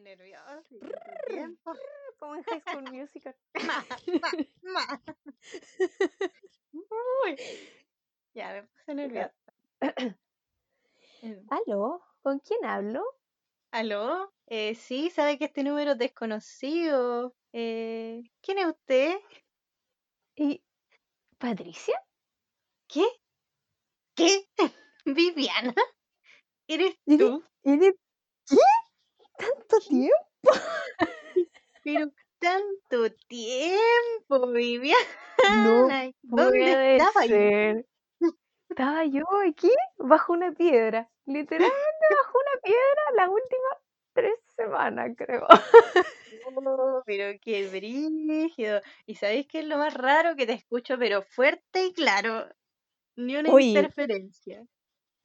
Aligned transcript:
Nerviosa. 0.00 0.62
Como 2.18 2.34
en 2.36 2.42
High 2.44 2.60
School 2.62 2.90
Musical. 2.92 3.34
Ma, 3.62 3.84
ma, 4.62 4.98
ma. 4.98 5.00
Uy. 6.72 7.36
Ya, 8.34 8.52
me 8.52 8.62
puse 8.64 8.94
nerviosa. 8.94 9.34
¿Aló? 11.50 12.02
¿Con 12.22 12.38
quién 12.40 12.64
hablo? 12.64 13.02
¿Aló? 13.70 14.32
Eh, 14.46 14.74
sí, 14.74 15.10
sabe 15.10 15.38
que 15.38 15.46
este 15.46 15.62
número 15.62 15.92
es 15.92 15.98
desconocido. 15.98 17.34
Eh, 17.52 18.22
¿quién 18.40 18.58
es 18.58 18.66
usted? 18.66 19.18
¿Y 20.36 20.62
Patricia? 21.38 22.00
¿Qué? 22.86 23.04
¿Qué? 24.14 24.48
¿Viviana? 25.04 25.74
¿Eres 26.66 26.94
¿Eres- 27.06 27.18
tú? 27.18 27.44
¿Eres 27.64 27.94
qué? 28.48 28.56
¿Tanto 29.38 29.78
tiempo? 29.88 30.14
Pero 31.84 32.10
tanto 32.38 33.10
tiempo, 33.28 34.48
Viviana. 34.52 34.98
No 35.62 35.88
¿Dónde 36.22 36.96
estaba 36.96 37.26
yo? 37.26 37.82
Estaba 38.68 39.04
yo 39.04 39.24
aquí 39.48 39.70
bajo 39.96 40.32
una 40.32 40.52
piedra. 40.52 41.10
Literalmente 41.26 42.06
bajo 42.22 42.38
una 42.38 42.60
piedra 42.62 43.02
las 43.16 43.28
últimas 43.28 43.78
tres 44.12 44.34
semanas, 44.56 45.10
creo. 45.16 45.46
Oh, 46.44 47.02
pero 47.06 47.38
qué 47.40 47.68
brígido. 47.68 48.80
¿Y 49.06 49.14
sabéis 49.14 49.46
qué 49.46 49.60
es 49.60 49.66
lo 49.66 49.78
más 49.78 49.94
raro? 49.94 50.36
Que 50.36 50.46
te 50.46 50.54
escucho, 50.54 50.98
pero 50.98 51.22
fuerte 51.22 51.86
y 51.86 51.92
claro. 51.92 52.46
Ni 53.16 53.36
una 53.36 53.50
Oye. 53.50 53.66
interferencia. 53.66 54.64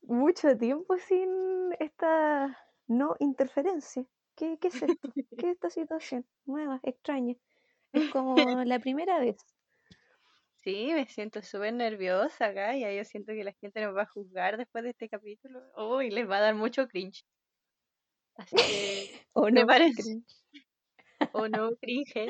Mucho 0.04 0.58
tiempo 0.58 0.98
sin 0.98 1.74
esta 1.80 2.58
no 2.88 3.16
interferencia. 3.20 4.06
¿Qué, 4.36 4.58
qué 4.60 4.70
es 4.70 4.82
esto? 4.82 5.10
¿Qué 5.14 5.22
es 5.22 5.28
esta 5.56 5.70
situación? 5.70 6.26
Nueva, 6.46 6.80
extraña. 6.84 7.36
Es 7.92 8.10
como 8.12 8.36
la 8.66 8.80
primera 8.80 9.20
vez. 9.20 9.38
Sí, 10.64 10.92
me 10.94 11.06
siento 11.08 11.42
súper 11.42 11.74
nerviosa 11.74 12.48
acá. 12.48 12.76
Ya 12.76 12.92
yo 12.92 13.04
siento 13.04 13.34
que 13.34 13.44
la 13.44 13.54
gente 13.54 13.82
nos 13.82 13.96
va 13.96 14.04
a 14.04 14.08
juzgar 14.08 14.58
después 14.58 14.84
de 14.84 14.92
este 14.92 15.10
capítulo. 15.10 15.62
Uy, 15.76 16.10
les 16.10 16.30
va 16.30 16.38
a 16.38 16.42
dar 16.42 16.56
mucho 16.56 16.88
cringe. 16.88 17.26
Así 18.36 18.56
que, 18.56 19.22
¿O 19.34 19.50
no? 19.50 19.68
Cringe. 19.68 20.24
O 21.34 21.48
no, 21.48 21.76
cringe. 21.76 22.30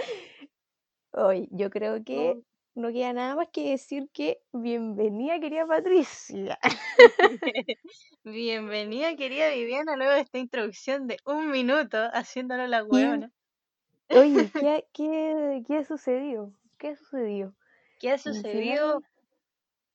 Oye, 1.11 1.47
yo 1.51 1.69
creo 1.69 2.03
que. 2.03 2.41
No 2.75 2.91
queda 2.91 3.13
nada 3.13 3.35
más 3.35 3.49
que 3.51 3.71
decir 3.71 4.09
que 4.13 4.41
bienvenida, 4.51 5.39
querida 5.39 5.65
Patricia. 5.67 6.59
Bienvenida, 8.23 9.15
querida 9.15 9.49
Viviana, 9.49 9.95
luego 9.95 10.13
de 10.13 10.21
esta 10.21 10.37
introducción 10.37 11.07
de 11.07 11.17
un 11.25 11.51
minuto 11.51 11.97
haciéndonos 12.13 12.69
la 12.69 12.83
huevona. 12.83 13.31
Oye, 14.09 14.49
¿qué, 14.53 14.69
ha- 14.69 14.83
qué, 14.93 15.63
qué 15.67 15.77
ha 15.77 15.83
sucedido? 15.83 16.51
¿Qué 16.77 16.89
ha 16.89 16.95
sucedido? 16.95 17.53
¿Qué 17.99 18.11
ha 18.11 18.17
sucedido? 18.17 19.01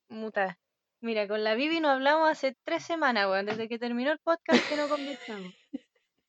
Muta. 0.09 0.59
Mira, 1.01 1.29
con 1.29 1.45
la 1.45 1.55
Vivi 1.55 1.81
no 1.81 1.89
hablamos 1.91 2.29
hace 2.29 2.57
tres 2.65 2.83
semanas, 2.83 3.29
weón, 3.29 3.47
desde 3.47 3.69
que 3.69 3.79
terminó 3.79 4.11
el 4.13 4.19
podcast 4.19 4.69
que 4.69 4.77
no 4.77 4.89
conversamos. 4.89 5.55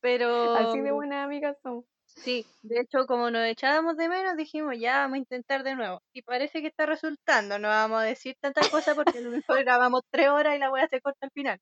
Pero 0.02 0.54
así 0.56 0.80
de 0.80 0.92
buenas 0.92 1.26
amigas 1.26 1.58
somos. 1.64 1.86
Sí, 2.24 2.46
de 2.62 2.82
hecho, 2.82 3.06
como 3.08 3.32
nos 3.32 3.46
echábamos 3.46 3.98
de 3.98 4.10
menos, 4.10 4.36
dijimos 4.36 4.76
ya 4.80 5.00
vamos 5.00 5.16
a 5.16 5.20
intentar 5.20 5.64
de 5.64 5.76
nuevo. 5.76 6.02
Y 6.14 6.22
parece 6.22 6.62
que 6.62 6.68
está 6.68 6.86
resultando. 6.86 7.60
No 7.60 7.68
vamos 7.68 8.00
a 8.02 8.04
decir 8.04 8.36
tantas 8.40 8.70
cosas 8.70 8.96
porque 8.96 9.18
a 9.20 9.22
lo 9.22 9.32
mejor 9.32 9.60
grabamos 9.66 10.02
tres 10.12 10.30
horas 10.30 10.56
y 10.56 10.60
la 10.60 10.72
wea 10.72 10.88
se 10.88 11.02
corta 11.02 11.26
al 11.26 11.32
final. 11.32 11.60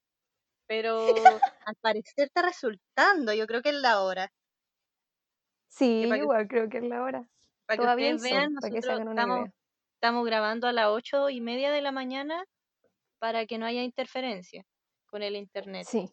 Pero 0.68 0.98
al 1.66 1.76
parecer 1.82 2.26
está 2.28 2.42
resultando. 2.42 3.34
Yo 3.34 3.48
creo 3.48 3.62
que 3.62 3.70
es 3.70 3.76
la 3.76 4.02
hora. 4.02 4.30
Sí, 5.70 6.08
que- 6.10 6.18
igual 6.18 6.48
creo 6.48 6.70
que 6.70 6.78
es 6.78 6.84
la 6.84 7.04
hora. 7.04 7.28
Para 7.66 7.78
que 7.78 7.84
Todavía 7.84 8.08
hay 8.08 8.16
ustedes 8.16 8.34
vean, 8.34 8.48
que 8.50 8.54
nosotros 8.72 9.00
estamos, 9.10 9.50
estamos 9.96 10.26
grabando 10.26 10.68
a 10.68 10.72
las 10.74 10.88
ocho 10.88 11.30
y 11.30 11.42
media 11.42 11.72
de 11.72 11.82
la 11.82 11.92
mañana 11.92 12.46
para 13.20 13.46
que 13.46 13.58
no 13.58 13.66
haya 13.66 13.84
interferencia 13.84 14.64
con 15.08 15.22
el 15.24 15.36
internet. 15.36 15.86
Sí. 15.90 16.10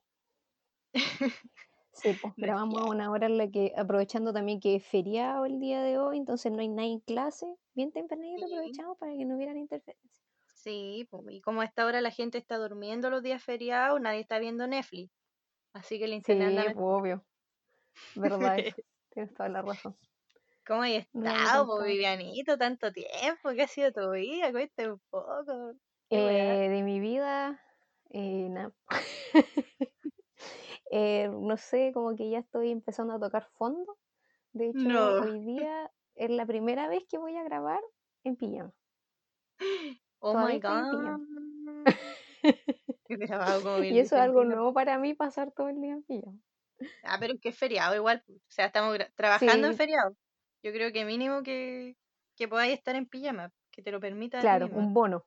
Sí, 1.95 2.13
pues 2.15 2.35
No 2.37 2.47
es 2.49 2.57
grabamos 2.57 2.83
a 2.83 2.87
una 2.87 3.11
hora 3.11 3.27
en 3.27 3.39
la 3.39 3.49
que, 3.51 3.73
aprovechando 3.77 4.33
también 4.33 4.59
que 4.61 4.75
es 4.75 4.85
feriado 4.85 5.45
el 5.47 5.61
día 5.61 5.81
de 5.83 5.99
hoy, 5.99 6.19
entonces 6.19 6.51
no 6.53 6.59
hay 6.61 6.69
nadie 6.69 6.93
en 6.95 7.01
clase, 7.01 7.57
bien 7.75 7.93
tempranito 7.93 8.47
Sí. 8.47 8.47
aprovechamos 8.47 8.99
para 8.99 9.13
que 9.17 9.25
no 9.25 9.37
hubieran 9.37 9.57
interferencias. 9.59 10.25
Sí, 10.53 11.07
y 11.29 11.41
como 11.41 11.61
a 11.61 11.65
esta 11.65 11.85
hora 11.87 12.01
la 12.01 12.11
gente 12.11 12.39
está 12.39 12.57
durmiendo 12.59 13.11
los 13.11 13.23
días 13.23 13.43
feriados, 13.43 14.01
nadie 14.01 14.21
está 14.21 14.39
viendo 14.39 14.67
Netflix. 14.67 15.13
Así 15.75 15.99
que 15.99 16.07
el 16.07 16.15
Sí, 16.23 16.33
internet 16.33 16.43
anda 16.43 16.73
pues, 16.73 16.85
obvio. 16.87 17.25
Verdad. 18.15 18.67
Tienes 19.11 19.35
toda 19.35 19.49
la 19.51 19.63
razón. 19.63 19.97
¿Cómo 20.67 20.83
has 20.83 20.93
No 21.15 21.31
estado. 21.33 21.83
Vivianito? 21.85 22.57
Tanto 22.59 22.91
tiempo, 22.93 23.51
¿qué 23.55 23.63
ha 23.63 23.69
sido 23.69 23.93
tu 23.93 24.11
vida? 24.13 24.51
Cuéntame 24.53 24.93
un 24.95 25.01
poco. 25.11 25.75
Eh, 26.11 26.69
de 26.71 26.83
mi 26.83 27.01
vida, 27.01 27.61
eh, 28.11 28.49
nada. 28.51 28.75
Eh, 30.97 31.29
no 31.29 31.57
sé, 31.57 31.91
como 31.93 32.15
que 32.15 32.31
ya 32.31 32.39
estoy 32.39 32.71
empezando 32.71 33.15
a 33.15 33.19
tocar 33.19 33.45
fondo. 33.59 33.99
De 34.53 34.69
hecho, 34.69 34.89
No. 34.89 35.23
hoy 35.23 35.41
día 35.45 35.91
es 36.15 36.31
la 36.31 36.47
primera 36.47 36.87
vez 36.89 37.03
que 37.09 37.19
voy 37.19 37.37
a 37.37 37.43
grabar 37.43 37.81
en 38.23 38.37
pijama. 38.37 38.73
Oh 40.21 40.33
todavía 40.33 40.55
my 40.55 40.61
god. 40.61 41.21
Y 43.91 43.99
eso 43.99 44.17
es 44.17 44.23
algo 44.23 44.45
nuevo 44.45 44.73
para 44.73 44.99
mí, 44.99 45.15
pasar 45.15 45.53
todo 45.53 45.69
el 45.69 45.81
día 45.81 45.93
en 45.93 46.03
pijama. 46.05 46.39
Ah, 47.03 47.17
pero 47.21 47.35
es 47.35 47.41
que 47.41 47.49
es 47.51 47.59
feriado 47.59 47.95
igual. 47.95 48.23
po. 48.27 48.33
O 48.33 48.41
sea, 48.49 48.67
estamos 48.67 48.97
trabajando 49.17 49.67
en 49.67 49.77
feriado. 49.77 50.17
Yo 50.63 50.73
creo 50.73 50.93
que 50.93 51.05
mínimo 51.05 51.43
que, 51.43 51.97
que 52.37 52.49
podáis 52.49 52.73
estar 52.73 52.97
en 52.97 53.07
pijama, 53.07 53.53
que 53.71 53.83
te 53.83 53.91
lo 53.91 54.01
permita 54.01 54.41
Claro, 54.41 54.69
un 54.73 54.95
bono, 54.95 55.25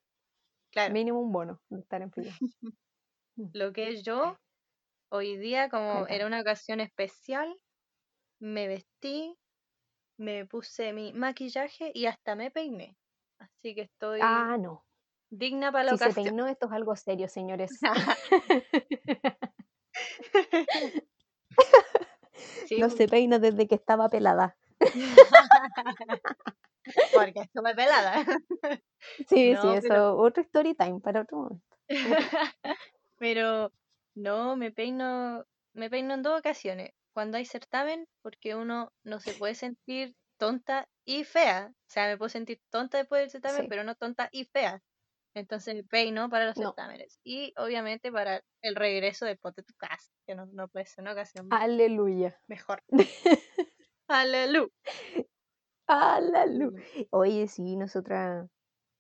Claro. 0.72 0.94
mínimo 0.94 1.20
un 1.20 1.32
bono 1.32 1.62
de 1.70 1.80
estar 1.80 2.02
en 2.02 2.10
pijama. 2.12 2.38
Lo 3.54 3.72
que 3.72 3.90
es 3.90 4.04
yo, 4.04 4.38
hoy 5.10 5.38
día, 5.38 5.70
como 5.70 6.06
era 6.08 6.26
una 6.28 6.42
ocasión 6.42 6.80
especial, 6.80 7.54
me 8.40 8.68
vestí, 8.68 9.38
me 10.18 10.46
puse 10.46 10.94
mi 10.94 11.14
maquillaje 11.14 11.92
y 11.94 12.06
hasta 12.06 12.36
me 12.36 12.52
peiné. 12.52 12.98
Así 13.40 13.76
que 13.76 13.82
estoy 13.82 14.20
Ah, 14.22 14.58
no. 14.60 14.84
digna 15.30 15.72
para 15.72 15.86
la 15.86 15.92
Si 15.92 15.98
se 16.00 16.04
ocasión. 16.06 16.26
peinó, 16.26 16.48
esto 16.48 16.66
es 16.68 16.72
algo 16.72 16.96
serio, 16.96 17.28
señores. 17.28 17.72
Sí, 22.68 22.78
No 22.80 22.90
se 22.90 23.08
peina 23.08 23.40
desde 23.40 23.68
que 23.68 23.76
estaba 23.76 24.10
pelada. 24.10 24.58
porque 27.14 27.40
estuve 27.42 27.74
pelada. 27.76 28.24
Sí, 29.28 29.54
No, 29.54 29.62
sí, 29.62 29.68
pero- 29.82 29.96
eso, 29.96 30.18
otro 30.18 30.44
story 30.44 30.76
time 30.76 31.00
para 31.00 31.22
otro 31.22 31.38
momento. 31.38 31.66
Pero 33.18 33.72
no, 34.18 34.56
me 34.58 34.72
peino, 34.72 35.46
me 35.74 35.90
peino 35.90 36.14
en 36.16 36.24
dos 36.24 36.40
ocasiones. 36.40 36.92
Cuando 37.14 37.38
hay 37.38 37.46
certamen, 37.46 38.08
porque 38.22 38.56
uno 38.56 38.94
no 39.04 39.20
se 39.20 39.36
puede 39.36 39.56
sentir 39.56 40.16
tonta 40.38 40.88
y 41.06 41.24
fea. 41.24 41.72
O 41.74 41.90
sea, 41.92 42.08
me 42.08 42.18
puedo 42.18 42.30
sentir 42.30 42.62
tonta 42.72 42.98
después 43.00 43.22
del 43.22 43.32
certamen, 43.32 43.66
Sí. 43.66 43.68
pero 43.68 43.84
no 43.84 43.96
tonta 43.96 44.30
y 44.32 44.46
fea. 44.46 44.82
Entonces 45.36 45.76
me 45.76 45.84
peino 45.84 46.30
para 46.30 46.46
los 46.48 46.58
No. 46.58 46.78
certámenes. 46.78 47.20
Y 47.24 47.54
obviamente 47.58 48.12
para 48.12 48.42
el 48.62 48.76
regreso 48.76 49.26
del 49.26 49.38
pote 49.40 49.64
tu 49.64 49.74
casa, 49.76 50.12
que 50.28 50.36
no, 50.36 50.48
no 50.48 50.68
puede 50.70 50.86
ser 50.88 51.04
una 51.04 51.14
ocasión 51.14 51.60
Aleluya. 51.60 52.40
mejor. 52.48 52.84
Aleluya. 54.10 54.70
Aleluya. 55.88 56.84
Oye, 57.12 57.48
sí, 57.48 57.76
nosotras. 57.76 58.50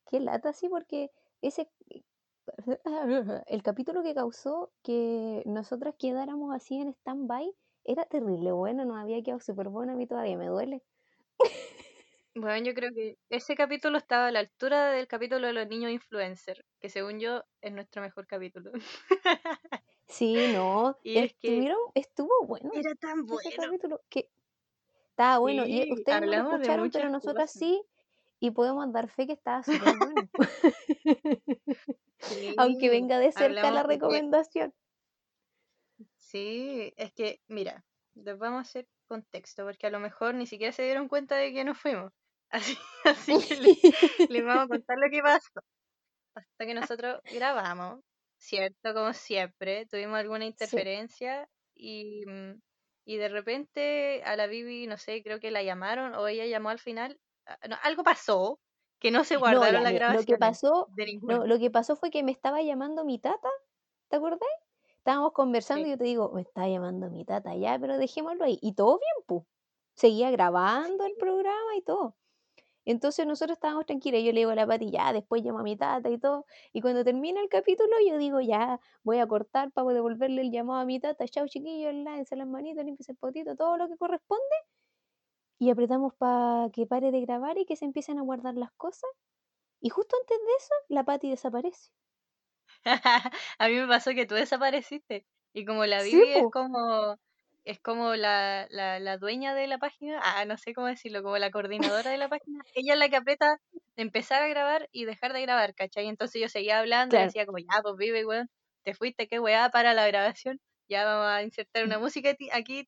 Qué 0.09 0.19
lata, 0.19 0.53
sí, 0.53 0.69
porque 0.69 1.11
ese. 1.41 1.69
El 3.47 3.63
capítulo 3.63 4.03
que 4.03 4.13
causó 4.15 4.71
que 4.83 5.43
nosotras 5.45 5.95
quedáramos 5.97 6.53
así 6.55 6.79
en 6.79 6.89
stand-by 6.89 7.53
era 7.83 8.05
terrible 8.05 8.51
bueno, 8.51 8.85
nos 8.85 8.97
había 8.97 9.21
quedado 9.23 9.39
súper 9.39 9.69
bueno, 9.69 9.93
a 9.93 9.95
mí 9.95 10.07
todavía 10.07 10.37
me 10.37 10.47
duele. 10.47 10.83
Bueno, 12.35 12.63
yo 12.65 12.73
creo 12.75 12.91
que 12.93 13.17
ese 13.29 13.55
capítulo 13.55 13.97
estaba 13.97 14.27
a 14.27 14.31
la 14.31 14.39
altura 14.39 14.91
del 14.91 15.07
capítulo 15.07 15.47
de 15.47 15.53
los 15.53 15.67
niños 15.67 15.91
influencers, 15.91 16.63
que 16.79 16.89
según 16.89 17.19
yo 17.19 17.43
es 17.61 17.71
nuestro 17.73 18.01
mejor 18.01 18.27
capítulo. 18.27 18.71
Sí, 20.07 20.47
no, 20.47 20.97
Y 21.03 21.17
es 21.17 21.33
que 21.39 21.57
estuvieron, 21.57 21.77
estuvo 21.93 22.45
bueno 22.47 22.71
Era 22.73 22.95
tan 22.95 23.25
ese 23.29 23.49
bueno. 23.49 23.49
capítulo 23.51 24.01
que 24.09 24.29
estaba 25.11 25.39
bueno 25.39 25.65
y 25.67 25.91
ustedes 25.91 26.21
no 26.21 26.33
lo 26.33 26.41
escucharon, 26.41 26.91
pero 26.91 27.09
nosotras 27.09 27.51
cosas. 27.51 27.59
sí 27.59 27.83
y 28.39 28.51
podemos 28.51 28.91
dar 28.91 29.09
fe 29.09 29.27
que 29.27 29.33
estaba 29.33 29.63
súper 29.63 29.97
bueno. 29.97 30.29
Aunque 32.57 32.89
venga 32.89 33.19
de 33.19 33.31
cerca 33.31 33.71
la 33.71 33.81
de 33.81 33.87
recomendación. 33.87 34.73
Sí, 36.17 36.93
es 36.97 37.13
que, 37.13 37.41
mira, 37.47 37.85
les 38.15 38.37
vamos 38.37 38.59
a 38.59 38.61
hacer 38.61 38.87
contexto, 39.07 39.63
porque 39.63 39.87
a 39.87 39.89
lo 39.89 39.99
mejor 39.99 40.35
ni 40.35 40.45
siquiera 40.45 40.73
se 40.73 40.83
dieron 40.83 41.07
cuenta 41.07 41.35
de 41.35 41.53
que 41.53 41.63
nos 41.63 41.79
fuimos. 41.79 42.11
Así, 42.49 42.77
así 43.03 43.33
que 43.45 43.57
les, 43.57 43.77
les 44.31 44.45
vamos 44.45 44.65
a 44.65 44.67
contar 44.69 44.97
lo 44.97 45.09
que 45.11 45.21
pasó. 45.21 45.59
Hasta 46.33 46.65
que 46.65 46.73
nosotros 46.73 47.19
grabamos, 47.33 47.99
¿cierto? 48.37 48.93
Como 48.93 49.11
siempre, 49.11 49.85
tuvimos 49.87 50.17
alguna 50.17 50.45
interferencia 50.45 51.49
y, 51.75 52.25
mm, 52.25 52.61
y 53.05 53.17
de 53.17 53.27
repente 53.27 54.23
a 54.23 54.37
la 54.37 54.47
Bibi, 54.47 54.87
no 54.87 54.97
sé, 54.97 55.23
creo 55.23 55.41
que 55.41 55.51
la 55.51 55.61
llamaron 55.61 56.15
o 56.15 56.25
ella 56.27 56.45
llamó 56.45 56.69
al 56.69 56.79
final. 56.79 57.19
Ah, 57.47 57.59
no, 57.69 57.75
algo 57.83 58.03
pasó 58.03 58.59
que 58.99 59.11
no 59.11 59.23
se 59.23 59.37
No, 59.45 59.69
guardaron 59.69 59.83
las 59.83 59.93
mira, 59.93 60.13
lo 60.13 60.23
que 60.25 60.37
pasó, 60.37 60.91
de 60.95 61.05
no, 61.21 61.45
lo 61.45 61.59
que 61.59 61.71
pasó 61.71 61.95
fue 61.95 62.11
que 62.11 62.23
me 62.23 62.31
estaba 62.31 62.61
llamando 62.61 63.05
mi 63.05 63.19
tata, 63.19 63.49
¿te 64.09 64.17
acordás? 64.17 64.49
Estábamos 64.99 65.33
conversando 65.33 65.87
Sí. 65.87 65.87
y 65.87 65.91
yo 65.91 65.97
te 65.97 66.03
digo, 66.05 66.31
me 66.33 66.41
está 66.41 66.67
llamando 66.67 67.09
mi 67.09 67.25
tata, 67.25 67.55
ya, 67.55 67.79
pero 67.79 67.97
dejémoslo 67.97 68.45
ahí. 68.45 68.59
Y 68.61 68.73
todo 68.75 68.99
bien, 68.99 69.25
pues. 69.27 69.43
Seguía 69.95 70.31
grabando 70.31 71.05
el 71.05 71.15
programa 71.17 71.75
y 71.77 71.81
todo. 71.83 72.17
Entonces 72.85 73.27
nosotros 73.27 73.57
estábamos 73.57 73.85
tranquilos. 73.85 74.21
Yo 74.23 74.31
le 74.31 74.39
digo 74.41 74.51
a 74.51 74.55
la 74.55 74.65
Pati, 74.67 74.91
ya, 74.91 75.13
después 75.13 75.43
llamo 75.43 75.59
a 75.59 75.63
mi 75.63 75.77
tata 75.77 76.09
y 76.09 76.17
todo. 76.19 76.45
Y 76.73 76.81
cuando 76.81 77.03
termina 77.03 77.41
el 77.41 77.49
capítulo, 77.49 77.91
yo 78.07 78.17
digo, 78.17 78.39
ya, 78.41 78.79
voy 79.03 79.19
a 79.19 79.27
cortar 79.27 79.71
para 79.73 79.93
devolverle 79.93 80.41
el 80.41 80.51
llamado 80.51 80.81
a 80.81 80.85
mi 80.85 80.99
tata. 80.99 81.27
Chao, 81.27 81.47
chiquillos, 81.47 81.93
lávense 81.95 82.35
las 82.37 82.47
manitas, 82.47 82.85
limpiense 82.85 83.11
el 83.13 83.17
potito, 83.17 83.55
todo 83.55 83.77
lo 83.77 83.87
que 83.89 83.97
corresponde. 83.97 84.43
Y 85.59 85.69
apretamos 85.69 86.15
para 86.15 86.69
que 86.71 86.87
pare 86.87 87.11
de 87.11 87.21
grabar 87.21 87.57
y 87.59 87.65
que 87.65 87.75
se 87.75 87.85
empiecen 87.85 88.17
a 88.19 88.23
guardar 88.23 88.55
las 88.55 88.71
cosas. 88.73 89.09
Y 89.81 89.89
justo 89.89 90.15
antes 90.21 90.37
de 90.39 90.53
eso, 90.59 90.73
la 90.89 91.05
Pati 91.05 91.29
desaparece. 91.31 91.91
A 93.59 93.67
mí 93.67 93.75
me 93.75 93.87
pasó 93.87 94.11
que 94.11 94.25
tú 94.25 94.35
desapareciste. 94.35 95.25
Y 95.53 95.65
como 95.65 95.85
la 95.85 96.01
Sí, 96.01 96.21
Bibi 96.21 96.33
es 96.33 96.47
como, 96.49 97.17
es 97.65 97.79
como 97.79 98.15
la, 98.15 98.67
la, 98.69 98.99
la 98.99 99.17
dueña 99.17 99.55
de 99.55 99.67
la 99.67 99.77
página, 99.79 100.19
ah, 100.23 100.45
no 100.45 100.57
sé 100.57 100.73
cómo 100.73 100.87
decirlo, 100.87 101.23
como 101.23 101.37
la 101.37 101.51
coordinadora 101.51 102.11
de 102.11 102.17
la 102.17 102.29
página, 102.29 102.63
ella 102.73 102.93
es 102.93 102.99
la 102.99 103.09
que 103.09 103.15
aprieta 103.17 103.57
de 103.95 104.03
empezar 104.03 104.43
a 104.43 104.47
grabar 104.47 104.87
y 104.91 105.05
dejar 105.05 105.33
de 105.33 105.41
grabar, 105.41 105.73
¿cachai? 105.75 106.07
Entonces 106.07 106.41
yo 106.41 106.49
seguía 106.49 106.79
hablando 106.79 107.15
y 107.17 107.21
decía 107.21 107.45
como, 107.45 107.57
ya, 107.59 107.81
pues 107.81 107.95
Bibi, 107.97 108.25
weón, 108.25 108.49
te 108.83 108.93
fuiste, 108.93 109.27
qué 109.27 109.39
weá, 109.39 109.69
para 109.69 109.93
la 109.93 110.07
grabación 110.07 110.59
ya 110.89 111.05
vamos 111.05 111.27
a 111.27 111.43
insertar 111.43 111.85
una 111.85 111.99
música 111.99 112.35
aquí. 112.53 112.87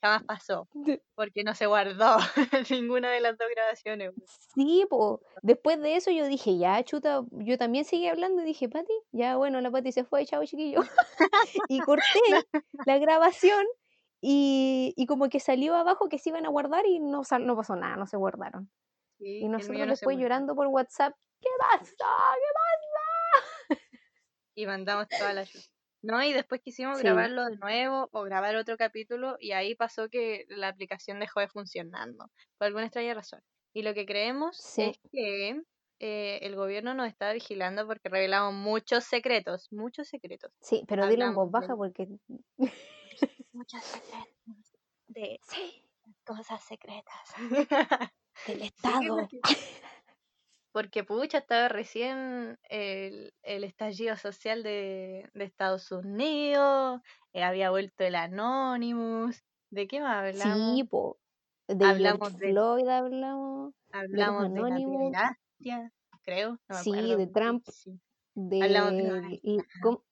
Jamás 0.00 0.24
pasó, 0.24 0.68
porque 1.14 1.44
no 1.44 1.54
se 1.54 1.66
guardó 1.66 2.16
ninguna 2.70 3.10
de 3.10 3.20
las 3.20 3.38
dos 3.38 3.48
grabaciones. 3.54 4.12
Sí, 4.54 4.86
po. 4.88 5.20
después 5.42 5.80
de 5.80 5.96
eso 5.96 6.10
yo 6.10 6.26
dije, 6.26 6.58
ya, 6.58 6.82
chuta, 6.84 7.22
yo 7.30 7.58
también 7.58 7.84
seguí 7.84 8.08
hablando 8.08 8.42
y 8.42 8.46
dije, 8.46 8.68
Pati, 8.68 8.92
ya 9.12 9.36
bueno, 9.36 9.60
la 9.60 9.70
Pati 9.70 9.92
se 9.92 10.04
fue, 10.04 10.26
chao 10.26 10.44
chiquillo. 10.44 10.80
y 11.68 11.80
corté 11.80 12.02
la 12.86 12.98
grabación 12.98 13.64
y, 14.20 14.94
y, 14.96 15.06
como 15.06 15.28
que 15.28 15.40
salió 15.40 15.74
abajo 15.74 16.08
que 16.08 16.18
se 16.18 16.30
iban 16.30 16.46
a 16.46 16.48
guardar 16.48 16.86
y 16.86 17.00
no, 17.00 17.24
sal, 17.24 17.44
no 17.46 17.56
pasó 17.56 17.74
nada, 17.74 17.96
no 17.96 18.06
se 18.06 18.16
guardaron. 18.16 18.70
Y 19.18 19.48
nosotros 19.48 19.78
no 19.78 19.86
después 19.86 20.18
llorando 20.18 20.56
por 20.56 20.66
WhatsApp, 20.66 21.14
¿qué 21.40 21.48
pasa 21.58 21.92
¿Qué 21.92 21.96
pasa 21.98 23.12
y 24.54 24.66
mandamos 24.66 25.08
toda 25.08 25.32
la. 25.32 25.46
No, 26.02 26.22
y 26.22 26.32
después 26.32 26.60
quisimos 26.62 26.98
Sí. 26.98 27.04
grabarlo 27.04 27.44
de 27.46 27.56
nuevo 27.56 28.08
o 28.12 28.22
grabar 28.22 28.56
otro 28.56 28.76
capítulo 28.76 29.36
y 29.38 29.52
ahí 29.52 29.74
pasó 29.76 30.08
que 30.08 30.44
la 30.48 30.68
aplicación 30.68 31.20
dejó 31.20 31.40
de 31.40 31.48
funcionando 31.48 32.30
por 32.58 32.66
alguna 32.66 32.86
extraña 32.86 33.14
razón. 33.14 33.40
Y 33.72 33.82
lo 33.82 33.94
que 33.94 34.04
creemos 34.04 34.56
Sí. 34.56 34.82
es 34.82 34.98
que 35.12 35.62
eh, 36.00 36.40
el 36.42 36.56
gobierno 36.56 36.94
nos 36.94 37.06
está 37.06 37.32
vigilando 37.32 37.86
porque 37.86 38.08
revelamos 38.08 38.52
muchos 38.54 39.04
secretos, 39.04 39.68
muchos 39.70 40.08
secretos. 40.08 40.50
Sí, 40.60 40.84
pero 40.88 41.06
dilo 41.06 41.26
en 41.26 41.34
voz 41.34 41.50
baja 41.50 41.76
porque... 41.76 42.08
muchos 43.52 43.82
secretos, 43.84 44.72
de 45.06 45.38
Sí, 45.42 45.88
cosas 46.24 46.62
secretas. 46.64 47.14
del 47.38 47.38
Sí, 48.34 48.62
Estado. 48.64 49.16
porque, 49.20 49.40
porque 50.72 51.04
pucha, 51.04 51.38
estaba 51.38 51.68
recién 51.68 52.58
el, 52.68 53.34
el 53.42 53.64
estallido 53.64 54.16
social 54.16 54.62
de, 54.62 55.30
de 55.34 55.44
Estados 55.44 55.90
Unidos, 55.92 57.00
eh, 57.32 57.42
había 57.42 57.70
vuelto 57.70 58.04
el 58.04 58.14
Anonymous. 58.14 59.42
¿De 59.70 59.86
qué 59.86 60.00
más 60.00 60.16
hablamos? 60.34 60.76
Sí, 60.76 60.84
po. 60.84 61.18
De 61.68 61.86
Hablamos 61.86 62.36
de, 62.38 62.48
Floyd 62.50 62.88
hablamos, 62.88 63.74
de 63.92 63.98
hablamos 63.98 64.44
de 64.52 64.60
Anonymous, 64.60 65.16
pederastia, 65.16 65.92
creo, 66.22 66.50
no 66.52 66.58
me 66.68 66.80
sí, 66.82 66.92
acuerdo. 66.92 67.16
de 67.18 67.26
Trump, 67.28 67.64
Sí. 67.68 68.00
Hablamos 68.60 68.96
de, 68.96 69.02
de... 69.04 69.40
y- 69.42 69.58
¿Cómo, 69.82 70.04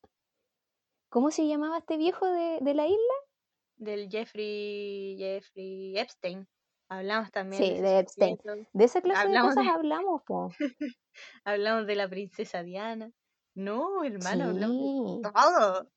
cómo 1.08 1.30
se 1.30 1.46
llamaba 1.46 1.78
este 1.78 1.96
viejo 1.96 2.26
de, 2.26 2.58
de 2.62 2.74
la 2.74 2.86
isla? 2.86 3.14
del 3.76 4.08
Jeffrey, 4.10 5.16
Jeffrey 5.18 5.98
Epstein. 5.98 6.46
Hablamos 6.90 7.30
también 7.30 7.62
Sí, 7.62 7.70
de 7.70 7.74
ese 7.76 7.82
de 7.82 7.98
Epstein. 8.00 8.38
De 8.72 8.84
esa 8.84 9.00
clase 9.00 9.20
de 9.20 9.26
Hablamos 9.28 9.54
cosas 9.54 9.64
de, 9.64 9.70
hablamos, 9.70 10.22
po. 10.24 10.50
hablamos 11.44 11.86
de 11.86 11.94
la 11.94 12.08
princesa 12.08 12.64
Diana. 12.64 13.12
No, 13.54 14.02
hermano, 14.04 14.46
hablamos 14.46 15.22
de 15.22 15.30
todo. 15.30 15.88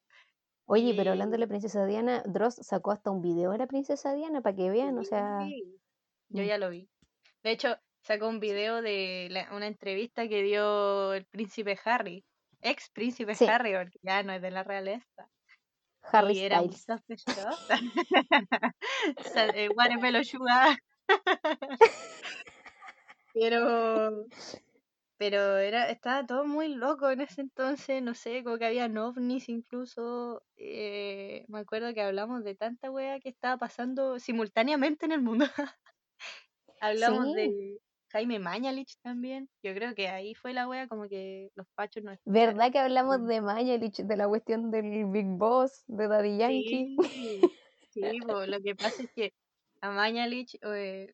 Oye, 0.65 0.93
pero 0.95 1.11
hablando 1.11 1.33
de 1.33 1.39
la 1.39 1.47
princesa 1.47 1.85
Diana, 1.85 2.21
Dross 2.25 2.55
sacó 2.61 2.91
hasta 2.91 3.09
un 3.09 3.21
video 3.21 3.51
de 3.51 3.57
la 3.57 3.67
princesa 3.67 4.13
Diana 4.13 4.41
para 4.41 4.55
que 4.55 4.69
vean, 4.69 4.97
o 4.97 5.03
sea... 5.03 5.39
sí, 5.41 5.79
yo 6.29 6.43
mm, 6.43 6.45
ya 6.45 6.57
lo 6.59 6.69
vi. 6.69 6.87
De 7.43 7.51
hecho, 7.51 7.75
sacó 8.03 8.27
un 8.27 8.39
video 8.39 8.81
de 8.81 9.27
la- 9.31 9.49
una 9.51 9.67
entrevista 9.67 10.27
que 10.27 10.43
dio 10.43 11.13
el 11.13 11.25
príncipe 11.25 11.77
Harry, 11.85 12.23
ex 12.61 12.89
príncipe 12.91 13.33
Harry, 13.47 13.73
porque 13.73 13.97
ya 14.03 14.21
no 14.23 14.31
es 14.31 14.41
de 14.41 14.51
la 14.51 14.63
realeza. 14.63 15.27
Harry 16.11 16.35
Y 16.35 16.39
era 16.39 16.61
Styles. 16.61 16.85
eh, 19.55 19.69
Watermelon 19.69 20.23
Sugar. 20.25 20.77
Pero, 23.33 24.27
pero 25.17 25.57
era, 25.57 25.89
estaba 25.89 26.25
todo 26.25 26.45
muy 26.45 26.69
loco 26.75 27.09
en 27.11 27.21
ese 27.21 27.41
entonces, 27.41 28.01
no 28.03 28.13
sé, 28.15 28.43
como 28.43 28.57
que 28.57 28.65
había 28.65 28.87
ovnis 28.87 29.49
incluso. 29.49 30.43
eh, 30.57 31.45
me 31.47 31.59
acuerdo 31.59 31.93
que 31.93 32.01
hablamos 32.01 32.43
de 32.43 32.55
tanta 32.55 32.91
wea 32.91 33.19
que 33.19 33.29
estaba 33.29 33.57
pasando 33.57 34.19
simultáneamente 34.19 35.05
en 35.05 35.13
el 35.13 35.21
mundo. 35.21 35.45
Hablamos 36.79 37.25
Sí, 37.25 37.33
de 37.33 37.72
Jaime 38.13 38.39
Mañalich 38.39 38.95
también. 39.01 39.49
Yo 39.63 39.73
creo 39.73 39.95
que 39.95 40.07
ahí 40.09 40.35
fue 40.35 40.53
la 40.53 40.67
wea 40.67 40.87
como 40.87 41.09
que 41.09 41.49
los 41.55 41.67
pachos 41.75 42.03
espiaron. 42.05 42.55
¿verdad 42.55 42.71
que 42.71 42.79
hablamos 42.79 43.25
Sí, 43.25 43.27
de 43.27 43.41
Mañalich, 43.41 43.97
de 44.03 44.17
la 44.17 44.27
cuestión 44.27 44.71
del 44.71 45.05
Big 45.07 45.25
Boss, 45.27 45.83
de 45.87 46.07
Daddy 46.07 46.37
Yankee? 46.37 46.95
sí, 46.97 47.51
sí, 47.89 48.21
po, 48.25 48.45
lo 48.45 48.59
que 48.61 48.75
pasa 48.75 49.03
es 49.03 49.09
que 49.15 49.33
a 49.81 49.91
Mañalich 49.91 50.57
eh, 50.63 51.13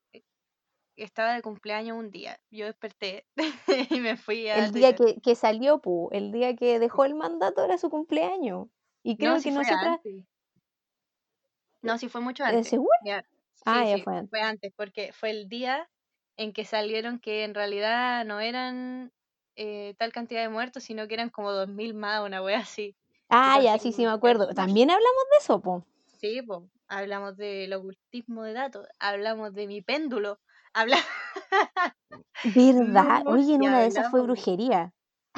estaba 0.96 1.34
de 1.36 1.42
cumpleaños 1.42 1.98
un 1.98 2.12
día. 2.12 2.42
Yo 2.52 2.66
desperté 2.68 3.28
y 3.92 4.00
me 4.02 4.18
fui 4.18 4.50
a 4.50 4.62
El 4.62 4.74
día 4.74 4.94
que, 4.94 5.20
que 5.22 5.34
salió, 5.34 5.80
pu, 5.82 6.10
el 6.12 6.32
día 6.32 6.56
que 6.56 6.78
dejó 6.78 7.04
el 7.04 7.16
mandato 7.16 7.64
era 7.66 7.80
su 7.80 7.90
cumpleaños. 7.90 8.68
Y 9.02 9.18
No, 9.18 9.38
creo 9.38 9.40
si 9.40 9.52
que 9.52 9.52
nosotras, 9.52 10.02
antes. 10.02 10.26
No, 11.82 11.98
si 11.98 12.10
fue 12.10 12.22
mucho 12.22 12.44
¿eh, 12.46 12.64
antes. 12.64 12.66
¿seguro? 12.66 12.90
Ya, 13.00 13.26
Ah, 13.66 13.86
sí, 13.86 13.88
ya 13.88 14.00
sí, 14.00 14.00
fue 14.00 14.18
antes. 14.18 14.30
fue 14.30 14.42
antes, 14.42 14.72
porque 14.76 15.12
fue 15.14 15.32
el 15.32 15.48
día 15.50 15.90
en 16.40 16.54
que 16.54 16.66
salieron 16.66 17.20
que 17.20 17.44
en 17.44 17.54
realidad 17.54 18.26
no 18.26 18.40
eran 18.40 19.12
eh, 19.56 19.96
tal 20.00 20.14
cantidad 20.14 20.42
de 20.42 20.50
muertos, 20.50 20.84
sino 20.84 21.08
que 21.08 21.16
eran 21.16 21.30
como 21.30 21.52
2000 21.52 21.94
más, 21.94 22.26
una 22.26 22.42
wea 22.44 22.60
así. 22.60 22.96
Ah, 23.30 23.60
ya, 23.62 23.74
así 23.76 23.92
sí, 23.92 23.92
sí, 23.92 24.04
me 24.06 24.12
acuerdo. 24.12 24.54
También 24.54 24.90
hablamos 24.92 25.24
de 25.32 25.38
eso, 25.44 25.62
po. 25.62 25.84
Sí, 26.08 26.42
pues, 26.42 26.60
hablamos 26.88 27.38
del 27.38 27.74
ocultismo 27.74 28.44
de 28.44 28.54
datos, 28.54 28.88
hablamos 29.00 29.54
de 29.54 29.68
mi 29.68 29.82
péndulo, 29.82 30.40
habla... 30.74 30.98
¿Verdad? 32.44 33.22
no, 33.26 33.32
Oye, 33.34 33.56
en 33.56 33.64
una 33.64 33.80
de 33.80 33.88
esas 33.88 34.08
fue 34.08 34.22
hablamos, 34.22 34.24
brujería. 34.24 34.94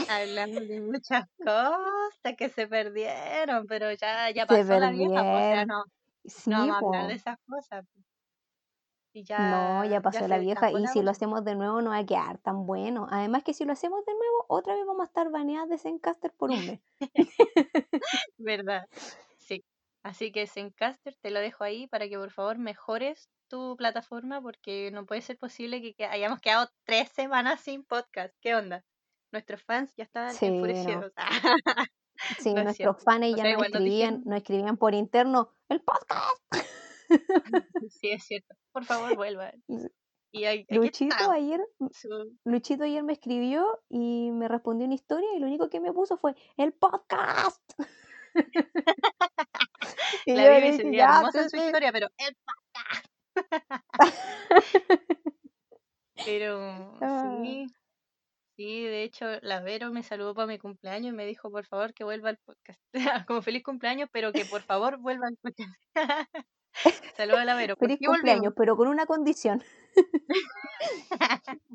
hablamos 0.07 0.67
de 0.67 0.81
muchas 0.81 1.25
cosas 1.45 2.35
que 2.37 2.49
se 2.49 2.67
perdieron, 2.67 3.65
pero 3.67 3.91
ya, 3.93 4.29
ya 4.31 4.45
pasó 4.45 4.77
la 4.79 4.91
vieja, 4.91 5.25
pues, 5.25 5.43
o 5.45 5.47
sea, 5.47 5.65
no, 5.65 5.83
no 5.85 5.85
Sí, 6.25 6.51
vamos 6.59 6.75
a 6.75 6.79
hablar 6.79 7.07
de 7.07 7.13
po. 7.13 7.15
esas 7.15 7.37
cosas. 7.47 7.85
Y 9.13 9.23
No, 9.23 9.83
ya, 9.83 10.01
pasó 10.01 10.27
la 10.27 10.37
vieja 10.37 10.71
y 10.71 10.87
si 10.87 11.01
lo 11.01 11.11
hacemos 11.11 11.43
de 11.43 11.55
nuevo 11.55 11.81
no 11.81 11.89
va 11.89 11.97
a 11.97 12.05
quedar 12.05 12.37
tan 12.37 12.65
bueno. 12.65 13.07
Además 13.11 13.43
que 13.43 13.53
si 13.53 13.65
lo 13.65 13.73
hacemos 13.73 14.05
de 14.05 14.13
nuevo, 14.13 14.45
otra 14.47 14.75
vez 14.75 14.85
vamos 14.85 15.01
a 15.01 15.07
estar 15.07 15.29
baneadas 15.29 15.69
de 15.69 15.77
Zencaster 15.77 16.31
por 16.31 16.49
un 16.49 16.65
mes. 16.65 16.79
¿Verdad? 18.37 18.87
Sí. 19.37 19.65
Así 20.03 20.31
que 20.31 20.47
Zencaster 20.47 21.15
te 21.21 21.29
lo 21.29 21.39
dejo 21.39 21.63
ahí 21.63 21.87
para 21.87 22.07
que 22.07 22.17
por 22.17 22.31
favor 22.31 22.57
mejores 22.57 23.29
tu 23.49 23.75
plataforma 23.75 24.41
porque 24.41 24.91
no 24.91 25.05
puede 25.05 25.21
ser 25.21 25.37
posible 25.37 25.81
que, 25.81 26.05
hayamos 26.05 26.39
quedado 26.39 26.69
tres 26.85 27.09
semanas 27.09 27.59
sin 27.59 27.83
podcast. 27.83 28.33
¿Qué 28.39 28.55
onda? 28.55 28.85
Nuestros 29.33 29.61
fans 29.61 29.93
ya 29.97 30.05
estaban 30.05 30.33
Sí, 30.33 30.49
no. 30.49 31.11
Sí, 32.39 32.53
no 32.53 32.63
nuestros 32.63 33.03
fans 33.03 33.25
O 33.33 33.35
ya 33.35 33.43
sea, 33.43 33.53
nos 33.53 33.63
escribían, 33.63 34.21
nos 34.25 34.37
escribían 34.37 34.77
por 34.77 34.93
interno, 34.93 35.53
el 35.69 35.81
podcast. 35.81 36.37
sí, 37.89 38.11
es 38.11 38.23
cierto. 38.23 38.55
Por 38.71 38.85
favor, 38.85 39.15
vuelvan. 39.15 39.63
Y 40.33 40.45
Luchito 40.73 41.13
está. 41.13 41.33
ayer, 41.33 41.59
Su- 41.91 42.37
Luchito 42.45 42.85
ayer 42.85 43.03
me 43.03 43.11
escribió 43.11 43.67
y 43.89 44.31
me 44.31 44.47
respondió 44.47 44.85
una 44.85 44.95
historia 44.95 45.27
y 45.35 45.39
lo 45.39 45.47
único 45.47 45.69
que 45.69 45.81
me 45.81 45.91
puso 45.91 46.15
fue 46.15 46.35
el 46.55 46.71
podcast. 46.71 47.61
y 50.25 50.33
La 50.33 50.43
yo 50.45 50.49
le 50.51 50.61
Bibi 50.61 50.67
se 50.71 50.77
dije, 50.77 50.89
veía 50.91 50.97
ya, 51.05 51.17
hermosa 51.17 51.41
en 51.43 51.49
su 51.49 51.57
historia, 51.57 51.91
pero 51.91 52.07
el 52.17 52.37
Pero 56.25 56.97
Ah, 57.01 57.39
sí, 57.43 57.67
Sí, 58.61 58.83
de 58.83 59.01
hecho, 59.01 59.25
la 59.41 59.59
Vero 59.59 59.91
me 59.91 60.03
saludó 60.03 60.35
para 60.35 60.45
mi 60.45 60.59
cumpleaños 60.59 61.13
y 61.13 61.15
me 61.15 61.25
dijo, 61.25 61.49
por 61.49 61.65
favor, 61.65 61.95
que 61.95 62.03
vuelva 62.03 62.29
al 62.29 62.37
podcast. 62.37 62.79
Como 63.27 63.41
feliz 63.41 63.63
cumpleaños, 63.63 64.07
pero 64.13 64.31
que 64.31 64.45
por 64.45 64.61
favor 64.61 64.97
vuelva 64.99 65.25
al 65.29 65.37
podcast. 65.37 65.73
Saludos 67.17 67.39
a 67.39 67.45
la 67.45 67.55
Vero. 67.55 67.75
Feliz 67.75 67.97
cumpleaños, 68.05 68.53
pero 68.55 68.77
con 68.77 68.87
una 68.87 69.07
condición. 69.07 69.63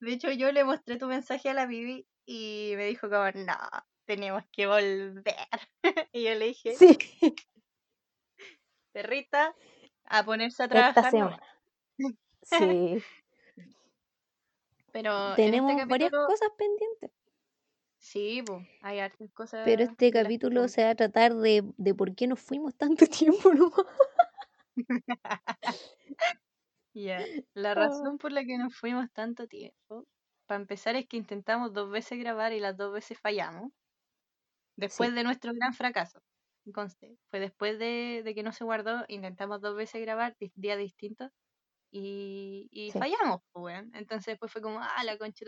de 0.00 0.12
hecho, 0.14 0.30
yo 0.30 0.50
le 0.50 0.64
mostré 0.64 0.96
tu 0.96 1.08
mensaje 1.08 1.50
a 1.50 1.54
la 1.54 1.66
Vivi 1.66 2.06
y 2.24 2.72
me 2.76 2.86
dijo 2.86 3.10
como, 3.10 3.30
no, 3.44 3.58
tenemos 4.06 4.44
que 4.50 4.66
volver. 4.66 5.36
y 6.10 6.24
yo 6.24 6.34
le 6.36 6.46
dije, 6.46 6.74
Sí, 6.74 6.96
perrita, 8.94 9.54
a 10.06 10.24
ponerse 10.24 10.62
a 10.62 10.64
esta 10.64 10.92
trabajar. 11.02 11.10
semana. 11.10 11.42
Sí, 12.44 13.02
Pero 14.94 15.36
en 15.36 15.54
tenemos 15.54 15.74
este 15.78 15.84
varias 15.86 16.12
cosas 16.22 16.48
pendientes. 16.56 17.10
sí, 17.98 18.42
po, 18.42 18.62
hay 18.80 19.00
hartas 19.00 19.30
cosas. 19.32 19.60
Pero 19.62 19.82
este 19.82 20.12
las 20.20 20.32
capítulo 20.32 20.68
se 20.68 20.84
va 20.84 20.90
a 20.90 20.94
tratar 20.94 21.34
de, 21.34 21.64
de 21.76 21.92
por 21.94 22.14
qué 22.14 22.28
nos 22.28 22.38
fuimos 22.40 22.76
tanto 22.76 23.04
tiempo 23.18 23.52
nomás. 23.52 23.84
Ya, 26.94 27.28
La 27.54 27.74
Ah, 27.74 27.76
razón 27.76 28.18
por 28.18 28.32
la 28.32 28.44
que 28.44 28.56
nos 28.58 28.74
fuimos 28.74 29.12
tanto 29.12 29.46
tiempo, 29.46 30.06
para 30.46 30.60
empezar, 30.60 30.96
es 30.96 31.06
que 31.06 31.16
intentamos 31.18 31.72
dos 31.72 31.90
veces 31.90 32.18
grabar 32.18 32.52
y 32.52 32.60
las 32.60 32.76
dos 32.76 32.92
veces 32.92 33.18
fallamos. 33.20 33.70
Después 34.76 35.12
Sí, 35.12 35.14
de 35.14 35.24
nuestro 35.24 35.52
gran 35.52 35.74
fracaso. 35.74 36.20
Conste, 36.72 37.18
fue 37.30 37.40
después 37.40 37.76
de, 37.78 38.22
de 38.24 38.34
que 38.34 38.42
no 38.44 38.52
se 38.52 38.62
guardó, 38.64 39.04
intentamos 39.08 39.60
dos 39.60 39.76
veces 39.76 40.00
grabar 40.00 40.36
días 40.54 40.78
distintos 40.78 41.30
y, 41.96 42.68
y 42.72 42.90
sí. 42.90 42.98
fallamos, 42.98 43.40
pues, 43.52 43.64
weón. 43.76 43.90
Entonces 43.94 44.26
después 44.32 44.50
fue 44.52 44.60
como, 44.62 44.80
ah, 44.80 45.04
la 45.04 45.16
concha. 45.16 45.46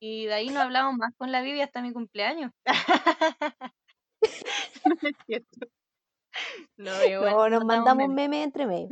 Y 0.00 0.26
de 0.26 0.34
ahí 0.34 0.48
no 0.50 0.60
hablamos 0.60 0.94
más 0.96 1.12
con 1.16 1.32
la 1.32 1.42
Vivi 1.42 1.60
hasta 1.60 1.82
mi 1.82 1.92
cumpleaños. 1.92 2.52
No 4.84 4.94
es 5.08 5.16
cierto. 5.26 5.66
No, 6.76 6.92
No, 7.20 7.48
nos 7.48 7.64
mandamos 7.64 8.08
memes 8.08 8.44
entre 8.44 8.66
medio. 8.66 8.88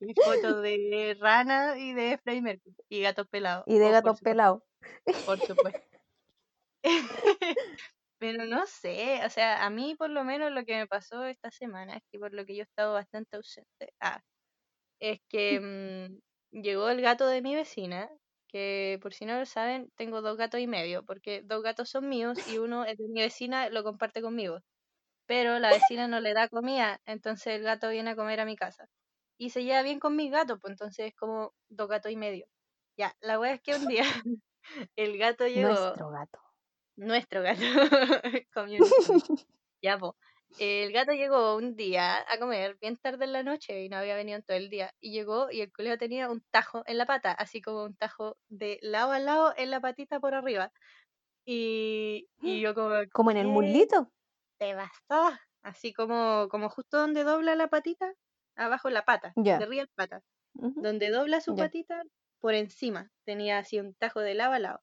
y 0.00 0.14
fotos 0.14 0.62
de 0.62 1.16
rana 1.20 1.78
y 1.78 1.92
de 1.92 2.18
Freddie 2.22 2.42
Mercury 2.42 2.74
y 2.88 3.00
gatos 3.02 3.26
pelados. 3.28 3.64
Y 3.66 3.78
de 3.78 3.88
Oh, 3.88 3.92
gatos 3.92 4.20
pelados. 4.20 4.62
por 5.26 5.38
supuesto. 5.40 5.80
Pero 8.20 8.44
no 8.46 8.66
sé, 8.66 9.22
o 9.24 9.30
sea, 9.30 9.64
a 9.64 9.70
mí 9.70 9.94
por 9.96 10.10
lo 10.10 10.24
menos 10.24 10.52
lo 10.52 10.64
que 10.66 10.76
me 10.76 10.86
pasó 10.86 11.24
esta 11.24 11.50
semana 11.50 11.96
es 11.96 12.02
que 12.12 12.18
por 12.18 12.34
lo 12.34 12.44
que 12.44 12.54
yo 12.54 12.62
he 12.62 12.64
estado 12.64 12.92
bastante 12.94 13.36
ausente, 13.36 13.94
ah, 14.00 14.20
es 15.00 15.20
que 15.28 15.60
mm, 16.52 16.60
llegó 16.62 16.90
el 16.90 17.00
gato 17.02 17.26
de 17.28 17.42
mi 17.42 17.54
vecina, 17.56 18.10
que 18.48 18.98
por 19.02 19.14
si 19.14 19.26
no 19.26 19.38
lo 19.38 19.46
saben, 19.46 19.90
tengo 19.96 20.22
dos 20.22 20.36
gatos 20.38 20.60
y 20.60 20.66
medio, 20.68 21.04
porque 21.04 21.42
dos 21.44 21.62
gatos 21.62 21.90
son 21.90 22.08
míos 22.08 22.40
y 22.46 22.58
uno 22.58 22.84
es 22.86 22.98
de 22.98 23.08
mi 23.08 23.20
vecina, 23.22 23.70
lo 23.70 23.84
comparte 23.84 24.22
conmigo. 24.22 24.60
Pero 25.26 25.58
la 25.60 25.72
vecina 25.72 26.08
no 26.08 26.20
le 26.20 26.34
da 26.34 26.48
comida, 26.48 27.00
entonces 27.06 27.54
el 27.56 27.62
gato 27.64 27.90
viene 27.90 28.10
a 28.10 28.16
comer 28.16 28.40
a 28.40 28.46
mi 28.46 28.56
casa. 28.56 28.86
Y 29.38 29.50
se 29.50 29.64
lleva 29.64 29.82
bien 29.82 30.00
con 30.00 30.16
mis 30.16 30.30
gatos, 30.32 30.58
pues 30.60 30.72
entonces 30.72 31.08
es 31.08 31.14
como 31.16 31.54
dos 31.70 31.88
gatos 31.88 32.12
y 32.12 32.16
medio. 32.16 32.46
Ya, 32.98 33.14
la 33.20 33.40
wea 33.40 33.54
es 33.54 33.62
que 33.62 33.76
un 33.76 33.88
día 33.88 34.04
el 34.96 35.18
gato 35.18 35.46
llegó, 35.48 35.94
Nuestro 35.94 36.10
gato. 36.10 36.40
Nuestro 37.06 37.42
gato. 37.42 37.62
Ya, 39.82 39.98
po. 39.98 40.16
El 40.58 40.92
gato 40.92 41.12
llegó 41.12 41.56
un 41.56 41.76
día 41.76 42.18
a 42.30 42.38
comer 42.38 42.76
bien 42.80 42.96
tarde 42.96 43.24
en 43.24 43.32
la 43.32 43.42
noche 43.42 43.82
y 43.84 43.88
no 43.88 43.96
había 43.96 44.14
venido 44.16 44.36
en 44.38 44.44
todo 44.44 44.56
el 44.56 44.68
día. 44.68 44.92
Y 45.00 45.12
llegó 45.12 45.50
y 45.50 45.60
el 45.62 45.72
colegio 45.72 45.96
tenía 45.98 46.28
un 46.30 46.42
tajo 46.50 46.82
en 46.86 46.98
la 46.98 47.06
pata, 47.06 47.32
así 47.32 47.62
como 47.62 47.84
un 47.84 47.96
tajo 47.96 48.36
de 48.48 48.78
lado 48.82 49.12
a 49.12 49.18
lado 49.20 49.54
en 49.56 49.70
la 49.70 49.80
patita 49.80 50.20
por 50.20 50.34
arriba. 50.34 50.72
Y, 51.46 52.28
y 52.42 52.60
yo 52.60 52.74
como, 52.74 52.90
Como 53.12 53.30
en 53.30 53.36
el 53.38 53.46
¿qué 53.46 53.48
muslito. 53.48 54.10
te 54.58 54.74
pasó? 54.74 55.36
Así 55.62 55.92
como, 55.94 56.48
como 56.50 56.70
justo 56.70 56.98
donde 56.98 57.24
dobla 57.24 57.54
la 57.56 57.68
patita, 57.68 58.14
abajo 58.56 58.90
la 58.90 59.04
pata, 59.04 59.36
de 59.58 59.64
Ya. 59.64 59.64
arriba 59.64 59.84
la 59.84 59.94
pata. 60.06 60.22
Donde 60.78 61.10
dobla 61.10 61.40
su 61.42 61.56
patita, 61.56 62.02
por 62.40 62.54
encima, 62.54 63.10
tenía 63.26 63.58
así 63.58 63.80
un 63.80 63.94
tajo 63.96 64.20
de 64.20 64.34
lado 64.34 64.54
a 64.54 64.58
lado. 64.60 64.80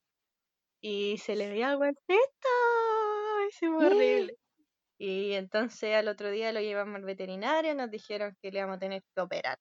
Y 0.82 1.18
se 1.18 1.36
le 1.36 1.50
veía. 1.50 1.72
Ay, 1.72 3.52
se 3.52 3.68
fue 3.68 3.88
horrible. 3.88 4.38
Y 5.00 5.34
entonces 5.34 5.96
al 5.96 6.08
otro 6.08 6.32
día 6.32 6.52
lo 6.52 6.60
llevamos 6.62 6.96
al 6.96 7.04
veterinario, 7.06 7.76
nos 7.76 7.92
dijeron 7.92 8.36
que 8.42 8.52
le 8.52 8.60
íbamos 8.60 8.78
a 8.78 8.80
tener 8.80 9.04
que 9.16 9.22
operar. 9.22 9.60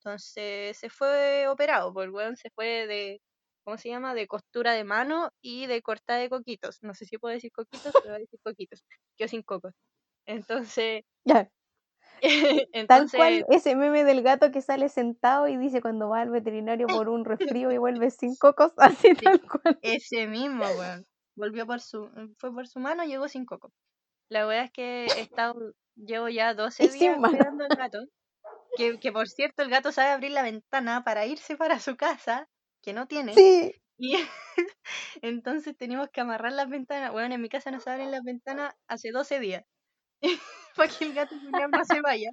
Entonces 0.00 0.76
se 0.78 0.90
fue 0.90 1.48
operado, 1.48 1.92
pues 1.92 2.06
el 2.06 2.12
weón 2.12 2.36
se 2.36 2.50
fue 2.50 2.86
de, 2.86 3.20
¿cómo 3.64 3.78
se 3.78 3.88
llama? 3.90 4.14
De 4.14 4.28
costura 4.28 4.72
de 4.72 4.84
mano 4.84 5.30
y 5.42 5.66
de 5.66 5.82
corta 5.82 6.16
de 6.16 6.30
coquitos. 6.30 6.78
No 6.82 6.94
sé 6.94 7.06
si 7.06 7.18
puedo 7.18 7.34
decir 7.34 7.52
coquitos, 7.52 7.92
pero 8.02 8.14
voy 8.14 8.16
a 8.16 8.18
decir 8.20 8.40
coquitos. 8.42 8.84
Yo 9.18 9.28
sin 9.28 9.42
cocos. 9.42 9.74
Entonces, 10.26 11.02
Tal 12.88 13.10
cual 13.12 13.44
ese 13.48 13.76
meme 13.76 14.04
del 14.04 14.22
gato 14.22 14.50
que 14.50 14.62
sale 14.62 14.88
sentado 14.88 15.48
y 15.48 15.56
dice 15.56 15.80
cuando 15.80 16.08
va 16.08 16.20
al 16.20 16.30
veterinario 16.30 16.90
por 16.90 17.08
un 17.08 17.24
resfrío 17.24 17.70
y 17.72 17.78
vuelve 17.78 18.10
sin 18.10 18.36
cocos, 18.36 18.72
así 18.78 19.14
sí, 19.14 19.14
tal 19.16 19.40
cual. 19.42 19.78
ese 19.82 20.26
mismo, 20.26 20.64
weón. 20.78 21.06
Volvió 21.36 21.66
por 21.66 21.80
su, 21.80 22.10
fue 22.38 22.52
por 22.52 22.66
su 22.66 22.80
mano, 22.80 23.04
llegó 23.04 23.28
sin 23.28 23.44
coco. 23.46 23.72
La 24.28 24.46
verdad 24.46 24.64
es 24.64 24.72
que 24.72 25.06
he 25.16 25.20
estado, 25.20 25.74
llevo 25.96 26.28
ya 26.28 26.54
12 26.54 26.84
Y 26.84 26.88
sin 26.88 27.00
días 27.00 27.18
cuidando 27.18 27.64
al 27.64 27.76
gato. 27.76 27.98
Que, 28.76 28.98
que 28.98 29.12
por 29.12 29.28
cierto, 29.28 29.62
el 29.62 29.70
gato 29.70 29.92
sabe 29.92 30.10
abrir 30.10 30.32
la 30.32 30.42
ventana 30.42 31.04
para 31.04 31.26
irse 31.26 31.56
para 31.56 31.80
su 31.80 31.96
casa, 31.96 32.48
que 32.82 32.92
no 32.92 33.06
tiene. 33.06 33.34
Sí. 33.34 33.74
Y 33.98 34.14
entonces 35.22 35.76
tenemos 35.76 36.08
que 36.10 36.20
amarrar 36.20 36.52
las 36.52 36.68
ventanas. 36.68 37.12
Bueno, 37.12 37.34
en 37.34 37.42
mi 37.42 37.48
casa 37.48 37.70
no 37.70 37.80
se 37.80 37.90
abren 37.90 38.10
las 38.10 38.22
ventanas 38.22 38.74
hace 38.88 39.10
12 39.10 39.40
días. 39.40 39.64
Para 40.78 40.90
que 40.90 41.04
el 41.06 41.14
gato 41.14 41.36
no 41.70 41.84
se 41.84 42.02
vaya. 42.02 42.30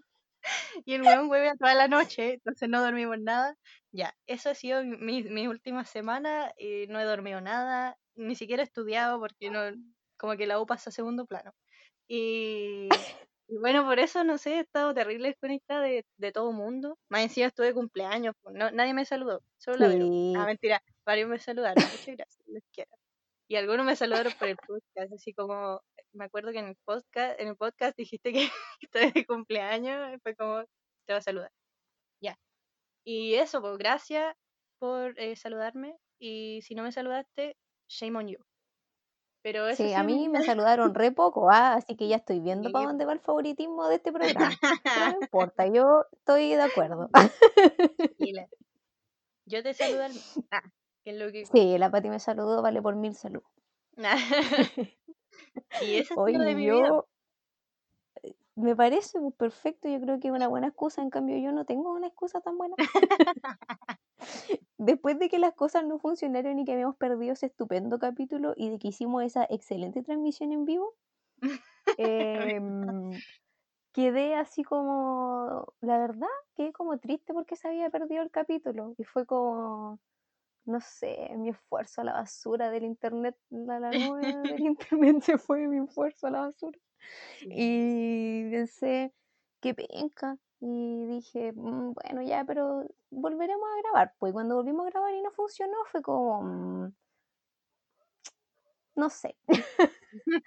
Y 0.86 0.94
el 0.96 1.04
weón 1.04 1.30
hueve 1.30 1.54
toda 1.60 1.76
la 1.76 1.88
noche, 1.88 2.34
entonces 2.36 2.70
no 2.70 2.82
dormimos 2.82 3.20
nada. 3.20 3.56
Ya, 3.92 4.16
eso 4.28 4.50
ha 4.50 4.56
sido 4.56 4.84
mi, 4.84 5.24
mi 5.24 5.48
última 5.48 5.86
semana. 5.86 6.52
Y 6.58 6.88
no 6.88 7.00
he 7.00 7.04
dormido 7.06 7.42
nada, 7.42 7.98
ni 8.16 8.36
siquiera 8.36 8.64
he 8.64 8.66
estudiado 8.66 9.20
porque 9.20 9.50
no, 9.52 9.62
como 10.18 10.38
que 10.38 10.48
la 10.48 10.60
U 10.62 10.66
pasa 10.66 10.90
a 10.90 10.94
segundo 10.94 11.26
plano. 11.26 11.54
Y, 12.08 13.08
y 13.48 13.58
bueno, 13.60 13.86
por 13.86 14.00
eso, 14.00 14.24
no 14.24 14.38
sé, 14.38 14.56
he 14.58 14.60
estado 14.62 14.94
terrible 14.94 15.30
desconectada 15.30 15.82
de, 15.84 16.06
de 16.18 16.32
todo 16.32 16.52
mundo. 16.54 17.00
Más 17.10 17.22
encima 17.24 17.48
estuve 17.48 17.68
de 17.68 17.74
cumpleaños, 17.76 18.36
pues, 18.42 18.56
no, 18.56 18.72
nadie 18.72 18.94
me 18.94 19.06
saludó, 19.06 19.42
solo 19.58 19.78
la. 19.88 19.96
Ah, 20.34 20.46
Sí. 20.46 20.48
mentira, 20.48 20.82
varios 21.06 21.30
me 21.30 21.40
saludaron, 21.40 21.90
muchas 21.90 22.16
gracias, 22.18 22.44
les 22.48 22.64
quiero. 22.74 22.92
Y 23.48 23.58
algunos 23.58 23.86
me 23.86 23.96
saludaron 23.96 24.34
por 24.40 24.48
el 24.48 24.58
podcast, 24.58 25.14
así 25.14 25.34
como, 25.34 25.82
me 26.14 26.26
acuerdo 26.26 26.52
que 26.52 26.60
en 26.60 26.68
el 26.70 26.78
podcast, 26.84 27.40
en 27.40 27.50
el 27.50 27.56
podcast 27.56 27.96
dijiste 27.96 28.34
que 28.34 28.48
estoy 28.82 29.12
de 29.12 29.26
cumpleaños, 29.26 30.16
y 30.16 30.20
fue 30.20 30.36
como, 30.36 30.64
te 31.06 31.14
va 31.14 31.20
a 31.20 31.22
saludar. 31.22 31.52
Ya. 32.22 32.38
Y 33.06 33.36
eso, 33.36 33.62
pues 33.62 33.78
gracias 33.78 34.36
por 34.80 35.20
eh, 35.20 35.36
saludarme. 35.36 35.96
Y 36.20 36.62
si 36.64 36.76
no 36.76 36.84
me 36.84 36.92
saludaste, 36.92 37.56
shame 37.88 38.18
on 38.18 38.28
you. 38.28 38.40
Pero 39.44 39.68
eso 39.68 39.84
Sí, 39.84 39.94
a 39.94 40.02
mí 40.02 40.28
me 40.28 40.42
saludaron 40.58 40.96
re 40.96 41.12
poco, 41.12 41.52
ah, 41.52 41.76
así 41.76 41.96
que 41.96 42.08
ya 42.08 42.16
estoy 42.16 42.40
viendo 42.40 42.70
Sí, 42.70 42.74
para 42.74 42.88
dónde 42.88 43.06
va 43.06 43.14
el 43.14 43.20
favoritismo 43.20 43.88
de 43.88 43.96
este 43.96 44.12
programa. 44.12 44.50
Pero 44.60 45.12
no 45.12 45.18
importa, 45.22 45.68
yo 45.68 46.06
estoy 46.14 46.50
de 46.50 46.64
acuerdo. 46.64 47.10
Yo 49.46 49.62
te 49.62 49.76
saludo 49.76 50.06
al 50.06 50.14
Ah, 50.50 50.64
que 51.06 51.12
es 51.12 51.18
lo 51.18 51.32
que 51.32 51.46
Sí, 51.46 51.78
la 51.78 51.90
Pati 51.92 52.10
me 52.10 52.20
saludó, 52.20 52.62
vale 52.62 52.82
por 52.82 52.96
mil 52.96 53.16
saludos. 53.16 53.48
y 55.82 55.96
eso 55.96 56.26
sido 56.26 56.44
de 56.44 56.56
mi 56.56 56.66
vida. 56.66 56.88
yo 56.88 57.08
me 58.56 58.76
parece 58.76 59.20
perfecto, 59.38 59.88
yo 59.88 60.00
creo 60.00 60.20
que 60.20 60.30
es 60.30 60.34
una 60.34 60.48
buena 60.48 60.68
excusa, 60.68 61.02
en 61.02 61.10
cambio 61.10 61.38
yo 61.38 61.52
no 61.52 61.66
tengo 61.66 61.94
una 61.94 62.08
excusa 62.08 62.42
tan 62.42 62.58
buena. 62.58 62.76
Después 64.78 65.20
de 65.20 65.30
que 65.30 65.40
las 65.40 65.54
cosas 65.54 65.86
no 65.86 66.00
funcionaron 66.00 66.58
y 66.60 66.66
que 66.66 66.74
habíamos 66.74 66.96
perdido 66.96 67.34
ese 67.34 67.48
estupendo 67.48 68.00
capítulo 68.00 68.54
y 68.56 68.70
de 68.70 68.80
que 68.80 68.88
hicimos 68.88 69.24
esa 69.24 69.46
excelente 69.50 70.02
transmisión 70.04 70.54
en 70.54 70.66
vivo, 70.66 70.96
em, 71.98 73.12
quedé 73.92 74.36
así 74.36 74.64
como, 74.64 75.74
la 75.82 75.98
verdad, 75.98 76.28
quedé 76.56 76.72
como 76.72 76.98
triste 76.98 77.34
porque 77.34 77.56
se 77.58 77.68
había 77.68 77.90
perdido 77.90 78.24
el 78.24 78.32
capítulo 78.32 78.94
y 78.98 79.04
fue 79.04 79.26
como, 79.26 80.00
no 80.66 80.82
sé, 80.82 81.30
mi 81.38 81.50
esfuerzo 81.50 82.02
a 82.02 82.04
la 82.06 82.14
basura 82.14 82.70
del 82.72 82.84
internet, 82.86 83.38
la, 83.50 83.80
la 83.80 83.94
nube 83.94 84.24
del 84.24 84.62
internet 84.66 85.22
se 85.24 85.38
fue 85.38 85.68
mi 85.68 85.84
esfuerzo 85.86 86.28
a 86.28 86.32
la 86.32 86.42
basura. 86.42 86.80
Sí. 87.40 87.50
Y 87.52 88.50
pensé, 88.52 89.14
qué 89.62 89.74
penca. 89.76 90.38
Y 90.60 91.06
dije, 91.08 91.54
"Mm, 91.54 91.94
bueno, 91.94 92.22
ya, 92.24 92.46
pero 92.46 92.86
volveremos 93.12 93.68
a 93.78 93.82
grabar. 93.84 94.16
Pues 94.20 94.34
cuando 94.34 94.56
volvimos 94.56 94.88
a 94.88 94.92
grabar 94.92 95.14
y 95.16 95.22
no 95.22 95.32
funcionó, 95.32 95.78
fue 95.92 96.02
como, 96.02 96.42
"Mm, 96.44 96.94
no 98.96 99.10
sé. 99.10 99.38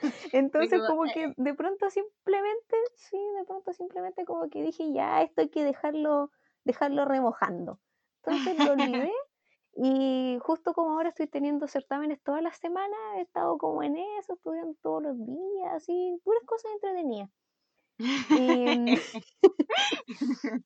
Entonces, 0.33 0.83
como, 0.85 0.85
como 0.85 1.11
eh. 1.11 1.11
que 1.11 1.33
de 1.37 1.55
pronto 1.55 1.91
simplemente, 1.91 2.77
sí, 2.97 3.19
de 3.39 3.45
pronto 3.45 3.73
simplemente 3.73 4.25
como 4.25 4.49
que 4.51 4.63
dije, 4.63 4.93
ya, 4.93 5.23
esto 5.23 5.43
hay 5.43 5.49
que 5.51 5.65
dejarlo, 5.65 6.31
dejarlo 6.65 7.05
remojando. 7.05 7.81
Entonces 8.23 8.57
lo 8.57 8.73
olvidé 8.73 9.11
Y 9.81 10.39
justo 10.41 10.75
como 10.75 10.95
ahora 10.95 11.11
estoy 11.11 11.29
teniendo 11.29 11.69
certámenes 11.69 12.21
todas 12.25 12.43
las 12.43 12.57
semanas, 12.59 12.99
he 13.17 13.21
estado 13.21 13.57
como 13.59 13.85
en 13.85 13.97
eso, 13.97 14.35
estudiando 14.35 14.77
todos 14.83 15.05
los 15.05 15.17
días, 15.25 15.73
así, 15.73 16.21
puras 16.25 16.43
cosas 16.45 16.73
entretenidas. 16.73 17.31
Y, 17.99 18.99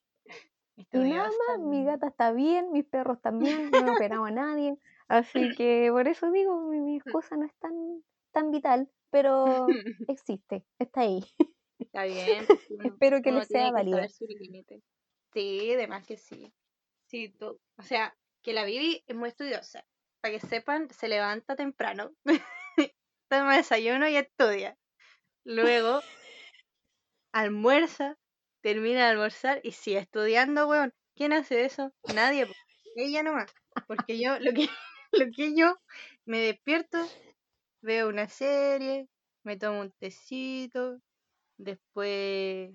y 0.93 0.99
nada 0.99 1.31
más, 1.49 1.59
mi 1.61 1.85
gata 1.85 2.09
está 2.09 2.33
bien, 2.33 2.73
mis 2.73 2.87
perros 2.87 3.21
también, 3.21 3.71
no 3.71 3.87
he 3.87 3.91
operado 3.91 4.25
a 4.25 4.31
nadie. 4.31 4.79
Así 5.09 5.41
que 5.59 5.91
por 5.93 6.09
eso 6.09 6.31
digo, 6.31 6.59
mi, 6.71 6.81
mi 6.81 6.97
excusa 7.05 7.37
no 7.37 7.45
es 7.45 7.55
tan, 7.57 8.03
tan 8.31 8.51
vital, 8.51 8.91
pero 9.11 9.67
existe, 10.09 10.65
está 10.79 11.03
ahí. 11.03 11.23
Está 11.79 12.05
bien. 12.05 12.47
Espero 12.83 13.21
que 13.21 13.33
les 13.33 13.47
sea 13.49 13.73
válido. 13.73 14.01
Sí, 15.35 15.73
además 15.75 16.07
que 16.07 16.17
sí. 16.17 16.51
Sí, 17.05 17.29
tú. 17.29 17.61
O 17.77 17.83
sea, 17.83 18.17
que 18.43 18.53
la 18.53 18.65
Vivi 18.65 19.05
es 19.07 19.17
muy 19.17 19.29
estudiosa. 19.29 19.85
Para 20.21 20.39
que 20.39 20.47
sepan, 20.47 20.89
se 20.91 21.09
levanta 21.09 21.57
temprano, 21.57 22.13
toma 23.29 23.57
desayuno 23.57 24.09
y 24.09 24.17
estudia. 24.17 24.77
Luego 25.45 26.01
almuerza, 27.33 28.19
termina 28.63 29.05
de 29.05 29.11
almorzar 29.11 29.61
y 29.65 29.73
sigue 29.73 29.99
estudiando, 29.99 30.69
weón. 30.69 30.93
¿Quién 31.15 31.33
hace 31.33 31.65
eso? 31.65 31.93
Nadie. 32.15 32.47
Ella 32.97 33.23
nomás. 33.23 33.53
Porque 33.87 34.19
yo, 34.19 34.39
lo 34.39 34.53
que, 34.53 34.69
lo 35.13 35.27
que 35.35 35.55
yo 35.55 35.77
me 36.25 36.39
despierto, 36.39 36.99
veo 37.83 38.09
una 38.09 38.29
serie, 38.29 39.09
me 39.45 39.57
tomo 39.57 39.81
un 39.81 39.93
tecito, 39.99 41.01
después 41.59 42.71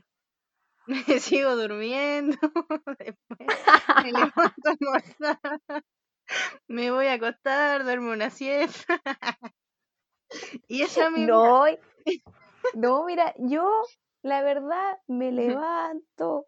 me 0.88 0.98
sigo 1.20 1.56
durmiendo, 1.56 2.38
después 3.00 3.58
me 4.04 4.12
levanto 4.14 4.70
a 4.70 5.82
me 6.68 6.92
voy 6.92 7.08
a 7.08 7.14
acostar, 7.14 7.84
duermo 7.84 8.12
una 8.12 8.30
siesta. 8.30 9.02
y 10.68 10.82
eso 10.82 11.02
es 11.04 11.12
mi 11.12 11.26
vida. 11.26 11.34
No, 11.34 11.68
y- 11.70 11.80
no, 12.74 13.06
mira, 13.06 13.34
yo 13.38 13.70
la 14.24 14.42
verdad 14.42 14.98
me 15.08 15.32
levanto, 15.32 16.48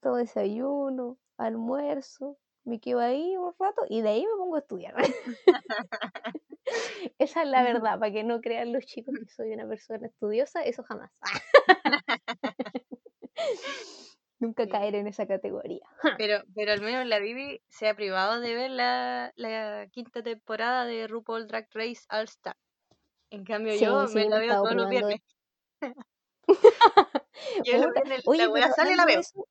todo 0.00 0.16
desayuno, 0.16 1.18
almuerzo, 1.38 2.36
me 2.64 2.80
quedo 2.80 3.00
ahí 3.00 3.36
un 3.36 3.54
rato 3.58 3.82
y 3.88 4.02
de 4.02 4.08
ahí 4.10 4.26
me 4.26 4.36
pongo 4.36 4.56
a 4.56 4.60
estudiar. 4.60 4.94
Esa 7.18 7.42
es 7.42 7.48
la 7.48 7.62
verdad, 7.62 7.98
para 7.98 8.12
que 8.12 8.24
no 8.24 8.40
crean 8.40 8.72
los 8.72 8.84
chicos 8.86 9.14
que 9.18 9.26
soy 9.28 9.52
una 9.52 9.66
persona 9.68 10.06
estudiosa, 10.06 10.62
eso 10.62 10.82
jamás. 10.84 11.10
Nunca 14.38 14.68
caer 14.68 14.94
en 14.96 15.06
esa 15.06 15.26
categoría. 15.26 15.86
Pero, 16.18 16.42
pero 16.54 16.72
al 16.72 16.80
menos 16.82 17.06
la 17.06 17.18
Bibi 17.18 17.62
se 17.68 17.88
ha 17.88 17.94
privado 17.94 18.40
de 18.40 18.54
ver 18.54 18.70
la, 18.70 19.32
la 19.36 19.86
quinta 19.90 20.22
temporada 20.22 20.84
de 20.84 21.06
RuPaul 21.06 21.46
Drag 21.46 21.68
Race 21.72 22.02
All 22.10 22.24
Star. 22.24 22.56
En 23.30 23.44
cambio, 23.44 23.72
Sí, 23.72 23.84
yo 23.84 24.06
sí, 24.06 24.14
me 24.16 24.28
la 24.28 24.38
veo 24.38 24.54
todos 24.62 24.74
los 24.74 24.84
de- 24.88 24.90
viernes. 24.90 25.20
Yo 27.64 27.90
viernes 27.92 28.22
Oye, 28.26 28.48
la 28.48 28.72
sale 28.72 28.92
y 28.92 28.96
la 28.96 29.02
hablando 29.02 29.06
de 29.06 29.12
veo. 29.12 29.20
eso- 29.20 29.48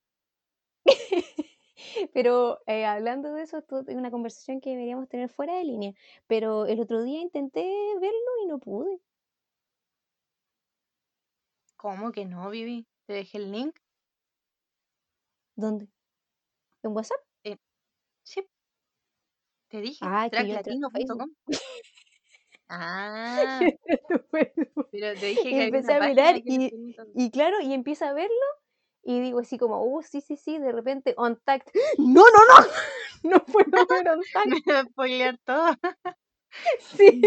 Pero 2.13 2.59
eh, 2.67 2.85
hablando 2.85 3.33
de 3.33 3.43
eso, 3.43 3.61
tuve 3.61 3.95
una 3.95 4.11
conversación 4.11 4.61
que 4.61 4.69
deberíamos 4.71 5.09
tener 5.09 5.27
fuera 5.29 5.55
de 5.57 5.63
línea. 5.65 5.93
Pero 6.27 6.65
el 6.65 6.79
otro 6.79 7.03
día 7.03 7.19
intenté 7.21 7.61
verlo 7.99 8.31
y 8.43 8.47
no 8.47 8.59
pude. 8.59 8.99
¿Cómo 11.75 12.11
que 12.11 12.25
no, 12.25 12.49
Bibi? 12.49 12.87
Te 13.05 13.13
dejé 13.13 13.37
el 13.39 13.51
link. 13.51 13.75
¿Dónde? 15.55 15.87
¿En 16.83 16.91
WhatsApp? 16.91 17.19
Sí. 18.23 18.47
Te 19.69 19.81
dije. 19.81 19.99
Ah, 20.01 20.29
draglatino.com. 20.29 21.29
Ah, 22.75 23.59
pero 24.31 25.19
te 25.19 25.25
dije 25.27 25.41
Y 25.41 25.43
que 25.43 25.49
había 25.49 25.65
empecé 25.65 25.93
a 25.93 25.99
mirar 26.07 26.37
y-. 26.37 26.95
Y 27.13 27.29
claro, 27.29 27.61
y 27.61 27.73
empiezo 27.73 28.05
a 28.05 28.13
verlo 28.13 28.33
y 29.03 29.19
digo 29.19 29.39
así 29.39 29.57
como, 29.57 29.83
uh, 29.83 30.01
sí, 30.01 30.21
sí, 30.21 30.37
sí, 30.37 30.57
de 30.57 30.71
repente, 30.71 31.13
Untact. 31.17 31.69
No, 31.99 32.23
no, 32.23 32.39
no, 32.47 32.67
no 33.23 33.45
puedo 33.45 33.85
ver 33.87 34.07
Untact. 34.17 34.47
Me 34.47 34.73
va 34.73 34.79
a 34.79 34.85
spoilear 34.85 35.37
todo. 35.45 35.67
Sí. 36.79 37.21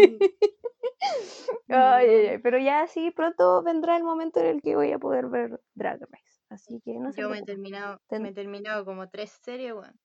Ay, 1.67 2.09
ay, 2.09 2.27
ay, 2.27 2.37
pero 2.37 2.57
ya 2.57 2.87
sí, 2.87 3.11
pronto 3.11 3.61
vendrá 3.61 3.97
el 3.97 4.03
momento 4.03 4.39
en 4.39 4.45
el 4.45 4.61
que 4.61 4.75
voy 4.75 4.93
a 4.93 4.99
poder 4.99 5.27
ver 5.27 5.59
Drag 5.75 5.99
Race. 5.99 6.36
Así 6.49 6.81
que 6.83 6.93
no 6.99 7.13
se 7.13 7.21
Yo 7.21 7.29
me 7.29 7.39
he 7.39 7.43
terminado, 7.43 8.01
Ten- 8.09 8.21
me 8.21 8.29
he 8.29 8.33
terminado 8.33 8.85
como 8.85 9.09
tres 9.09 9.37
series, 9.43 9.73
weón. 9.73 9.99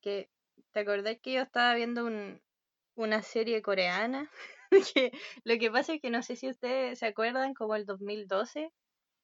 Que, 0.00 0.30
¿te 0.72 0.80
acordás 0.80 1.18
que 1.22 1.32
yo 1.34 1.42
estaba 1.42 1.74
viendo 1.74 2.04
un, 2.06 2.40
una 2.96 3.22
serie 3.22 3.62
coreana? 3.62 4.30
que 4.94 5.12
lo 5.44 5.58
que 5.58 5.70
pasa 5.70 5.94
es 5.94 6.00
que 6.00 6.10
no 6.10 6.22
sé 6.22 6.36
si 6.36 6.48
ustedes 6.50 6.98
se 6.98 7.06
acuerdan, 7.06 7.54
como 7.54 7.76
el 7.76 7.86
2012, 7.86 8.70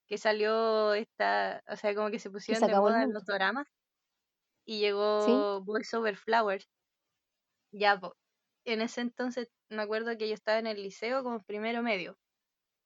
que 0.08 0.18
salió 0.18 0.94
esta, 0.94 1.62
o 1.68 1.76
sea, 1.76 1.94
como 1.94 2.10
que 2.10 2.18
se 2.20 2.30
pusieron 2.30 2.66
de 2.66 2.74
moda 2.76 3.06
mundo. 3.06 3.08
los 3.08 3.24
doramas 3.26 3.68
y 4.66 4.80
llegó 4.80 5.62
Boys 5.64 5.94
Over 5.94 6.16
Flowers. 6.16 6.68
Ya, 7.72 8.00
en 8.64 8.80
ese 8.82 9.00
entonces 9.02 9.48
me 9.68 9.82
acuerdo 9.82 10.16
que 10.16 10.28
yo 10.28 10.34
estaba 10.34 10.58
en 10.58 10.66
el 10.68 10.82
liceo 10.82 11.22
como 11.24 11.42
primero 11.42 11.82
medio. 11.82 12.18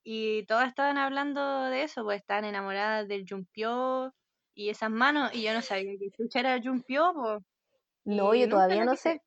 Y 0.09 0.45
todas 0.47 0.69
estaban 0.69 0.99
hablando 0.99 1.65
de 1.65 1.83
eso, 1.83 2.05
pues 2.05 2.21
estaban 2.21 2.45
enamoradas 2.45 3.09
del 3.09 3.27
Jumpio 3.29 4.15
y 4.55 4.69
esas 4.71 4.89
manos, 4.89 5.35
y 5.35 5.43
yo 5.43 5.53
no 5.53 5.63
sabía 5.63 5.99
que 5.99 6.13
chucha 6.13 6.39
era 6.41 6.63
Jumpio, 6.63 7.13
pues. 7.13 7.43
No, 8.05 8.33
yo 8.33 8.49
todavía 8.49 8.85
no 8.85 8.93
quise 8.93 9.15
sé. 9.15 9.23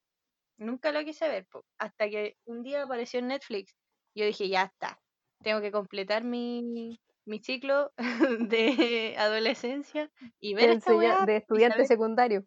Nunca 0.58 0.94
lo 0.94 1.04
quise 1.04 1.28
ver, 1.28 1.46
po, 1.48 1.66
hasta 1.80 2.10
que 2.10 2.38
un 2.46 2.64
día 2.64 2.84
apareció 2.84 3.20
en 3.20 3.28
Netflix. 3.28 3.76
Yo 4.16 4.26
dije, 4.26 4.48
ya 4.48 4.64
está, 4.64 5.02
tengo 5.44 5.60
que 5.60 5.72
completar 5.74 6.24
mi, 6.24 7.02
mi 7.26 7.40
ciclo 7.40 7.92
de 8.40 9.16
adolescencia 9.18 10.10
y 10.40 10.54
ver 10.54 10.70
esta 10.70 10.96
weá 10.96 11.26
de 11.26 11.38
estudiante 11.38 11.84
saber, 11.84 11.88
secundario. 11.88 12.46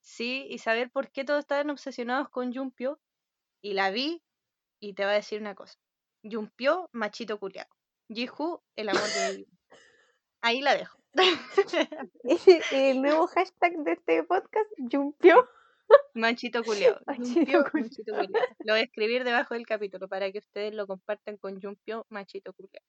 sí, 0.00 0.46
y 0.50 0.58
saber 0.58 0.90
por 0.90 1.10
qué 1.10 1.24
todos 1.24 1.40
estaban 1.40 1.70
obsesionados 1.70 2.28
con 2.28 2.54
Jumpio. 2.54 3.00
Y 3.62 3.74
la 3.74 3.90
vi 3.90 4.22
y 4.80 4.94
te 4.94 5.04
voy 5.04 5.12
a 5.12 5.16
decir 5.16 5.40
una 5.40 5.54
cosa. 5.54 5.78
Jumpio, 6.24 6.88
machito 6.92 7.38
culiao. 7.38 7.66
Jihu, 8.08 8.62
el 8.76 8.88
amor 8.88 9.02
de 9.02 9.30
mi 9.30 9.36
vida. 9.36 9.58
Ahí 10.40 10.60
la 10.62 10.74
dejo. 10.74 10.98
el 12.72 13.02
nuevo 13.02 13.26
hashtag 13.26 13.76
de 13.84 13.92
este 13.92 14.22
podcast, 14.24 14.70
Jumpio. 14.90 15.48
Machito 16.14 16.62
culiao. 16.64 16.98
machito 17.06 17.70
culiao. 17.70 18.46
Lo 18.64 18.72
voy 18.72 18.80
a 18.80 18.84
escribir 18.84 19.24
debajo 19.24 19.54
del 19.54 19.66
capítulo 19.66 20.08
para 20.08 20.32
que 20.32 20.38
ustedes 20.38 20.74
lo 20.74 20.86
compartan 20.86 21.36
con 21.36 21.60
Jumpio, 21.60 22.06
machito 22.08 22.52
culiao. 22.54 22.82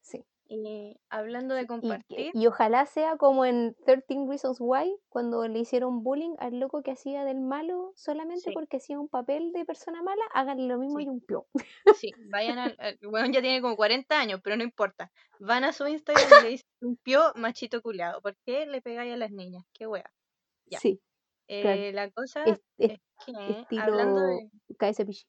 Sí. 0.00 0.24
Y 0.50 0.98
hablando 1.10 1.54
de 1.54 1.62
Y, 1.62 1.66
compartir, 1.66 2.30
y 2.32 2.46
ojalá 2.46 2.86
sea 2.86 3.18
como 3.18 3.44
en 3.44 3.76
13 3.84 4.24
Reasons 4.26 4.56
Why, 4.60 4.96
cuando 5.10 5.46
le 5.46 5.58
hicieron 5.58 6.02
bullying 6.02 6.36
al 6.38 6.58
loco 6.58 6.82
que 6.82 6.90
hacía 6.92 7.22
del 7.26 7.40
malo 7.40 7.92
solamente 7.96 8.44
Sí. 8.44 8.50
porque 8.54 8.78
hacía 8.78 8.98
un 8.98 9.08
papel 9.10 9.52
de 9.52 9.66
persona 9.66 10.02
mala, 10.02 10.22
háganle 10.32 10.66
lo 10.68 10.78
mismo 10.78 10.98
Sí. 11.00 11.04
a 11.04 11.08
Jumpio. 11.10 11.46
sí, 11.96 12.12
vayan 12.30 12.58
al. 12.58 12.76
al- 12.78 12.98
Bueno, 13.02 13.26
ya 13.30 13.42
tiene 13.42 13.60
como 13.60 13.76
40 13.76 14.18
años, 14.18 14.40
pero 14.42 14.56
no 14.56 14.64
importa. 14.64 15.12
Van 15.38 15.64
a 15.64 15.72
su 15.74 15.86
Instagram 15.86 16.24
y 16.40 16.42
le 16.44 16.48
dicen 16.50 16.68
Jumpio, 16.80 17.20
machito 17.34 17.82
culiao. 17.82 18.22
¿Por 18.22 18.34
qué 18.46 18.64
le 18.64 18.80
pegáis 18.80 19.12
a 19.12 19.16
las 19.18 19.30
niñas? 19.30 19.64
Qué 19.74 19.86
wea. 19.86 20.10
Ya. 20.64 20.78
Sí, 20.80 20.98
claro. 21.46 21.80
Eh, 21.80 21.92
la 21.92 22.10
cosa 22.10 22.44
Es- 22.44 22.60
es- 22.78 22.92
es 23.26 23.66
que, 23.68 23.78
hablando 23.78 24.20
de. 24.22 24.50
KSPG. 24.78 25.26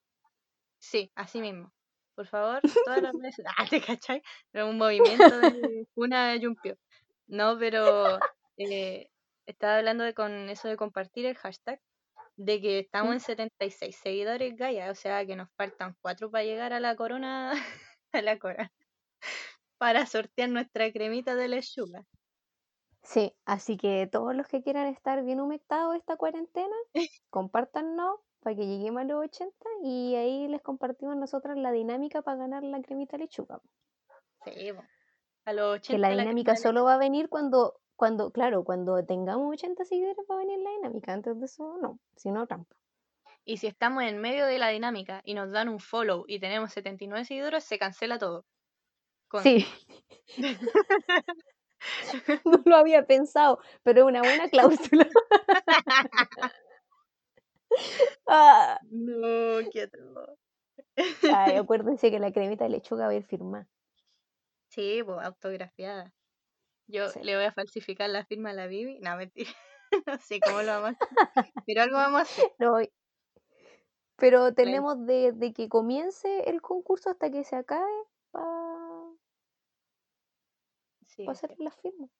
Sí, 0.78 1.12
así 1.14 1.42
mismo. 1.42 1.72
Por 2.20 2.26
favor, 2.26 2.60
todas 2.84 3.00
las 3.00 3.14
veces. 3.14 3.46
Ah, 3.56 3.64
¿te 3.66 3.80
cachai? 3.80 4.22
Era 4.52 4.66
un 4.66 4.76
movimiento 4.76 5.38
de 5.38 5.86
una 5.94 6.36
yumpio. 6.36 6.76
No, 7.26 7.58
pero 7.58 8.18
eh, 8.58 9.08
estaba 9.46 9.78
hablando 9.78 10.04
de 10.04 10.12
con 10.12 10.50
eso 10.50 10.68
de 10.68 10.76
compartir 10.76 11.24
el 11.24 11.34
hashtag, 11.38 11.80
de 12.36 12.60
que 12.60 12.80
estamos 12.80 13.08
¿Mm? 13.08 13.14
en 13.14 13.20
76 13.20 13.96
seguidores 13.96 14.54
Gaia, 14.54 14.90
o 14.90 14.94
sea 14.94 15.24
que 15.24 15.34
nos 15.34 15.48
faltan 15.56 15.96
cuatro 16.02 16.30
para 16.30 16.44
llegar 16.44 16.74
a 16.74 16.80
la 16.80 16.94
corona, 16.94 17.52
a 18.12 18.20
la 18.20 18.38
corona, 18.38 18.70
para 19.78 20.04
sortear 20.04 20.50
nuestra 20.50 20.92
cremita 20.92 21.34
de 21.36 21.48
lechuga. 21.48 22.04
Sí, 23.02 23.32
así 23.46 23.78
que 23.78 24.06
todos 24.12 24.34
los 24.34 24.46
que 24.46 24.62
quieran 24.62 24.88
estar 24.88 25.24
bien 25.24 25.40
humectados 25.40 25.96
esta 25.96 26.18
cuarentena, 26.18 26.76
compártanos 27.30 28.20
para 28.40 28.56
que 28.56 28.66
lleguemos 28.66 29.02
a 29.02 29.04
los 29.04 29.24
80 29.24 29.54
y 29.82 30.14
ahí 30.16 30.48
les 30.48 30.62
compartimos 30.62 31.16
nosotras 31.16 31.56
la 31.56 31.72
dinámica 31.72 32.22
para 32.22 32.38
ganar 32.38 32.62
la 32.62 32.80
cremita 32.82 33.16
lechuga. 33.16 33.60
Sí, 34.44 34.72
a 35.44 35.52
los 35.52 35.74
80 35.76 35.92
Que 35.92 35.98
la 35.98 36.10
dinámica 36.22 36.56
solo 36.56 36.84
va 36.84 36.94
a 36.94 36.98
venir 36.98 37.28
cuando, 37.28 37.80
cuando, 37.96 38.30
claro, 38.30 38.64
cuando 38.64 39.04
tengamos 39.04 39.52
80 39.52 39.84
seguidores 39.84 40.24
va 40.30 40.36
a 40.36 40.38
venir 40.38 40.58
la 40.60 40.70
dinámica. 40.70 41.12
Antes 41.12 41.38
de 41.38 41.46
eso, 41.46 41.76
no, 41.80 41.98
si 42.16 42.30
no, 42.30 42.46
trampa. 42.46 42.76
Y 43.44 43.56
si 43.58 43.66
estamos 43.66 44.02
en 44.04 44.18
medio 44.18 44.46
de 44.46 44.58
la 44.58 44.68
dinámica 44.68 45.22
y 45.24 45.34
nos 45.34 45.50
dan 45.50 45.68
un 45.68 45.78
follow 45.78 46.24
y 46.26 46.40
tenemos 46.40 46.72
79 46.72 47.24
seguidores, 47.24 47.64
se 47.64 47.78
cancela 47.78 48.18
todo. 48.18 48.44
Con- 49.28 49.42
Sí. 49.42 49.66
no 52.44 52.62
lo 52.64 52.76
había 52.76 53.06
pensado, 53.06 53.58
pero 53.82 54.00
es 54.00 54.06
una 54.06 54.20
buena 54.20 54.48
cláusula. 54.48 55.08
Ah. 58.26 58.78
No, 58.90 59.68
qué 59.72 59.82
atroz. 59.82 60.38
Ay, 61.26 61.56
acuérdense 61.56 62.10
que 62.10 62.18
la 62.18 62.30
cremita 62.30 62.64
de 62.64 62.70
lechuga 62.70 63.06
va 63.06 63.12
a 63.12 63.14
ir 63.16 63.24
firmada. 63.24 63.68
Sí, 64.68 65.02
pues, 65.04 65.18
autografiada. 65.20 66.14
Yo 66.88 67.08
Sí. 67.08 67.20
le 67.22 67.36
voy 67.36 67.46
a 67.46 67.52
falsificar 67.52 68.10
la 68.10 68.26
firma 68.26 68.50
a 68.50 68.54
la 68.54 68.66
Bibi. 68.68 69.00
No, 69.00 69.16
mentira. 69.16 69.50
no 70.06 70.18
sé 70.18 70.40
cómo 70.40 70.62
lo 70.62 70.68
vamos 70.72 70.90
a 70.92 70.92
hacer. 70.92 71.54
Pero 71.66 71.82
algo 71.82 71.96
vamos 71.96 72.20
a 72.20 72.22
hacer. 72.22 72.52
No, 72.58 72.78
pero 74.16 74.54
tenemos 74.54 75.04
de, 75.06 75.32
de 75.32 75.52
que 75.52 75.68
comience 75.68 76.48
el 76.50 76.60
concurso 76.62 77.10
hasta 77.10 77.30
que 77.30 77.42
se 77.44 77.56
acabe 77.56 77.90
Sí, 81.16 81.26
hacer 81.28 81.54
sí. 81.56 81.62
las 81.62 81.76
firmas. 81.80 82.10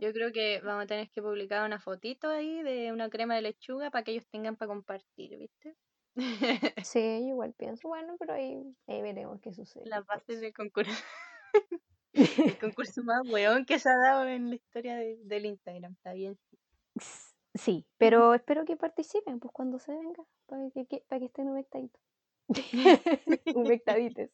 Yo 0.00 0.12
creo 0.12 0.30
que 0.32 0.60
vamos 0.60 0.84
a 0.84 0.86
tener 0.86 1.08
que 1.10 1.22
publicar 1.22 1.64
una 1.64 1.80
fotito 1.80 2.28
ahí 2.28 2.62
de 2.62 2.92
una 2.92 3.08
crema 3.08 3.34
de 3.36 3.42
lechuga 3.42 3.90
para 3.90 4.04
que 4.04 4.10
ellos 4.10 4.26
tengan 4.30 4.56
para 4.56 4.68
compartir, 4.68 5.38
¿viste? 5.38 5.76
Sí, 6.86 7.00
yo 7.00 7.28
igual 7.28 7.54
pienso, 7.54 7.88
bueno, 7.88 8.16
pero 8.18 8.34
ahí, 8.34 8.62
ahí 8.86 9.00
veremos 9.02 9.40
qué 9.40 9.52
sucede. 9.54 9.86
Las 9.86 10.04
bases 10.06 10.40
del 10.40 10.52
concurso. 10.52 10.92
El 12.12 12.14
concurso 12.60 13.02
más 13.02 13.22
weón 13.28 13.64
que 13.64 13.78
se 13.78 13.88
ha 13.88 13.96
dado 13.96 14.26
en 14.28 14.50
la 14.50 14.54
historia 14.56 14.96
de- 14.96 15.18
del 15.24 15.46
Instagram. 15.46 15.92
Está 15.94 16.12
bien. 16.12 16.38
Sí, 17.54 17.86
pero 17.98 18.34
espero 18.34 18.64
que 18.64 18.76
participen, 18.76 19.40
pues 19.40 19.52
cuando 19.52 19.78
se 19.78 19.92
venga, 19.92 20.24
para 20.46 20.70
que, 20.70 20.86
que- 20.86 21.04
para 21.08 21.20
que 21.20 21.26
estén 21.26 21.48
humectaditos. 21.48 22.00
Humectadites. 23.54 24.30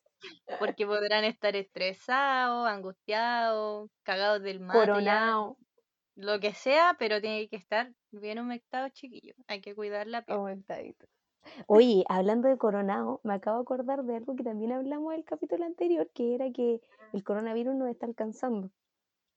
Porque 0.58 0.86
podrán 0.86 1.24
estar 1.24 1.56
estresados, 1.56 2.68
angustiados, 2.68 3.90
cagados 4.02 4.42
del 4.42 4.66
Coronado. 4.66 5.56
lo 6.14 6.40
que 6.40 6.52
sea, 6.52 6.96
pero 6.98 7.20
tiene 7.20 7.48
que 7.48 7.56
estar 7.56 7.92
bien 8.10 8.38
humectados, 8.38 8.92
chiquillos. 8.92 9.36
Hay 9.46 9.60
que 9.60 9.74
cuidar 9.74 10.06
la 10.06 10.22
piel. 10.22 10.38
Humectaditos. 10.38 11.08
Oye, 11.66 12.04
hablando 12.08 12.48
de 12.48 12.58
coronado, 12.58 13.20
me 13.24 13.34
acabo 13.34 13.58
de 13.58 13.62
acordar 13.62 14.04
de 14.04 14.16
algo 14.16 14.36
que 14.36 14.44
también 14.44 14.72
hablamos 14.72 15.12
del 15.12 15.24
capítulo 15.24 15.64
anterior, 15.64 16.10
que 16.14 16.34
era 16.34 16.50
que 16.52 16.80
el 17.12 17.24
coronavirus 17.24 17.74
nos 17.74 17.88
está 17.88 18.06
alcanzando. 18.06 18.70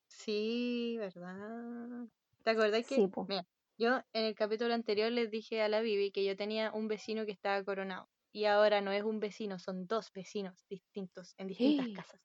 Sí, 0.08 0.96
¿verdad? 1.00 2.08
¿Te 2.43 2.50
acordás 2.52 2.86
que, 2.86 2.96
Sí, 2.96 3.10
mira, 3.28 3.46
yo 3.78 4.02
en 4.13 4.26
el 4.26 4.36
capítulo 4.36 4.74
anterior 4.74 5.12
les 5.12 5.32
dije 5.32 5.62
a 5.62 5.69
la 5.69 5.82
Bibi 5.82 6.12
que 6.12 6.26
yo 6.26 6.36
tenía 6.36 6.72
un 6.72 6.88
vecino 6.88 7.26
que 7.26 7.32
estaba 7.32 7.63
coronado 7.63 8.10
y 8.34 8.46
ahora 8.46 8.82
no 8.82 8.91
es 8.91 9.04
un 9.06 9.19
vecino, 9.22 9.60
son 9.60 9.88
dos 9.88 10.12
vecinos 10.13 10.65
distintos 10.69 11.36
en 11.38 11.48
distintas 11.48 11.89
casas. 11.91 12.22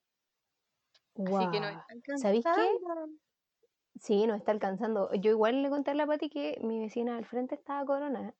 Así 1.24 1.48
que 1.48 1.60
no 1.60 1.68
Guau. 1.68 1.68
están 1.68 1.98
¿Sabéis 2.14 2.48
qué? 2.50 2.62
alcanzando. 2.62 3.18
Sí, 4.00 4.26
nos 4.26 4.38
está 4.38 4.52
alcanzando. 4.52 5.12
Yo 5.14 5.30
igual 5.32 5.62
le 5.62 5.70
conté 5.70 5.90
a 5.90 5.94
la 5.94 6.06
Pati 6.06 6.30
que 6.30 6.58
mi 6.62 6.78
vecina 6.80 7.16
al 7.16 7.24
frente 7.26 7.54
estaba 7.56 7.84
coronada 7.84 8.36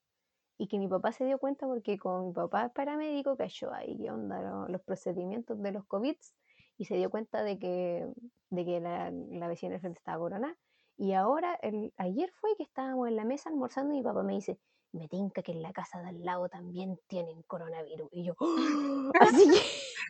y 0.57 0.67
que 0.67 0.79
mi 0.79 0.87
papá 0.89 1.11
se 1.13 1.25
dio 1.25 1.39
cuenta 1.39 1.67
porque 1.67 1.97
como 1.99 2.27
mi 2.27 2.33
papá 2.33 2.67
es 2.67 2.73
paramédico, 2.73 3.37
cayó 3.37 3.73
ahí, 3.73 3.97
qué 3.97 4.11
onda, 4.11 4.41
lo- 4.41 4.67
los 4.69 4.81
procedimientos 4.83 5.61
de 5.61 5.71
los 5.73 5.85
COVID 5.87 6.15
y 6.77 6.85
se 6.85 6.95
dio 6.97 7.09
cuenta 7.11 7.43
de 7.43 7.59
que, 7.59 8.07
de 8.49 8.65
que 8.65 8.79
la, 8.81 9.11
la 9.11 9.47
vecina 9.49 9.73
del 9.73 9.81
frente 9.81 9.99
estaba 9.99 10.19
coronada. 10.19 10.57
Y 10.97 11.13
ahora, 11.13 11.55
el, 11.61 11.93
ayer 11.97 12.31
fue 12.31 12.55
que 12.57 12.63
estábamos 12.63 13.07
en 13.09 13.15
la 13.17 13.25
mesa 13.25 13.49
almorzando 13.49 13.93
y 13.95 13.99
mi 13.99 14.03
papá 14.03 14.23
me 14.23 14.35
dice, 14.35 14.59
me 14.93 15.07
tinca 15.07 15.41
que 15.43 15.51
en 15.53 15.61
la 15.61 15.73
casa 15.73 16.01
de 16.01 16.09
al 16.09 16.23
lado 16.25 16.49
también 16.49 16.99
tienen 17.07 17.43
coronavirus. 17.43 18.09
Y 18.11 18.25
yo, 18.25 18.35
"¡Ah!". 19.13 19.13
así 19.19 19.49
que 19.49 19.59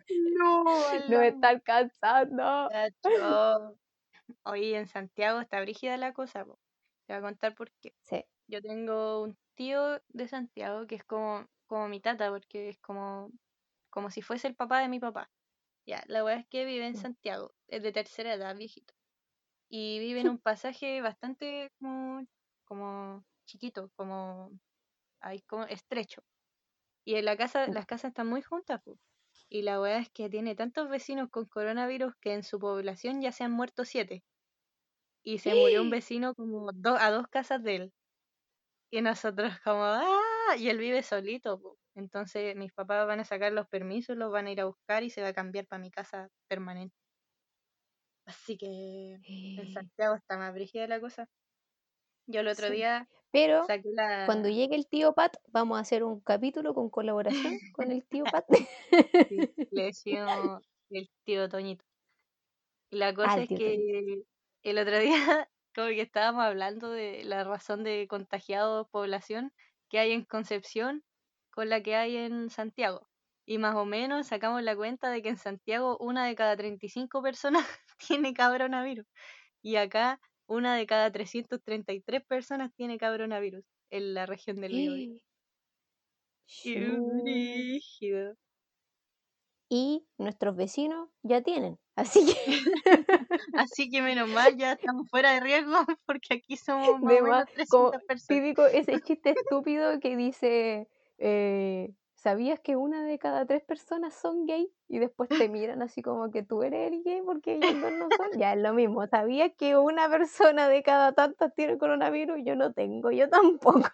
No, 0.10 0.63
nos 1.08 1.22
ala, 1.22 1.24
está 1.24 1.50
alcanzando. 1.50 2.70
Oye, 4.46 4.78
en 4.78 4.88
Santiago 4.88 5.39
está 5.42 5.62
brígida 5.62 5.98
la 5.98 6.13
cosa, 6.13 6.46
po. 6.46 6.60
Te 7.08 7.13
voy 7.13 7.20
a 7.20 7.22
contar 7.22 7.56
por 7.56 7.72
qué. 7.82 7.94
Sí. 8.04 8.24
Yo 8.48 8.62
tengo 8.62 9.24
un 9.24 9.38
tío 9.56 10.02
de 10.10 10.28
Santiago 10.28 10.88
que 10.88 10.96
es 10.96 11.04
como, 11.06 11.48
como 11.68 11.88
mi 11.88 12.02
tata, 12.02 12.30
porque 12.32 12.70
es 12.70 12.80
como, 12.80 13.32
como 13.89 14.12
si 14.12 14.22
fuese 14.22 14.48
el 14.48 14.56
papá 14.56 14.82
de 14.82 14.89
mi 14.89 15.00
papá. 15.00 15.32
Ya, 15.88 16.04
la 16.08 16.24
verdad 16.24 16.42
es 16.42 16.48
que 16.50 16.65
vive 16.65 16.88
en 16.88 16.96
Ya. 16.96 16.98
Santiago, 16.98 17.54
es 17.68 17.84
de 17.84 17.92
tercera 17.94 18.34
edad, 18.36 18.56
viejito. 18.58 18.94
Y 19.70 20.00
vive 20.00 20.22
en 20.22 20.30
un 20.30 20.39
pasaje 20.39 21.02
bastante 21.02 21.72
como, 21.80 22.26
como 22.65 23.26
chiquito, 23.46 23.92
como, 23.96 24.52
ahí 25.22 25.42
como 25.44 25.64
estrecho. 25.66 26.24
Y 27.06 27.16
en 27.16 27.26
la 27.26 27.38
casa, 27.38 27.68
las 27.68 27.86
casas 27.88 28.10
están 28.10 28.28
muy 28.28 28.42
juntas, 28.44 28.82
po. 28.84 29.00
Y 29.50 29.64
la 29.64 29.80
verdad 29.80 30.00
es 30.02 30.10
que 30.12 30.30
tiene 30.30 30.56
tantos 30.56 30.90
vecinos 30.90 31.30
con 31.32 31.46
coronavirus 31.48 32.14
que 32.22 32.34
en 32.34 32.44
su 32.44 32.60
población 32.60 33.22
ya 33.22 33.32
se 33.34 33.44
han 33.46 33.52
muerto 33.54 33.86
siete. 33.86 34.24
Y 35.24 35.40
se 35.40 35.56
murió 35.56 35.82
un 35.82 35.90
vecino 35.90 36.36
como 36.36 36.72
do- 36.74 36.98
a 36.98 37.10
dos 37.12 37.28
casas 37.30 37.64
de 37.64 37.76
él. 37.78 37.94
Y 38.92 39.02
nosotros 39.02 39.54
como, 39.64 39.84
¡ah! 39.84 40.56
Y 40.58 40.70
él 40.70 40.78
vive 40.80 41.04
solito, 41.04 41.60
po. 41.62 41.78
Entonces 41.96 42.56
mis 42.56 42.72
papás 42.74 43.08
van 43.08 43.20
a 43.20 43.26
sacar 43.26 43.52
los 43.54 43.68
permisos, 43.68 44.16
los 44.18 44.32
van 44.32 44.48
a 44.48 44.52
ir 44.52 44.62
a 44.62 44.66
buscar 44.66 45.04
y 45.04 45.10
se 45.10 45.22
va 45.22 45.30
a 45.30 45.34
cambiar 45.34 45.68
para 45.68 45.82
mi 45.82 45.92
casa 45.92 46.30
permanente. 46.48 46.96
Así 48.26 48.58
que 48.58 49.18
en 49.56 49.68
Santiago 49.70 50.16
está 50.16 50.38
más 50.38 50.54
brígida 50.54 50.88
la 50.88 51.02
cosa. 51.02 51.28
Yo 52.28 52.42
el 52.42 52.48
otro 52.48 52.70
Sí. 52.70 52.72
día 52.72 53.10
Pero 53.32 53.65
la... 53.96 54.26
cuando 54.26 54.50
llegue 54.50 54.76
el 54.76 54.88
tío 54.88 55.13
Pat, 55.13 55.38
vamos 55.48 55.78
a 55.78 55.82
hacer 55.82 56.04
un 56.04 56.20
capítulo 56.22 56.74
con 56.74 56.89
colaboración 56.89 57.60
con 57.74 57.92
el 57.92 58.06
tío 58.06 58.24
Pat. 58.24 58.46
Sí, 59.30 59.38
le 59.72 59.84
decimos 59.94 60.63
el 60.89 61.10
tío 61.24 61.48
Toñito. 61.48 61.86
Y 62.92 62.98
la 62.98 63.13
cosa 63.13 63.42
es 63.42 63.50
que 63.50 64.24
el 64.63 64.78
otro 64.80 65.00
día 65.00 65.13
como 65.76 65.88
que 65.89 66.02
estábamos 66.02 66.44
hablando 66.44 66.89
de 66.89 67.24
la 67.24 67.44
razón 67.44 67.84
de 67.84 68.08
contagiados 68.08 68.88
población 68.89 69.54
que 69.89 70.00
hay 70.00 70.12
en 70.12 70.26
Concepción 70.26 71.04
con 71.52 71.70
la 71.70 71.82
que 71.82 71.96
hay 71.96 72.18
en 72.18 72.50
Santiago. 72.50 73.08
Y 73.46 73.58
más 73.58 73.76
o 73.76 73.86
menos 73.86 74.28
sacamos 74.28 74.62
la 74.63 74.76
cuenta 74.76 75.10
de 75.10 75.22
que 75.22 75.30
en 75.30 75.38
Santiago 75.38 75.98
una 76.00 76.26
de 76.26 76.36
cada 76.36 76.56
35 76.56 77.22
personas 77.22 77.65
tiene 78.08 78.34
coronavirus. 78.34 79.06
Y 79.62 79.76
acá 79.76 80.20
una 80.50 80.76
de 80.76 80.88
cada 80.88 81.12
333 81.12 82.26
personas 82.26 82.74
tiene 82.76 82.98
coronavirus 82.98 83.64
en 83.92 84.14
la 84.16 84.26
región 84.26 84.60
del 84.60 84.72
Biobío. 84.72 85.22
Y 89.72 90.08
nuestros 90.18 90.56
vecinos 90.56 91.10
ya 91.22 91.42
tienen. 91.42 91.78
Así 91.96 92.26
que 92.26 92.34
Así 93.54 93.90
que 93.90 94.02
menos 94.02 94.28
mal, 94.30 94.58
ya 94.58 94.74
estamos 94.74 95.08
fuera 95.10 95.34
de 95.34 95.40
riesgo 95.42 95.76
porque 96.08 96.34
aquí 96.36 96.58
somos 96.58 97.00
más 97.00 97.14
de 97.14 97.22
o 97.22 97.24
menos 97.24 97.30
más, 97.30 97.46
300 97.54 97.70
como 97.70 97.92
personas. 97.92 98.28
típico 98.28 98.66
ese 98.66 99.00
chiste 99.02 99.32
estúpido 99.32 100.00
que 100.00 100.18
dice, 100.18 100.88
eh, 101.20 101.94
¿sabías 102.22 102.60
que 102.60 102.76
una 102.76 103.04
de 103.04 103.20
cada 103.20 103.46
tres 103.46 103.64
personas 103.64 104.14
son 104.16 104.46
gay? 104.46 104.72
Y 104.88 105.00
después 105.00 105.32
te 105.36 105.50
miran 105.50 105.82
así 105.82 106.02
como 106.02 106.32
que 106.32 106.44
tú 106.44 106.64
eres 106.64 106.92
el 106.92 107.04
gay 107.04 107.22
porque 107.26 107.56
ellos 107.56 107.80
dos 107.82 107.92
no 107.94 108.12
son. 108.12 108.28
Ya 108.40 108.54
es 108.54 108.60
lo 108.62 108.74
mismo. 108.74 109.06
¿Sabías 109.08 109.52
que 109.58 109.78
una 109.78 110.10
persona 110.10 110.68
de 110.70 110.84
cada 110.84 111.14
tantas 111.14 111.54
tiene 111.56 111.78
coronavirus? 111.78 112.40
Yo 112.46 112.56
no 112.56 112.74
tengo, 112.74 113.12
yo 113.12 113.30
tampoco. 113.30 113.90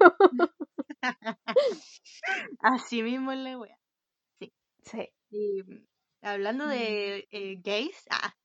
Así 2.59 3.03
mismo 3.03 3.31
es 3.31 3.39
la 3.39 3.57
wea. 3.57 3.77
Sí. 4.83 5.09
Y 5.31 5.63
mm, 5.63 5.87
hablando 6.23 6.65
Mm. 6.65 6.69
de 6.69 7.27
eh, 7.31 7.57
gays, 7.63 8.05
ah, 8.11 8.35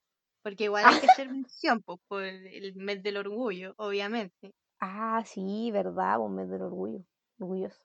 porque 0.43 0.65
igual 0.65 0.87
hay 0.87 0.99
que 0.99 1.07
hacer 1.07 1.31
mención 1.31 1.83
pues, 1.83 2.01
por 2.09 2.25
el 2.25 2.75
mes 2.77 3.03
del 3.03 3.19
orgullo, 3.19 3.75
obviamente. 3.79 4.55
Ah, 4.79 5.23
sí, 5.25 5.71
verdad, 5.73 6.21
un 6.21 6.35
mes 6.35 6.49
del 6.51 6.63
orgullo. 6.63 7.03
Orgulloso. 7.39 7.83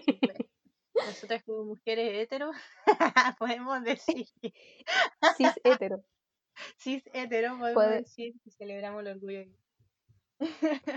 Sí, 0.00 0.20
pues. 0.24 0.49
Nosotras 1.06 1.42
como 1.44 1.64
mujeres 1.64 2.12
hetero 2.14 2.50
podemos 3.38 3.82
decir 3.82 4.26
que 4.40 4.52
Cis 5.36 5.52
hetero. 5.64 6.04
cis 6.78 7.02
hetero 7.12 7.58
podemos 7.58 7.90
decir 7.90 8.34
que 8.44 8.50
celebramos 8.50 9.00
el 9.02 9.08
orgullo. 9.08 9.44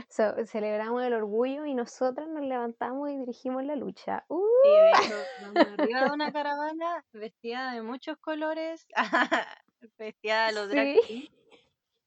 So, 0.10 0.46
celebramos 0.46 1.04
el 1.04 1.14
orgullo 1.14 1.66
y 1.66 1.74
nosotras 1.74 2.28
nos 2.30 2.44
levantamos 2.46 3.10
y 3.12 3.18
dirigimos 3.18 3.64
la 3.66 3.76
lucha. 3.76 4.24
Uh, 4.30 4.42
Sí, 4.64 4.70
de 4.70 4.90
hecho, 4.92 5.24
vamos 5.42 5.80
arriba 5.80 6.04
de 6.06 6.12
una 6.12 6.32
caravana 6.32 7.06
vestida 7.12 7.74
de 7.74 7.82
muchos 7.82 8.18
colores, 8.20 8.88
vestida 9.98 10.48
de 10.48 10.54
los 10.54 10.70
drag 10.70 10.96
Sí. 11.08 11.30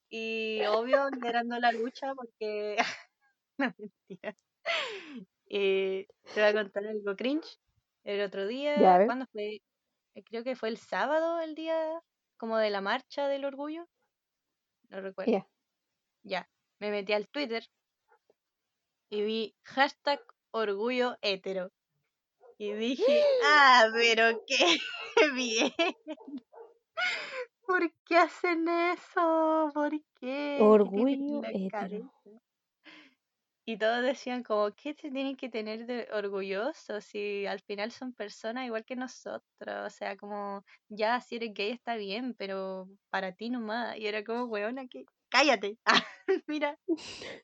y 0.08 0.62
obvio 0.66 1.10
liderando 1.10 1.58
la 1.58 1.72
lucha 1.72 2.14
porque 2.14 2.76
no 3.58 3.74
mentira. 3.76 4.34
Eh, 5.48 6.06
te 6.34 6.40
voy 6.40 6.48
a 6.50 6.52
contar 6.54 6.86
algo 6.86 7.14
cringe. 7.16 7.58
El 8.06 8.20
otro 8.22 8.46
día, 8.46 8.76
Ya. 8.80 9.04
¿cuándo 9.04 9.26
fue? 9.32 9.60
Eh, 10.14 10.22
Creo 10.24 10.44
que 10.44 10.54
fue 10.54 10.68
el 10.68 10.78
sábado, 10.78 11.40
el 11.40 11.56
día 11.56 11.76
como 12.36 12.56
de 12.56 12.70
la 12.70 12.80
marcha 12.80 13.26
del 13.26 13.44
orgullo. 13.44 13.88
No 14.90 15.00
recuerdo. 15.00 15.32
Ya. 15.32 15.46
Ya, 16.22 16.48
me 16.78 16.90
metí 16.90 17.12
al 17.12 17.28
Twitter 17.28 17.64
y 19.10 19.22
vi 19.22 19.56
hashtag 19.64 20.20
orgullo 20.52 21.16
hetero. 21.20 21.72
Y 22.58 22.72
dije, 22.74 23.22
ah, 23.44 23.86
pero 23.92 24.44
qué 24.46 24.78
bien. 25.34 25.72
¿Por 27.66 27.92
qué 28.04 28.18
hacen 28.18 28.68
eso? 28.68 29.70
¿Por 29.74 29.90
qué? 29.90 30.00
¿Qué 30.20 30.20
tienen 30.20 30.60
en 30.60 30.62
Orgullo 30.62 31.42
hetero. 31.44 32.12
Y 33.68 33.78
todos 33.78 34.00
decían 34.04 34.44
como, 34.44 34.70
¿qué 34.76 34.94
te 34.94 35.10
tienen 35.10 35.36
que 35.36 35.48
tener 35.48 35.86
de 35.86 36.08
orgulloso 36.12 37.00
si 37.00 37.46
al 37.46 37.58
final 37.60 37.90
son 37.90 38.12
personas 38.12 38.64
igual 38.64 38.84
que 38.84 38.94
nosotros? 38.94 39.42
O 39.84 39.90
sea, 39.90 40.16
como, 40.16 40.64
ya, 40.88 41.20
si 41.20 41.34
eres 41.34 41.52
gay 41.52 41.72
está 41.72 41.96
bien, 41.96 42.34
pero 42.34 42.88
para 43.10 43.32
ti 43.32 43.50
nomás. 43.50 43.96
Y 43.98 44.06
era 44.06 44.22
como, 44.22 44.44
weona, 44.44 44.86
que 44.86 45.04
cállate. 45.30 45.78
Mira, 46.46 46.78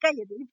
cállate. 0.01 0.49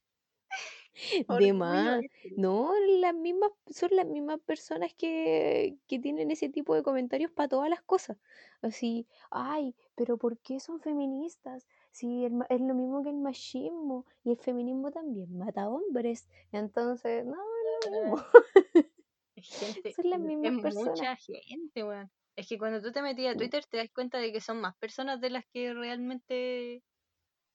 De 1.39 1.53
más. 1.53 2.03
este. 2.03 2.33
No, 2.35 2.73
las 2.99 3.13
mismas, 3.13 3.51
son 3.69 3.89
las 3.93 4.07
mismas 4.07 4.39
personas 4.41 4.91
que, 4.95 5.77
que 5.87 5.99
tienen 5.99 6.31
ese 6.31 6.49
tipo 6.49 6.73
de 6.73 6.81
comentarios 6.81 7.31
para 7.31 7.47
todas 7.47 7.69
las 7.69 7.83
cosas. 7.83 8.17
Así, 8.63 9.07
ay, 9.29 9.75
pero 9.95 10.17
¿por 10.17 10.39
qué 10.39 10.59
son 10.59 10.79
feministas? 10.81 11.67
Si 11.91 12.25
el 12.25 12.33
es 12.49 12.61
lo 12.61 12.73
mismo 12.75 13.03
que 13.03 13.09
el 13.09 13.17
machismo 13.17 14.05
y 14.23 14.31
el 14.31 14.37
feminismo 14.37 14.91
también 14.91 15.37
mata 15.37 15.67
hombres. 15.69 16.27
Entonces, 16.51 17.25
no, 17.25 17.35
es 17.35 17.91
lo 17.91 18.01
mismo. 18.01 18.25
Es 19.35 19.47
gente, 19.57 19.93
Son 19.93 20.09
las 20.09 20.19
es 20.19 20.25
mismas 20.25 20.61
personas. 20.61 20.89
mucha 20.89 21.15
gente, 21.15 21.83
weón. 21.83 22.11
Es 22.35 22.47
que 22.47 22.57
cuando 22.57 22.81
tú 22.81 22.91
te 22.91 23.01
metías 23.01 23.35
a 23.35 23.37
Twitter 23.37 23.65
te 23.65 23.77
das 23.77 23.89
cuenta 23.91 24.17
de 24.17 24.31
que 24.33 24.41
son 24.41 24.59
más 24.61 24.75
personas 24.77 25.21
de 25.21 25.29
las 25.29 25.45
que 25.47 25.73
realmente 25.73 26.83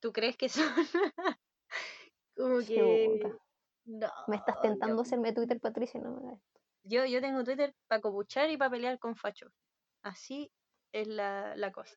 tú 0.00 0.12
crees 0.12 0.36
que 0.36 0.48
son. 0.48 0.66
Como 2.36 2.58
que. 2.60 3.20
No, 3.86 4.08
Me 4.28 4.36
estás 4.36 4.60
tentando 4.62 5.02
hacerme 5.02 5.32
Twitter, 5.34 5.60
Patricia, 5.60 6.00
no 6.00 6.10
me 6.12 6.28
hagas. 6.28 6.40
Yo, 6.84 7.04
yo 7.04 7.20
tengo 7.20 7.44
Twitter 7.44 7.74
para 7.86 8.00
copuchar 8.00 8.50
y 8.50 8.56
para 8.56 8.70
pelear 8.70 8.98
con 8.98 9.14
fachos. 9.16 9.52
Así 10.02 10.50
es 10.92 11.06
la, 11.08 11.54
la 11.56 11.70
cosa. 11.72 11.96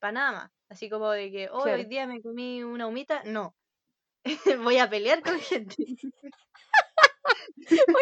Para 0.00 0.12
nada 0.12 0.32
más. 0.32 0.52
Así 0.74 0.90
como 0.90 1.10
de 1.10 1.30
que 1.30 1.48
"Oh, 1.50 1.64
hoy 1.70 1.84
día 1.86 2.06
me 2.06 2.20
comí 2.20 2.62
una 2.64 2.86
humita. 2.88 3.22
No. 3.24 3.54
Voy 4.64 4.78
a 4.78 4.90
pelear 4.90 5.22
con 5.22 5.38
gente. 5.40 5.76
Hoy 5.78 5.96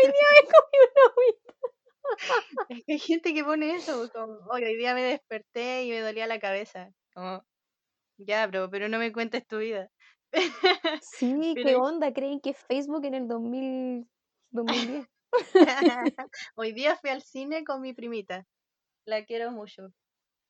día 0.03 0.29
me 0.35 0.43
comí 0.53 0.79
una 0.85 1.15
huita. 1.17 1.53
Es 2.69 2.83
que 2.87 2.93
hay 2.95 2.99
gente 2.99 3.35
que 3.35 3.45
pone 3.45 3.75
eso. 3.77 4.09
Como, 4.13 4.39
"Oye, 4.51 4.67
hoy 4.67 4.77
día 4.77 4.95
me 4.95 5.03
desperté 5.03 5.85
y 5.85 5.91
me 5.91 6.01
dolía 6.01 6.27
la 6.27 6.41
cabeza. 6.41 6.91
Como, 7.15 7.45
ya, 8.19 8.47
bro, 8.49 8.69
pero 8.71 8.89
no 8.89 8.99
me 8.99 9.13
cuentes 9.13 9.47
tu 9.47 9.59
vida. 9.59 9.91
Sí, 11.01 11.27
Pero 11.65 11.67
¿qué 11.67 11.77
onda? 11.77 12.13
¿Creen 12.15 12.41
que 12.41 12.55
Facebook 12.55 13.05
en 13.05 13.15
el 13.15 13.29
2000, 13.29 14.09
2010? 14.51 15.07
Hoy 16.57 16.73
día 16.73 16.97
fui 16.97 17.11
al 17.11 17.23
cine 17.23 17.65
con 17.65 17.81
mi 17.81 17.93
primita. 17.95 18.45
La 19.07 19.25
quiero 19.25 19.53
mucho. 19.53 19.93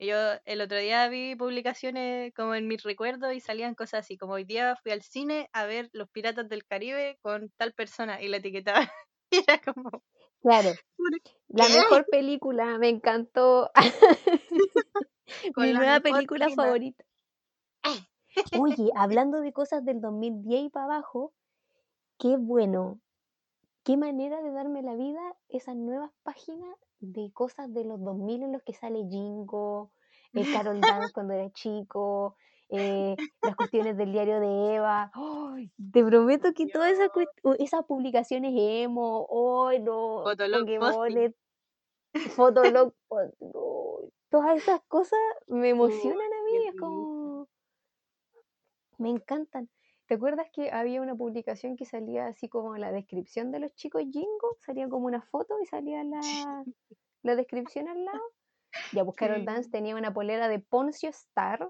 Yo 0.02 0.16
el 0.46 0.60
otro 0.60 0.78
día 0.78 1.08
vi 1.08 1.36
publicaciones 1.36 2.34
como 2.34 2.56
en 2.56 2.66
mis 2.66 2.82
recuerdos 2.82 3.32
y 3.34 3.40
salían 3.40 3.76
cosas 3.76 4.00
así, 4.00 4.16
como 4.16 4.32
hoy 4.32 4.42
día 4.42 4.74
fui 4.82 4.90
al 4.90 5.02
cine 5.02 5.48
a 5.52 5.64
ver 5.64 5.90
Los 5.92 6.10
Piratas 6.10 6.48
del 6.48 6.64
Caribe 6.64 7.20
con 7.22 7.50
tal 7.56 7.72
persona 7.72 8.20
y 8.20 8.28
la 8.28 8.38
etiquetaba. 8.38 8.80
Y 9.30 9.38
era 9.48 9.58
como, 9.62 10.02
Claro, 10.42 10.70
¿por 10.96 11.10
la 11.48 11.68
mejor 11.68 12.04
película, 12.10 12.76
me 12.78 12.88
encantó. 12.88 13.70
Mi 15.56 15.72
nueva 15.72 16.00
película 16.00 16.46
prima. 16.46 16.64
favorita. 16.64 17.04
Oye, 18.60 18.90
hablando 18.96 19.40
de 19.40 19.52
cosas 19.52 19.84
del 19.84 20.00
2010 20.00 20.64
y 20.64 20.68
para 20.68 20.86
abajo, 20.86 21.32
qué 22.18 22.36
bueno, 22.36 23.00
qué 23.84 23.96
manera 23.96 24.42
de 24.42 24.50
darme 24.50 24.82
la 24.82 24.96
vida 24.96 25.22
esas 25.48 25.76
nuevas 25.76 26.10
páginas 26.24 26.76
de 27.02 27.30
cosas 27.32 27.72
de 27.74 27.84
los 27.84 28.02
2000 28.02 28.44
en 28.44 28.52
los 28.52 28.62
que 28.62 28.72
sale 28.72 29.04
Jingo, 29.10 29.90
eh, 30.32 30.44
Carol 30.52 30.80
Dance 30.80 31.12
cuando 31.14 31.34
era 31.34 31.50
chico, 31.50 32.36
eh, 32.70 33.16
las 33.42 33.56
cuestiones 33.56 33.96
del 33.96 34.12
diario 34.12 34.40
de 34.40 34.76
Eva. 34.76 35.10
¡Ay! 35.14 35.70
te 35.92 36.04
prometo 36.04 36.52
que 36.54 36.66
todas 36.68 36.92
esas, 36.92 37.10
esas 37.58 37.84
publicaciones 37.84 38.52
emo, 38.56 39.26
hoy 39.28 39.80
no, 39.80 40.22
Fotolog. 40.22 40.60
Pokémones, 40.60 41.34
Fotolog, 42.34 42.94
todas 44.30 44.56
esas 44.56 44.80
cosas 44.88 45.18
me 45.48 45.70
emocionan 45.70 46.32
a 46.32 46.44
mí, 46.44 46.66
es 46.68 46.80
como, 46.80 47.48
me 48.98 49.10
encantan. 49.10 49.68
¿Te 50.12 50.16
acuerdas 50.16 50.50
que 50.52 50.70
había 50.70 51.00
una 51.00 51.16
publicación 51.16 51.74
que 51.74 51.86
salía 51.86 52.26
así 52.26 52.46
como 52.46 52.76
la 52.76 52.92
descripción 52.92 53.50
de 53.50 53.60
los 53.60 53.74
chicos 53.74 54.02
Jingo? 54.12 54.58
Salía 54.60 54.86
como 54.86 55.06
una 55.06 55.22
foto 55.22 55.54
y 55.62 55.64
salía 55.64 56.04
la, 56.04 56.20
la 57.22 57.34
descripción 57.34 57.88
al 57.88 58.04
lado. 58.04 58.20
Ya, 58.92 59.06
pues 59.06 59.16
Carol 59.16 59.38
Sí. 59.38 59.46
Dance 59.46 59.70
tenía 59.70 59.96
una 59.96 60.12
polera 60.12 60.48
de 60.48 60.58
Poncio 60.58 61.08
Star. 61.08 61.66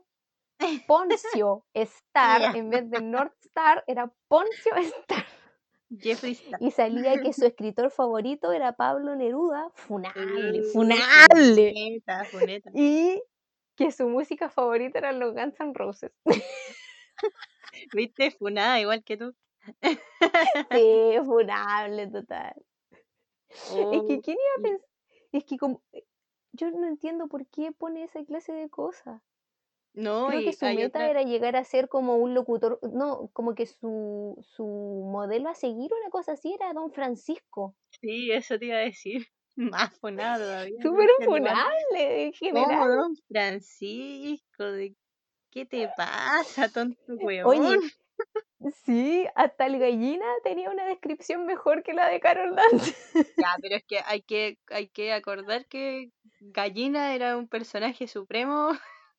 Poncio 0.88 1.64
Star, 1.72 2.56
en 2.56 2.68
vez 2.68 2.90
de 2.90 3.00
North 3.00 3.32
Star, 3.42 3.84
era 3.86 4.12
Poncio 4.26 4.74
Star. 5.06 5.24
Jeffree 5.96 6.32
Star. 6.32 6.60
Y 6.60 6.72
salía 6.72 7.22
que 7.22 7.32
su 7.32 7.46
escritor 7.46 7.92
favorito 7.92 8.50
era 8.50 8.72
Pablo 8.72 9.14
Neruda. 9.14 9.70
Funable, 9.74 10.64
funable. 10.64 11.72
Funeta, 11.72 12.24
funeta. 12.24 12.70
Y 12.74 13.22
que 13.76 13.92
su 13.92 14.08
música 14.08 14.50
favorita 14.50 14.98
eran 14.98 15.20
los 15.20 15.32
Guns 15.32 15.60
N' 15.60 15.74
Roses. 15.74 16.10
¿Viste? 17.94 18.30
Funada 18.32 18.80
igual 18.80 19.02
que 19.04 19.16
tú. 19.16 19.34
Sí, 20.70 21.16
funable, 21.24 22.08
total. 22.08 22.54
Es 23.90 24.02
que, 24.04 24.20
¿quién 24.20 24.36
iba 24.38 24.54
a 24.58 24.62
pensar? 24.62 24.88
Es 25.32 25.44
que 25.44 25.56
como, 25.58 25.82
eh, 25.92 26.04
yo 26.52 26.70
no 26.70 26.86
entiendo 26.86 27.28
por 27.28 27.46
qué 27.48 27.72
pone 27.72 28.04
esa 28.04 28.24
clase 28.24 28.52
de 28.52 28.68
cosas. 28.70 29.22
no, 29.94 30.26
Creo 30.28 30.42
que 30.42 30.52
su 30.52 30.68
meta 30.70 31.00
otra. 31.00 31.10
era 31.10 31.22
llegar 31.22 31.56
a 31.56 31.64
ser 31.64 31.88
como 31.88 32.16
un 32.16 32.34
locutor, 32.34 32.78
no, 32.82 33.30
como 33.32 33.54
que 33.54 33.66
su, 33.66 34.36
su 34.42 34.64
modelo 34.64 35.48
a 35.50 35.54
seguir, 35.54 35.90
una 36.00 36.10
cosa 36.10 36.32
así, 36.32 36.52
era 36.54 36.72
Don 36.72 36.92
Francisco. 36.92 37.76
Sí, 38.00 38.30
eso 38.32 38.58
te 38.58 38.66
iba 38.66 38.76
a 38.76 38.80
decir. 38.80 39.26
Más 39.56 39.98
funada 39.98 40.38
todavía. 40.38 40.82
Súper 40.82 41.08
funable 41.24 42.24
en 42.24 42.32
¿Cómo, 42.50 42.66
general. 42.66 42.88
don 42.96 43.14
Francisco? 43.28 44.64
¿De 44.72 44.96
qué 45.52 45.66
te 45.66 45.88
pasa, 45.96 46.68
tonto 46.68 46.98
Oye, 47.08 47.44
huevón? 47.44 47.78
sí, 48.84 49.26
hasta 49.34 49.66
el 49.66 49.78
gallina 49.78 50.26
tenía 50.42 50.70
una 50.70 50.84
descripción 50.86 51.46
mejor 51.46 51.82
que 51.82 51.92
la 51.92 52.08
de 52.08 52.20
Carol 52.20 52.56
Dance. 52.56 52.94
Ya, 53.36 53.54
pero 53.60 53.76
es 53.76 53.84
que 53.84 54.00
hay 54.04 54.22
que, 54.22 54.58
hay 54.68 54.88
que 54.88 55.12
acordar 55.12 55.66
que 55.66 56.10
Gallina 56.40 57.14
era 57.14 57.36
un 57.36 57.48
personaje 57.48 58.08
supremo 58.08 58.70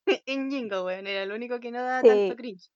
en 0.26 0.52
Jingo, 0.52 0.86
weón. 0.86 1.08
Era 1.08 1.24
el 1.24 1.32
único 1.32 1.60
que 1.60 1.72
no 1.72 1.82
daba 1.82 2.02
tanto 2.02 2.36
cringe. 2.36 2.69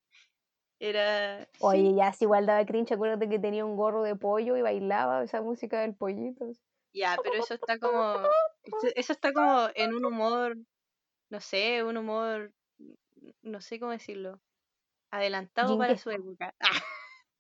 Era. 0.80 1.48
Oye, 1.60 1.82
Sí, 1.90 1.96
ya, 1.96 2.14
si 2.14 2.26
igual 2.26 2.46
daba 2.46 2.66
cringe, 2.66 2.92
acuérdate 2.94 3.28
que 3.28 3.40
tenía 3.40 3.66
un 3.66 3.76
gorro 3.76 4.04
de 4.04 4.16
pollo 4.16 4.56
y 4.58 4.62
bailaba 4.62 5.24
esa 5.24 5.42
música 5.42 5.82
del 5.82 5.96
pollito. 5.96 6.52
ya, 6.94 7.18
pero 7.24 7.36
eso 7.36 7.56
está 7.56 7.80
como. 7.80 8.16
Eso 8.96 9.14
está 9.14 9.34
como 9.34 9.70
en 9.76 9.94
un 9.94 10.06
humor. 10.06 10.58
No 11.30 11.42
sé, 11.42 11.84
un 11.84 11.98
humor. 11.98 12.54
No 13.42 13.62
sé 13.62 13.80
cómo 13.80 13.92
decirlo. 13.92 14.42
Adelantado 15.12 15.78
para 15.78 15.98
su 15.98 16.12
época. 16.12 16.54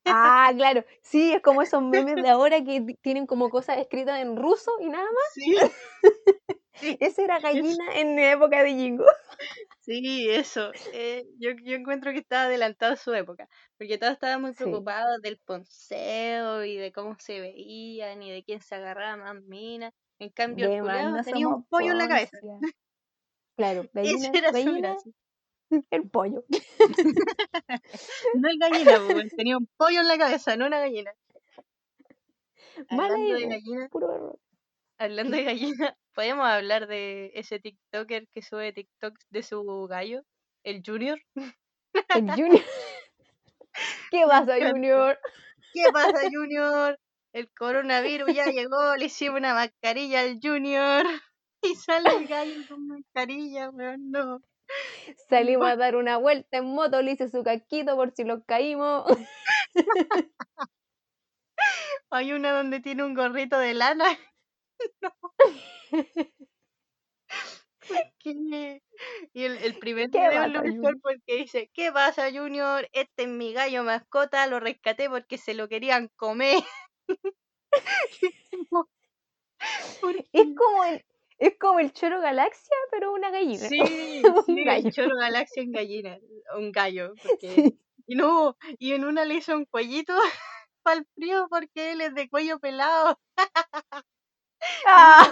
Ah, 0.05 0.51
claro. 0.55 0.85
Sí, 1.01 1.33
es 1.33 1.41
como 1.41 1.61
esos 1.61 1.81
memes 1.81 2.21
de 2.21 2.29
ahora 2.29 2.63
que 2.63 2.81
ti- 2.81 2.95
tienen 3.01 3.27
como 3.27 3.49
cosas 3.49 3.77
escritas 3.79 4.19
en 4.21 4.37
ruso 4.37 4.71
y 4.79 4.87
nada 4.89 5.05
más. 5.05 5.33
Sí, 5.33 5.55
sí, 6.73 6.97
Ese 6.99 7.23
era 7.23 7.39
gallina 7.39 7.85
en 7.95 8.15
la 8.15 8.31
época 8.31 8.63
de 8.63 8.73
Jingo. 8.73 9.05
sí, 9.79 10.29
eso. 10.29 10.71
Eh, 10.93 11.25
yo, 11.39 11.51
yo 11.63 11.75
encuentro 11.75 12.11
que 12.11 12.19
estaba 12.19 12.43
adelantado 12.43 12.93
a 12.93 12.97
su 12.97 13.13
época, 13.13 13.47
porque 13.77 13.97
todos 13.97 14.13
estaban 14.13 14.41
muy 14.41 14.53
Sí. 14.53 14.63
preocupados 14.63 15.21
del 15.21 15.39
ponceo 15.39 16.63
y 16.65 16.77
de 16.77 16.91
cómo 16.91 17.15
se 17.19 17.39
veían 17.39 18.21
y 18.23 18.31
de 18.31 18.43
quién 18.43 18.61
se 18.61 18.75
agarraba 18.75 19.17
más 19.33 19.43
mina. 19.43 19.91
En 20.19 20.29
cambio, 20.29 20.65
el 20.65 20.71
De 20.71 20.81
más, 20.81 20.87
culiao 20.89 21.11
no 21.11 21.23
tenía 21.23 21.47
un 21.47 21.63
pollo 21.67 21.91
en 21.91 21.97
la 21.97 22.07
cabeza. 22.07 22.37
Claro, 23.55 23.89
Esa 24.01 24.29
gallina, 24.31 24.31
gallina. 24.51 24.95
el 25.91 26.09
pollo. 26.09 26.43
No 28.33 28.49
el 28.49 28.57
gallina, 28.59 28.99
po, 28.99 29.13
weón, 29.13 29.29
tenía 29.35 29.57
un 29.57 29.67
pollo 29.77 30.01
en 30.01 30.07
la 30.07 30.17
cabeza, 30.17 30.55
no 30.55 30.65
una 30.67 30.79
gallina. 30.79 31.11
Mala 32.89 33.15
Hablando 33.15 33.35
de 33.35 33.47
gallina, 33.47 33.89
puro 33.89 34.13
error. 34.13 34.39
hablando 34.99 35.37
de 35.37 35.43
gallina, 35.43 35.97
podemos 36.15 36.47
hablar 36.47 36.87
de 36.87 37.31
ese 37.35 37.59
TikToker 37.59 38.27
que 38.33 38.41
sube 38.41 38.73
TikToks 38.73 39.25
de 39.29 39.43
su 39.43 39.87
gallo, 39.89 40.23
el 40.63 40.81
Junior. 40.85 41.19
El 42.09 42.31
Junior. 42.31 42.63
¿Qué 44.11 44.23
pasa. 44.27 44.55
Junior? 44.59 45.19
¿Qué 45.73 45.83
pasa, 45.93 46.29
Junior? 46.31 46.99
El 47.33 47.51
coronavirus 47.53 48.33
ya 48.33 48.47
llegó, 48.47 48.95
le 48.95 49.05
hicimos 49.05 49.39
una 49.39 49.53
mascarilla 49.53 50.21
al 50.21 50.39
Junior. 50.41 51.05
Y 51.61 51.75
sale 51.75 52.09
el 52.15 52.27
gallo 52.27 52.67
con 52.67 52.87
mascarilla, 52.87 53.69
weón, 53.69 54.11
no. 54.11 54.41
Salimos 55.29 55.67
a 55.67 55.75
dar 55.75 55.95
una 55.95 56.17
vuelta 56.17 56.57
en 56.57 56.65
moto, 56.65 57.01
le 57.01 57.11
hice 57.11 57.29
su 57.29 57.43
casquito 57.43 57.95
por 57.95 58.11
si 58.11 58.23
los 58.23 58.43
caímos. 58.45 59.05
Hay 62.09 62.31
una 62.33 62.51
donde 62.51 62.79
tiene 62.79 63.03
un 63.03 63.13
gorrito 63.13 63.59
de 63.59 63.73
lana. 63.73 64.05
¿Qué? 68.19 68.81
Y 69.33 69.43
el, 69.43 69.57
el 69.57 69.77
primer 69.79 70.09
¿Qué 70.11 70.29
video 70.29 70.47
lo 70.47 70.63
mejor 70.63 70.99
porque 71.01 71.37
dice, 71.37 71.69
¿qué 71.73 71.91
pasa, 71.91 72.31
Junior? 72.31 72.87
Este 72.91 73.23
es 73.23 73.29
mi 73.29 73.53
gallo 73.53 73.83
mascota, 73.83 74.47
lo 74.47 74.59
rescaté 74.59 75.09
porque 75.09 75.37
se 75.37 75.53
lo 75.53 75.67
querían 75.67 76.09
comer. 76.15 76.63
¿Por 80.01 80.15
Es 80.15 80.47
como 80.55 80.83
el, 80.85 81.05
es 81.39 81.57
como 81.59 81.79
el 81.79 81.93
choro 81.93 82.19
galaxia, 82.21 82.75
pero 82.91 83.13
una 83.13 83.29
gallina. 83.31 83.67
Sí, 83.67 83.79
Un 84.47 84.55
sí, 84.55 84.63
el 84.67 84.91
choro 84.91 85.15
galaxia 85.15 85.63
en 85.63 85.71
gallina, 85.71 86.17
un 86.57 86.71
gallo, 86.71 87.13
porque... 87.23 87.51
Sí. 87.53 87.79
Y 88.09 88.15
no, 88.15 88.55
y 88.79 88.93
en 88.93 89.03
una 89.03 89.25
le 89.25 89.35
hizo 89.35 89.53
un 89.53 89.65
cuellito 89.65 90.13
para 90.83 90.99
el 90.99 91.05
frío 91.15 91.47
porque 91.49 91.91
él 91.91 91.99
es 92.01 92.15
de 92.15 92.29
cuello 92.29 92.57
pelado. 92.59 93.19
Ah. 94.85 95.31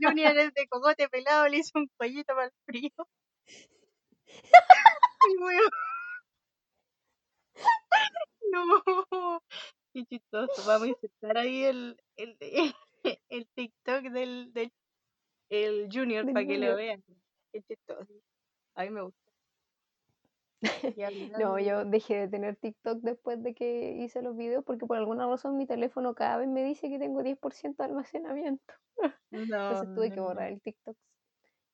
Junior 0.00 0.38
es 0.38 0.52
de 0.54 0.66
cogote 0.68 1.08
pelado, 1.08 1.48
le 1.48 1.58
hizo 1.58 1.72
un 1.74 1.88
cuellito 1.96 2.34
para 2.34 2.46
el 2.46 2.52
frío. 2.66 2.90
Y 5.28 5.34
No, 8.50 9.40
qué 9.92 10.04
chistoso. 10.06 10.64
Vamos 10.66 10.84
a 10.84 10.88
insertar 10.88 11.38
ahí 11.38 11.64
el, 11.64 11.96
el, 12.16 12.36
el 13.28 13.48
TikTok 13.54 14.02
del, 14.10 14.52
del 14.52 14.72
el 15.50 15.88
Junior 15.92 16.24
para 16.32 16.46
que 16.46 16.58
lo 16.58 16.76
vean. 16.76 17.02
Qué 17.52 17.62
chistoso. 17.62 18.12
A 18.74 18.84
mí 18.84 18.90
me 18.90 19.02
gusta. 19.02 19.20
No, 21.40 21.58
yo 21.58 21.84
dejé 21.84 22.16
de 22.16 22.28
tener 22.28 22.56
TikTok 22.56 23.00
después 23.00 23.42
de 23.42 23.54
que 23.54 23.92
hice 23.92 24.22
los 24.22 24.36
videos 24.36 24.64
porque 24.64 24.86
por 24.86 24.98
alguna 24.98 25.26
razón 25.26 25.56
mi 25.56 25.66
teléfono 25.66 26.14
cada 26.14 26.36
vez 26.36 26.48
me 26.48 26.62
dice 26.62 26.88
que 26.90 26.98
tengo 26.98 27.22
10% 27.22 27.82
de 27.82 27.88
almacenamiento. 27.88 28.74
No, 29.30 29.38
Entonces 29.42 29.94
tuve 29.94 30.10
que 30.12 30.20
borrar 30.20 30.50
el 30.50 30.60
TikTok. 30.60 30.96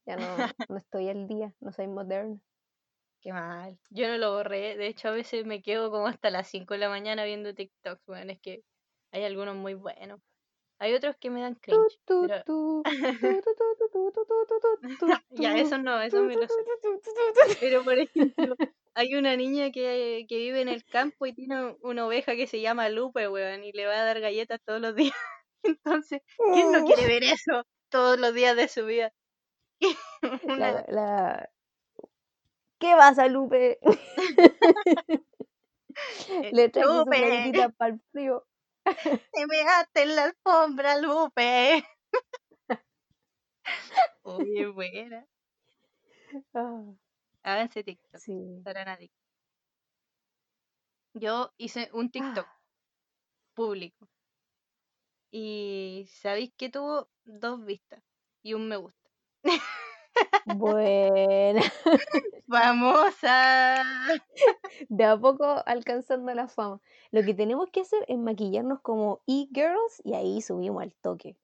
Ya 0.06 0.16
no, 0.16 0.22
no 0.70 0.76
estoy 0.76 1.08
al 1.08 1.26
día, 1.26 1.52
no 1.60 1.72
soy 1.72 1.88
moderna. 1.88 2.38
Qué 3.20 3.32
mal. 3.32 3.78
Yo 3.90 4.08
no 4.08 4.18
lo 4.18 4.32
borré. 4.32 4.76
De 4.76 4.86
hecho, 4.86 5.08
a 5.08 5.12
veces 5.12 5.44
me 5.46 5.62
quedo 5.62 5.90
como 5.90 6.06
hasta 6.06 6.30
las 6.30 6.48
5 6.48 6.74
de 6.74 6.80
la 6.80 6.88
mañana 6.88 7.24
viendo 7.24 7.54
TikToks. 7.54 8.04
Bueno, 8.06 8.30
es 8.30 8.40
que 8.40 8.62
hay 9.10 9.24
algunos 9.24 9.56
muy 9.56 9.74
buenos. 9.74 10.20
Hay 10.78 10.94
otros 10.94 11.16
que 11.16 11.30
me 11.30 11.40
dan 11.40 11.54
cringe. 11.54 11.98
Ya, 15.30 15.56
eso 15.56 15.78
no, 15.78 16.00
eso 16.02 16.22
me 16.22 16.34
lo 16.34 16.46
sé. 16.46 16.54
Pero 17.60 17.82
por 17.82 17.98
ejemplo, 17.98 18.56
hay 18.94 19.14
una 19.14 19.36
niña 19.36 19.70
que, 19.70 20.26
que, 20.28 20.36
vive 20.36 20.60
en 20.60 20.68
el 20.68 20.84
campo 20.84 21.26
y 21.26 21.32
tiene 21.32 21.76
una 21.80 22.06
oveja 22.06 22.36
que 22.36 22.46
se 22.46 22.60
llama 22.60 22.88
Lupe, 22.88 23.28
weón, 23.28 23.64
y 23.64 23.72
le 23.72 23.86
va 23.86 23.94
a 23.94 24.04
dar 24.04 24.20
galletas 24.20 24.60
todos 24.64 24.80
los 24.80 24.94
días. 24.94 25.14
Entonces, 25.62 26.22
¿quién 26.52 26.72
no 26.72 26.84
quiere 26.84 27.06
ver 27.06 27.24
eso 27.24 27.64
todos 27.88 28.18
los 28.18 28.34
días 28.34 28.56
de 28.56 28.68
su 28.68 28.84
vida? 28.86 29.12
una... 30.42 30.72
la, 30.72 30.84
la... 30.88 31.50
¿Qué 32.78 32.92
pasa, 32.96 33.26
Lupe? 33.28 33.78
le 36.52 36.68
traigo 36.68 37.02
una 37.04 37.18
galletita 37.18 37.68
para 37.70 37.94
el 37.94 38.00
frío 38.12 38.46
te 39.32 39.46
measte 39.46 40.02
en 40.02 40.16
la 40.16 40.24
alfombra, 40.24 40.98
Lupe. 40.98 41.84
Oye, 44.22 44.66
buena. 44.66 45.26
Ah, 46.54 46.96
Háganse 47.42 47.82
TikTok. 47.82 48.22
sí. 48.22 48.32
estarán 48.58 48.88
adictos. 48.88 49.22
Yo 51.14 51.52
hice 51.58 51.90
un 51.92 52.12
TikTok 52.12 52.48
Ah, 52.48 52.56
público. 53.54 54.08
Y 55.30 56.06
¿sabéis 56.10 56.52
que 56.56 56.68
tuvo 56.70 57.10
dos 57.24 57.64
vistas 57.64 58.02
y 58.42 58.54
un 58.54 58.68
me 58.68 58.76
gusta? 58.76 59.10
buena. 60.44 61.62
¡Famosa! 62.48 63.82
De 64.88 65.04
a 65.04 65.18
poco 65.18 65.44
alcanzando 65.66 66.32
la 66.34 66.48
fama. 66.48 66.80
Lo 67.10 67.24
que 67.24 67.34
tenemos 67.34 67.68
que 67.70 67.80
hacer 67.82 68.04
es 68.08 68.18
maquillarnos 68.18 68.80
como 68.80 69.22
e-girls 69.26 70.00
y 70.04 70.14
ahí 70.14 70.40
subimos 70.42 70.82
al 70.82 70.94
toque. 70.94 71.36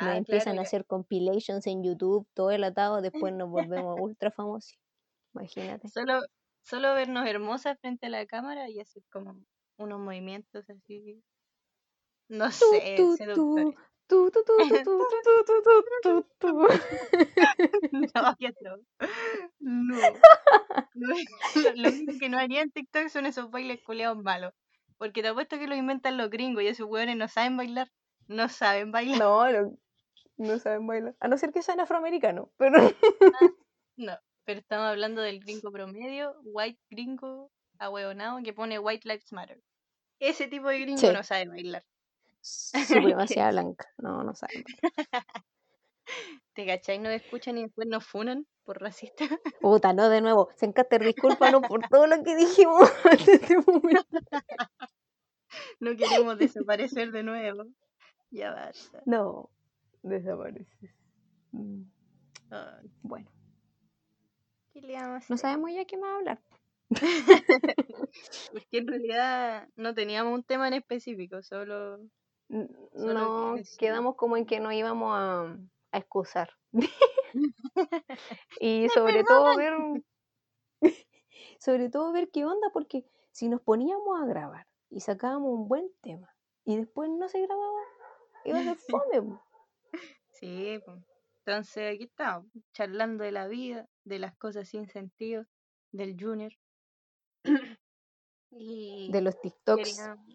Nos 0.00 0.14
Ah, 0.14 0.16
empiezan 0.16 0.58
claro, 0.58 0.60
a 0.60 0.62
hacer 0.62 0.86
compilations 0.86 1.66
en 1.66 1.84
YouTube, 1.84 2.28
todo 2.34 2.50
el 2.52 2.64
atado, 2.64 3.02
después 3.02 3.34
nos 3.34 3.50
volvemos 3.50 3.96
ultra 4.00 4.30
famosos. 4.32 4.78
Imagínate. 5.34 5.92
Solo, 5.92 6.22
solo 6.62 6.94
vernos 6.94 7.26
hermosas 7.28 7.78
frente 7.80 8.06
a 8.06 8.08
la 8.08 8.24
cámara 8.26 8.70
y 8.70 8.80
hacer 8.80 9.02
como 9.10 9.44
unos 9.76 10.00
movimientos 10.00 10.70
así. 10.70 11.22
No 12.28 12.50
sé, 12.50 12.94
tu, 12.96 13.18
tu, 13.34 13.74
Tú, 14.10 14.28
tú, 14.32 14.42
tú, 14.44 14.56
tú, 14.82 15.08
tú, 16.02 16.26
tú, 16.40 16.68
No, 17.92 18.36
qué 18.40 18.48
atroz. 18.48 18.80
No. 19.60 19.96
Lo 21.76 21.88
único 21.88 22.18
que 22.18 22.28
no 22.28 22.38
haría 22.38 22.62
en 22.62 22.72
TikTok 22.72 23.08
son 23.08 23.26
esos 23.26 23.52
bailes 23.52 23.80
culeados 23.82 24.20
malos. 24.20 24.52
Porque 24.98 25.22
te 25.22 25.28
apuesto 25.28 25.60
que 25.60 25.68
los 25.68 25.78
inventan 25.78 26.16
los 26.16 26.28
gringos 26.28 26.64
y 26.64 26.66
esos 26.66 26.88
hueones 26.88 27.16
no 27.16 27.28
saben 27.28 27.56
bailar. 27.56 27.88
No 28.26 28.48
saben 28.48 28.90
bailar. 28.90 29.18
No, 29.18 29.78
no, 30.38 30.58
saben 30.58 30.88
bailar. 30.88 31.14
A 31.20 31.28
no 31.28 31.38
ser 31.38 31.52
que 31.52 31.62
sean 31.62 31.78
afroamericanos, 31.78 32.48
pero. 32.56 32.78
No, 33.96 34.18
pero 34.44 34.60
estamos 34.60 34.86
hablando 34.86 35.20
del 35.20 35.40
gringo 35.40 35.70
promedio, 35.70 36.34
white 36.42 36.80
gringo 36.88 37.50
ahueonado 37.78 38.42
que 38.42 38.54
pone 38.54 38.78
White 38.78 39.06
Lives 39.06 39.30
Matter. 39.30 39.60
Ese 40.18 40.48
tipo 40.48 40.68
de 40.68 40.80
gringo 40.80 41.12
no 41.12 41.22
sabe 41.22 41.48
bailar 41.48 41.84
supremacía 42.40 43.50
blanca. 43.50 43.86
No, 43.98 44.22
no 44.24 44.34
saben. 44.34 44.64
¿Te 46.54 46.66
cachai? 46.66 46.98
No 46.98 47.08
escuchan 47.08 47.58
y 47.58 47.62
después 47.62 47.86
nos 47.86 48.04
funan 48.04 48.46
por 48.64 48.80
racista. 48.80 49.24
Puta, 49.60 49.92
no, 49.92 50.08
de 50.08 50.20
nuevo. 50.20 50.48
Sencaster, 50.56 51.04
discúlpanos 51.04 51.62
por 51.68 51.88
todo 51.88 52.06
lo 52.06 52.22
que 52.22 52.36
dijimos 52.36 52.90
este. 53.28 53.56
No 55.80 55.96
queremos 55.96 56.38
desaparecer 56.38 57.12
de 57.12 57.22
nuevo. 57.22 57.64
Ya 58.30 58.52
basta. 58.52 59.02
No, 59.06 59.50
desapareces. 60.02 60.90
Mm, 61.52 61.82
Bueno, 63.02 63.30
¿Qué 64.72 64.80
le 64.82 64.94
vamos 64.94 65.24
a 65.24 65.26
no 65.28 65.36
sabemos 65.36 65.70
ya 65.72 65.84
qué 65.84 65.96
más 65.96 66.18
hablar. 66.18 66.40
Porque 68.52 68.78
en 68.78 68.86
realidad 68.86 69.68
no 69.76 69.94
teníamos 69.94 70.34
un 70.34 70.44
tema 70.44 70.68
en 70.68 70.74
específico, 70.74 71.42
Solo 71.42 71.98
No, 72.50 73.54
quedamos 73.78 74.16
como 74.16 74.36
en 74.36 74.44
que 74.44 74.58
nos 74.58 74.72
íbamos 74.72 75.14
a, 75.14 75.56
a 75.92 75.98
excusar. 75.98 76.50
y 78.60 78.88
sobre 78.88 79.22
todo 79.24 79.56
ver 79.56 79.74
sobre 81.60 81.90
todo 81.90 82.12
ver 82.12 82.30
qué 82.30 82.44
onda, 82.44 82.70
porque 82.72 83.04
si 83.30 83.48
nos 83.48 83.60
poníamos 83.60 84.20
a 84.20 84.26
grabar 84.26 84.66
y 84.88 85.00
sacábamos 85.00 85.52
un 85.52 85.68
buen 85.68 85.90
tema 86.00 86.34
y 86.64 86.76
después 86.76 87.08
no 87.10 87.28
se 87.28 87.40
grababa, 87.42 87.80
iba 88.44 88.58
a 88.58 88.64
ser 88.64 88.76
fome. 88.88 89.38
Sí, 90.32 90.80
entonces 91.38 91.94
aquí 91.94 92.04
estamos, 92.04 92.46
charlando 92.72 93.24
de 93.24 93.32
la 93.32 93.46
vida, 93.46 93.88
de 94.04 94.18
las 94.18 94.34
cosas 94.36 94.68
sin 94.68 94.88
sentido, 94.88 95.44
del 95.92 96.16
Junior. 96.18 96.52
y 98.50 99.10
De 99.12 99.20
los 99.20 99.40
TikToks. 99.40 99.82
queríamos, 99.82 100.26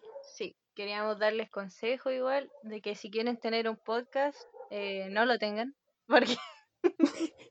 queríamos 0.76 1.18
darles 1.18 1.50
consejo 1.50 2.10
igual 2.10 2.52
de 2.62 2.80
que 2.80 2.94
si 2.94 3.10
quieren 3.10 3.38
tener 3.38 3.68
un 3.68 3.76
podcast, 3.76 4.38
eh, 4.70 5.08
no 5.10 5.24
lo 5.24 5.38
tengan, 5.38 5.74
porque, 6.06 6.36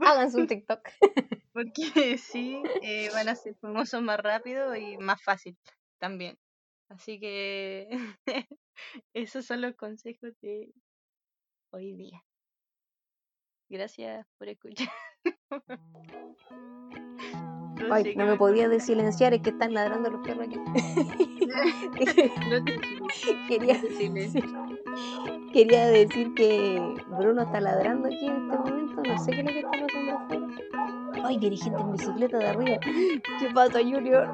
Háganse 0.00 0.38
un 0.38 0.46
TikTok. 0.46 0.88
porque 1.52 2.16
sí, 2.18 2.62
eh, 2.82 3.10
van 3.12 3.28
a 3.28 3.36
ser 3.36 3.54
famosos 3.56 4.02
más 4.02 4.18
rápido 4.18 4.74
y 4.74 4.96
más 4.96 5.22
fácil 5.22 5.56
también. 5.98 6.38
Así 6.88 7.20
que 7.20 7.88
esos 9.12 9.44
son 9.44 9.60
los 9.60 9.76
consejos 9.76 10.32
de 10.40 10.72
hoy 11.70 11.94
día. 11.94 12.24
Gracias 13.68 14.26
por 14.38 14.48
escuchar. 14.48 14.88
Ay, 17.90 18.14
no 18.16 18.26
me 18.26 18.36
podía 18.36 18.68
desilenciar, 18.68 19.34
es 19.34 19.42
que 19.42 19.50
están 19.50 19.74
ladrando 19.74 20.10
los 20.10 20.20
perros 20.26 20.46
aquí. 20.46 20.58
No 22.48 22.64
te 22.64 22.78
quería, 23.48 23.76
quería 25.52 25.86
decir 25.88 26.32
que 26.34 26.80
Bruno 27.18 27.42
está 27.42 27.60
ladrando 27.60 28.06
aquí 28.06 28.26
en 28.26 28.36
este 28.36 28.56
momento, 28.56 29.02
no 29.02 29.18
sé 29.18 29.30
qué 29.32 29.40
es 29.40 29.44
lo 29.46 29.52
que 29.52 29.58
está 29.58 29.70
pasando 29.70 30.16
afuera. 30.16 30.46
Ay, 31.24 31.38
viene 31.38 31.56
gente 31.56 31.80
en 31.80 31.92
bicicleta 31.92 32.38
de 32.38 32.46
arriba. 32.48 32.78
¿Qué 33.40 33.50
pasa, 33.52 33.80
Junior? 33.80 34.32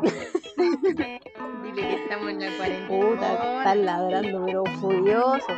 Dile 0.56 1.20
que 1.74 1.94
estamos 2.02 2.30
en 2.30 2.40
la 2.40 2.46
Puta, 2.48 2.56
cuarentena. 2.58 3.58
están 3.58 3.84
ladrando, 3.86 4.44
pero 4.44 4.64
furioso. 4.78 5.52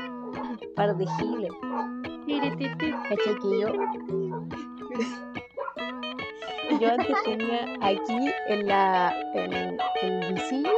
Par 0.76 0.96
de 0.96 1.06
giles. 1.18 1.52
¿Cachai 3.08 3.34
que 3.42 3.60
yo? 3.60 3.72
Yo 6.80 6.90
antes 6.90 7.16
tenía 7.24 7.64
aquí 7.80 8.30
en 8.48 8.66
la 8.66 9.14
en, 9.34 9.78
el 10.02 10.32
visillo, 10.34 10.72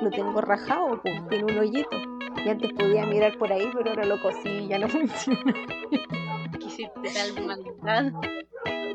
lo 0.00 0.10
tengo 0.10 0.40
rajado, 0.40 1.00
pues, 1.02 1.28
tiene 1.28 1.44
un 1.44 1.58
hoyito. 1.58 1.96
Y 2.44 2.48
antes 2.48 2.72
podía 2.72 3.06
mirar 3.06 3.36
por 3.38 3.52
ahí, 3.52 3.68
pero 3.72 3.90
ahora 3.90 4.04
lo 4.04 4.20
cosí 4.20 4.48
y 4.48 4.68
ya 4.68 4.78
no 4.78 4.88
funciona. 4.90 5.54
¿Qué 6.58 6.66
hiciste 6.66 7.10
tal 7.12 7.46
maldad. 7.46 8.12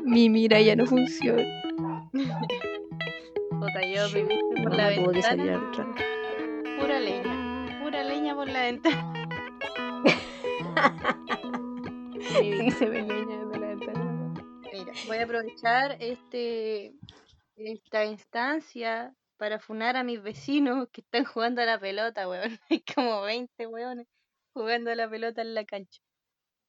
Mi 0.02 0.28
mira 0.28 0.60
ya 0.60 0.76
no 0.76 0.86
funciona. 0.86 1.42
Puta, 3.50 3.82
yo 3.82 4.08
me 4.14 4.22
viste 4.22 4.62
por 4.62 4.74
la 4.74 4.88
que 4.88 5.22
salir 5.22 5.50
ventana. 5.50 5.94
Pura 6.80 7.00
leña. 7.00 7.80
Pura 7.82 8.04
leña 8.04 8.34
por 8.34 8.48
la 8.48 8.62
ventana. 8.62 9.12
Sí, 12.20 12.70
se 12.70 12.88
ve 12.88 13.02
leña 13.02 13.44
la. 13.44 13.49
Mira, 14.90 14.98
voy 15.02 15.18
a 15.18 15.24
aprovechar 15.24 15.96
este 16.00 16.94
esta 17.56 18.04
instancia 18.04 19.14
para 19.36 19.58
funar 19.60 19.96
a 19.96 20.04
mis 20.04 20.22
vecinos 20.22 20.88
que 20.92 21.02
están 21.02 21.24
jugando 21.24 21.62
a 21.62 21.66
la 21.66 21.78
pelota, 21.78 22.28
weón. 22.28 22.58
Hay 22.70 22.82
como 22.82 23.22
20 23.22 23.66
weones 23.66 24.06
jugando 24.52 24.90
a 24.90 24.94
la 24.96 25.08
pelota 25.08 25.42
en 25.42 25.54
la 25.54 25.64
cancha. 25.64 26.00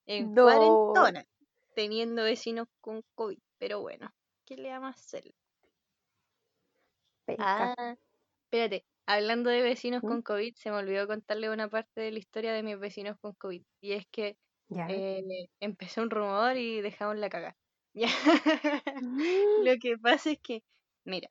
En 0.05 0.29
No. 0.35 0.43
cuarentona, 0.43 1.25
teniendo 1.75 2.23
vecinos 2.23 2.67
con 2.81 3.03
COVID. 3.15 3.39
Pero 3.57 3.81
bueno, 3.81 4.13
¿qué 4.45 4.57
le 4.57 4.69
vamos 4.69 4.95
a 4.97 4.99
hacer? 4.99 5.23
Ah, 7.37 7.95
espérate. 8.45 8.85
Hablando 9.07 9.49
de 9.49 9.61
vecinos 9.61 10.03
¿Mm? 10.03 10.07
con 10.07 10.21
COVID, 10.21 10.53
se 10.55 10.69
me 10.71 10.77
olvidó 10.77 11.07
contarle 11.07 11.49
una 11.49 11.69
parte 11.69 12.01
de 12.01 12.11
la 12.11 12.19
historia 12.19 12.53
de 12.53 12.63
mis 12.63 12.79
vecinos 12.79 13.17
con 13.19 13.33
COVID. 13.33 13.63
Y 13.81 13.93
es 13.93 14.05
que 14.11 14.37
eh, 14.87 15.47
empezó 15.59 16.01
un 16.03 16.09
rumor 16.11 16.57
y 16.57 16.81
dejamos 16.81 17.17
la 17.17 17.29
cagar. 17.29 17.55
Mm. 19.01 19.65
Lo 19.65 19.73
que 19.81 19.97
pasa 19.97 20.31
es 20.31 20.39
que, 20.39 20.63
mira, 21.05 21.29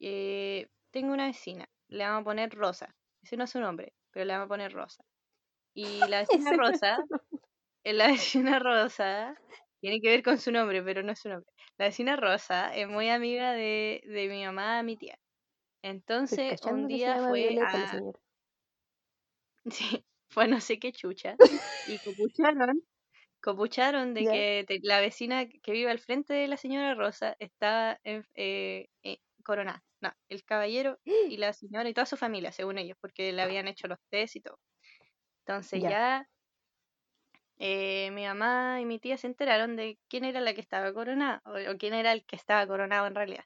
eh, 0.00 0.68
tengo 0.90 1.12
una 1.12 1.26
vecina, 1.26 1.68
le 1.88 2.04
vamos 2.04 2.22
a 2.22 2.24
poner 2.24 2.50
Rosa. 2.54 2.94
Ese 3.22 3.36
no 3.36 3.44
es 3.44 3.50
su 3.50 3.60
nombre, 3.60 3.92
pero 4.10 4.24
le 4.24 4.32
vamos 4.32 4.46
a 4.46 4.48
poner 4.48 4.72
Rosa. 4.72 5.04
Y 5.74 5.98
la 6.08 6.20
vecina 6.26 6.52
Rosa, 6.52 6.98
eh, 7.84 7.92
la 7.92 8.06
vecina 8.12 8.58
Rosa, 8.58 9.34
tiene 9.80 10.00
que 10.00 10.10
ver 10.10 10.22
con 10.22 10.38
su 10.38 10.52
nombre, 10.52 10.82
pero 10.82 11.02
no 11.02 11.12
es 11.12 11.20
su 11.20 11.28
nombre. 11.28 11.50
La 11.78 11.86
vecina 11.86 12.16
Rosa 12.16 12.74
es 12.74 12.88
muy 12.88 13.08
amiga 13.08 13.52
de, 13.52 14.02
de 14.06 14.28
mi 14.28 14.44
mamá, 14.44 14.82
mi 14.82 14.96
tía. 14.96 15.18
Entonces, 15.82 16.60
un 16.66 16.86
día 16.86 17.16
fue 17.28 17.48
Violeta 17.48 17.90
a, 17.90 18.00
sí, 19.70 20.04
fue 20.28 20.44
a 20.44 20.46
no 20.46 20.60
sé 20.60 20.78
qué 20.78 20.92
chucha, 20.92 21.36
y 21.88 21.98
copucharon, 21.98 22.82
copucharon 23.42 24.14
de 24.14 24.28
que 24.28 24.64
te- 24.68 24.80
la 24.82 25.00
vecina 25.00 25.46
que 25.48 25.72
vive 25.72 25.90
al 25.90 25.98
frente 26.00 26.34
de 26.34 26.48
la 26.48 26.56
señora 26.56 26.94
Rosa 26.94 27.36
estaba 27.38 27.98
en- 28.04 28.24
eh, 28.34 28.88
eh, 29.02 29.18
coronada. 29.44 29.84
No, 30.00 30.12
el 30.28 30.44
caballero 30.44 31.00
y 31.26 31.36
la 31.38 31.52
señora 31.52 31.88
y 31.88 31.94
toda 31.94 32.06
su 32.06 32.16
familia, 32.16 32.52
según 32.52 32.78
ellos, 32.78 32.96
porque 33.00 33.32
le 33.32 33.42
habían 33.42 33.68
hecho 33.68 33.88
los 33.88 33.98
test 34.10 34.36
y 34.36 34.40
todo. 34.42 34.58
Entonces 35.46 35.82
Ya. 35.82 35.88
ya 35.88 36.28
eh, 37.58 38.10
mi 38.12 38.24
mamá 38.26 38.80
y 38.80 38.84
mi 38.84 38.98
tía 38.98 39.16
se 39.16 39.26
enteraron 39.26 39.74
de 39.76 39.98
quién 40.08 40.24
era 40.26 40.40
la 40.42 40.52
que 40.54 40.60
estaba 40.60 40.92
coronada, 40.92 41.40
o, 41.46 41.52
o 41.72 41.78
quién 41.78 41.94
era 41.94 42.12
el 42.12 42.24
que 42.26 42.36
estaba 42.36 42.66
coronado 42.66 43.06
en 43.06 43.14
realidad. 43.14 43.44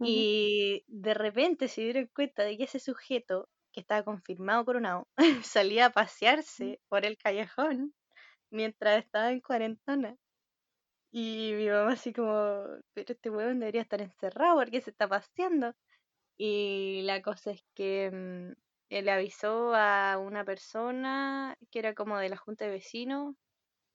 Y 0.00 0.84
de 0.86 1.12
repente 1.14 1.68
se 1.68 1.82
dieron 1.82 2.06
cuenta 2.14 2.44
de 2.44 2.56
que 2.56 2.64
ese 2.64 2.80
sujeto 2.80 3.48
que 3.72 3.80
estaba 3.80 4.04
confirmado 4.04 4.64
coronado 4.64 5.08
salía 5.44 5.86
a 5.86 5.90
pasearse 5.92 6.80
por 6.88 7.04
el 7.04 7.18
callejón 7.18 7.94
mientras 8.56 9.04
estaba 9.04 9.30
en 9.30 9.40
cuarentena. 9.40 10.16
Y 11.12 11.52
mi 11.54 11.68
mamá 11.68 11.92
así 11.92 12.12
como, 12.12 12.64
pero 12.92 13.12
este 13.12 13.30
huevón 13.30 13.60
debería 13.60 13.82
estar 13.82 14.02
encerrado 14.02 14.56
porque 14.56 14.80
se 14.80 14.90
está 14.90 15.08
paseando. 15.08 15.74
Y 16.38 17.02
la 17.04 17.22
cosa 17.22 17.52
es 17.52 17.64
que 17.74 18.10
mm, 18.12 18.52
él 18.90 19.08
avisó 19.08 19.74
a 19.74 20.18
una 20.18 20.44
persona 20.44 21.56
que 21.70 21.78
era 21.78 21.94
como 21.94 22.18
de 22.18 22.28
la 22.28 22.36
junta 22.36 22.64
de 22.66 22.72
vecinos 22.72 23.34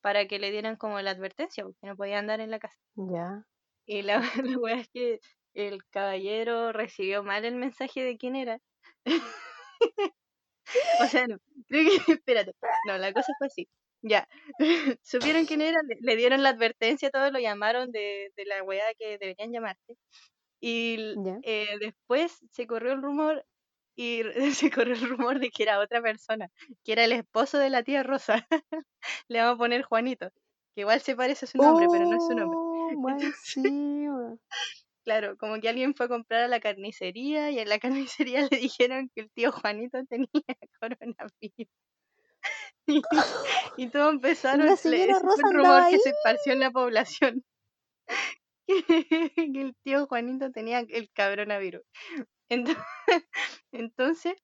para 0.01 0.27
que 0.27 0.39
le 0.39 0.51
dieran 0.51 0.77
como 0.77 0.99
la 1.01 1.11
advertencia 1.11 1.63
porque 1.63 1.85
no 1.85 1.95
podía 1.95 2.19
andar 2.19 2.39
en 2.39 2.51
la 2.51 2.59
casa. 2.59 2.77
Ya. 2.95 3.45
Y 3.85 4.01
la, 4.03 4.21
la 4.57 4.57
wea 4.57 4.77
es 4.77 4.89
que 4.89 5.19
el 5.53 5.85
caballero 5.89 6.71
recibió 6.71 7.23
mal 7.23 7.45
el 7.45 7.55
mensaje 7.55 8.03
de 8.03 8.17
quién 8.17 8.35
era. 8.35 8.59
o 11.01 11.05
sea, 11.07 11.27
no, 11.27 11.37
creo 11.67 11.85
que, 12.05 12.11
espérate, 12.13 12.53
no, 12.87 12.97
la 12.97 13.13
cosa 13.13 13.33
fue 13.37 13.47
así. 13.47 13.67
Ya, 14.03 14.27
supieron 15.03 15.45
quién 15.45 15.61
era, 15.61 15.79
le, 15.87 15.97
le 16.01 16.15
dieron 16.15 16.43
la 16.43 16.49
advertencia, 16.49 17.11
todos 17.11 17.31
lo 17.31 17.39
llamaron 17.39 17.91
de, 17.91 18.31
de 18.35 18.45
la 18.45 18.63
weá 18.63 18.83
que 18.97 19.17
deberían 19.19 19.51
llamarte. 19.51 19.95
Y 20.61 20.97
eh, 21.43 21.77
después 21.79 22.39
se 22.51 22.67
corrió 22.67 22.93
el 22.93 23.01
rumor 23.01 23.45
y 23.95 24.23
se 24.55 24.71
corrió 24.71 24.95
el 24.95 25.09
rumor 25.09 25.39
de 25.39 25.49
que 25.51 25.63
era 25.63 25.79
otra 25.79 26.01
persona, 26.01 26.49
que 26.83 26.93
era 26.93 27.05
el 27.05 27.13
esposo 27.13 27.57
de 27.57 27.69
la 27.69 27.83
tía 27.83 28.03
Rosa. 28.03 28.47
Le 29.27 29.39
vamos 29.39 29.55
a 29.55 29.57
poner 29.57 29.83
Juanito, 29.83 30.29
que 30.75 30.81
igual 30.81 31.01
se 31.01 31.15
parece 31.15 31.45
a 31.45 31.49
su 31.49 31.57
nombre, 31.59 31.87
pero 31.91 32.05
no 32.05 32.17
es 32.17 32.25
su 32.25 32.35
nombre. 32.35 32.57
Oh, 32.57 33.09
encima. 33.19 34.37
Claro, 35.03 35.35
como 35.37 35.59
que 35.59 35.69
alguien 35.69 35.95
fue 35.95 36.05
a 36.07 36.09
comprar 36.09 36.43
a 36.43 36.47
la 36.47 36.59
carnicería 36.59 37.49
y 37.51 37.59
en 37.59 37.69
la 37.69 37.79
carnicería 37.79 38.47
le 38.51 38.57
dijeron 38.57 39.09
que 39.15 39.21
el 39.21 39.31
tío 39.31 39.51
Juanito 39.51 39.99
tenía 40.09 40.27
coronavirus. 40.79 41.67
Y, 43.77 43.87
todos 43.89 44.13
empezaron, 44.13 44.65
La 44.65 44.75
señora 44.75 45.19
Rosa 45.19 45.41
el 45.47 45.55
rumor 45.55 45.89
que 45.89 45.99
se 45.99 46.09
esparció 46.09 46.53
en 46.53 46.59
la 46.59 46.71
población. 46.71 47.43
Que 48.67 49.61
el 49.61 49.75
tío 49.83 50.07
Juanito 50.07 50.51
tenía 50.51 50.79
el 50.79 51.09
cabronavirus. 51.13 51.81
Ento- 52.49 52.77
Entonces 53.73 54.35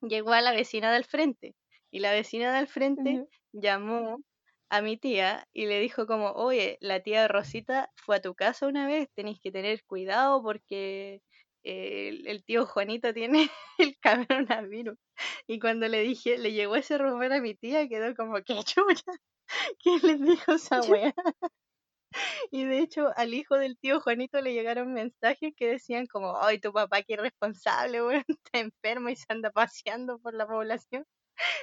llegó 0.00 0.32
a 0.32 0.40
la 0.40 0.52
vecina 0.52 0.92
del 0.92 1.04
frente 1.04 1.54
y 1.90 2.00
la 2.00 2.12
vecina 2.12 2.54
del 2.54 2.68
frente 2.68 3.26
llamó 3.52 4.18
a 4.70 4.80
mi 4.80 4.96
tía 4.96 5.46
y 5.52 5.66
le 5.66 5.80
dijo 5.80 6.06
como, 6.06 6.30
oye, 6.32 6.78
la 6.80 7.00
tía 7.00 7.28
Rosita 7.28 7.90
fue 7.96 8.16
a 8.16 8.22
tu 8.22 8.34
casa 8.34 8.66
una 8.66 8.86
vez, 8.86 9.08
tenéis 9.14 9.38
que 9.40 9.52
tener 9.52 9.82
cuidado 9.84 10.42
porque 10.42 11.20
el, 11.62 12.26
el 12.26 12.44
tío 12.44 12.66
Juanito 12.66 13.12
tiene 13.12 13.50
el 13.78 13.96
coronavirus. 14.02 14.98
Y 15.46 15.58
cuando 15.60 15.88
le 15.88 16.00
dije, 16.00 16.38
le 16.38 16.52
llegó 16.52 16.76
ese 16.76 16.98
rumor 16.98 17.32
a 17.32 17.40
mi 17.40 17.54
tía, 17.54 17.88
quedó 17.88 18.14
como, 18.14 18.34
qué 18.42 18.62
chucha, 18.64 19.04
¿quién 19.82 20.00
les 20.02 20.20
dijo 20.20 20.52
esa 20.52 20.80
weá? 20.82 21.14
Y 22.50 22.64
de 22.64 22.80
hecho 22.80 23.10
al 23.16 23.32
hijo 23.34 23.56
del 23.56 23.78
tío 23.78 24.00
Juanito 24.00 24.40
le 24.42 24.52
llegaron 24.52 24.92
mensajes 24.92 25.54
que 25.56 25.66
decían 25.66 26.06
como, 26.06 26.36
ay, 26.42 26.58
tu 26.60 26.72
papá 26.72 27.02
qué 27.02 27.14
irresponsable, 27.14 28.02
weón, 28.02 28.24
está 28.28 28.58
enfermo 28.58 29.08
y 29.08 29.16
se 29.16 29.24
anda 29.28 29.50
paseando 29.50 30.18
por 30.18 30.34
la 30.34 30.46
población. 30.46 31.06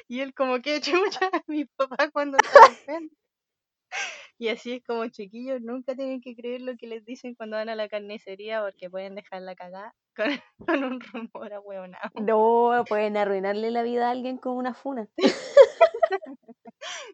Y 0.07 0.21
él 0.21 0.33
como, 0.33 0.61
qué 0.61 0.81
chucha, 0.81 1.29
mi 1.47 1.65
papá 1.65 2.09
cuando 2.11 2.37
estaba 2.37 2.67
enfermo. 2.67 3.09
Y 4.39 4.47
así 4.47 4.71
es 4.71 4.83
como 4.85 5.05
chiquillos, 5.07 5.61
nunca 5.61 5.95
tienen 5.95 6.21
que 6.21 6.33
creer 6.33 6.61
lo 6.61 6.77
que 6.77 6.87
les 6.87 7.03
dicen 7.03 7.35
cuando 7.35 7.57
van 7.57 7.67
a 7.67 7.75
la 7.75 7.89
carnicería 7.89 8.61
porque 8.63 8.89
pueden 8.89 9.13
dejar 9.13 9.41
la 9.41 9.53
cagada 9.53 9.93
con, 10.15 10.65
con 10.65 10.83
un 10.85 11.01
rumor 11.01 11.53
ahueonado. 11.53 12.09
No, 12.21 12.85
pueden 12.87 13.17
arruinarle 13.17 13.69
la 13.69 13.83
vida 13.83 14.07
a 14.07 14.11
alguien 14.11 14.37
con 14.37 14.55
una 14.55 14.73
funa. 14.73 15.07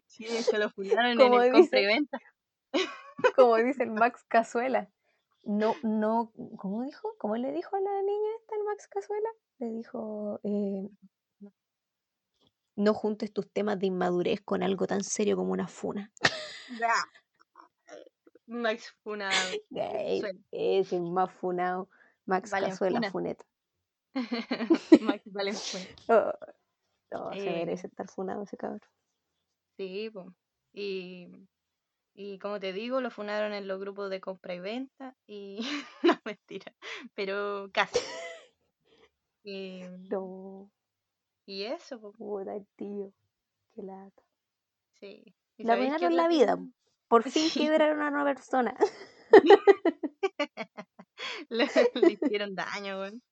Sí, 0.06 0.24
hecho 0.24 0.56
lo 0.56 0.70
fundaron 0.70 1.06
en 1.12 1.18
Como 1.18 1.42
el 1.42 1.52
compra 1.52 1.78
y 1.80 1.82
dice, 1.82 1.94
venta. 1.94 2.18
como 3.34 3.56
dice 3.56 3.82
el 3.82 3.90
Max 3.90 4.24
Cazuela. 4.28 4.88
No, 5.42 5.74
no, 5.82 6.32
¿cómo 6.56 6.84
dijo? 6.84 7.14
¿Cómo 7.18 7.36
le 7.36 7.52
dijo 7.52 7.76
a 7.76 7.80
la 7.80 8.02
niña 8.02 8.30
esta 8.40 8.56
el 8.56 8.64
Max 8.64 8.88
Cazuela? 8.88 9.28
Le 9.58 9.68
dijo, 9.70 10.40
eh, 10.42 10.88
no 12.76 12.94
juntes 12.94 13.32
tus 13.32 13.50
temas 13.50 13.78
de 13.78 13.86
inmadurez 13.86 14.40
con 14.42 14.62
algo 14.62 14.86
tan 14.86 15.02
serio 15.02 15.36
como 15.36 15.52
una 15.52 15.66
funa. 15.68 16.12
Max 18.46 18.94
Funa 19.02 19.30
Ey, 19.74 20.20
suena. 20.20 20.40
es 20.52 20.92
el 20.92 21.02
más 21.02 21.32
funado. 21.32 21.88
Max 22.26 22.50
Valen 22.50 22.70
Cazuela 22.70 22.98
Funa. 22.98 23.10
Funeta. 23.10 23.44
Max 25.00 25.22
Valenzuela. 25.26 25.86
Oh, 26.08 26.32
no, 27.12 27.32
se 27.32 27.38
Eh, 27.38 27.52
merece 27.64 27.86
estar 27.86 28.08
funado 28.08 28.42
ese 28.42 28.56
cabrón. 28.56 28.80
Sí, 29.76 30.10
po. 30.10 30.32
Y, 30.72 31.28
y 32.14 32.38
como 32.38 32.58
te 32.60 32.72
digo, 32.72 33.00
lo 33.00 33.10
funaron 33.10 33.52
en 33.52 33.68
los 33.68 33.78
grupos 33.80 34.10
de 34.10 34.20
compra 34.20 34.54
y 34.54 34.60
venta 34.60 35.16
y 35.26 35.60
no 36.02 36.18
mentira, 36.24 36.72
pero 37.14 37.70
casi. 37.72 37.98
Y, 39.44 39.82
No, 40.10 40.70
y 41.46 41.64
eso, 41.64 42.00
po, 42.00 42.12
puta 42.12 42.54
el 42.54 42.66
tío. 42.76 43.12
Qué 43.74 43.82
lata. 43.82 44.22
sí. 45.00 45.34
¿Y 45.58 45.64
Le 45.64 45.68
qué 45.68 45.72
arruinaron 45.72 46.16
la 46.16 46.28
vida. 46.28 46.58
Por 47.08 47.22
fin 47.24 47.48
Sí, 47.50 47.60
quebraron 47.60 48.02
a 48.02 48.08
una 48.08 48.24
persona. 48.24 48.74
le, 51.48 51.66
le 51.94 52.12
hicieron 52.12 52.54
daño, 52.54 53.00
weón. 53.00 53.22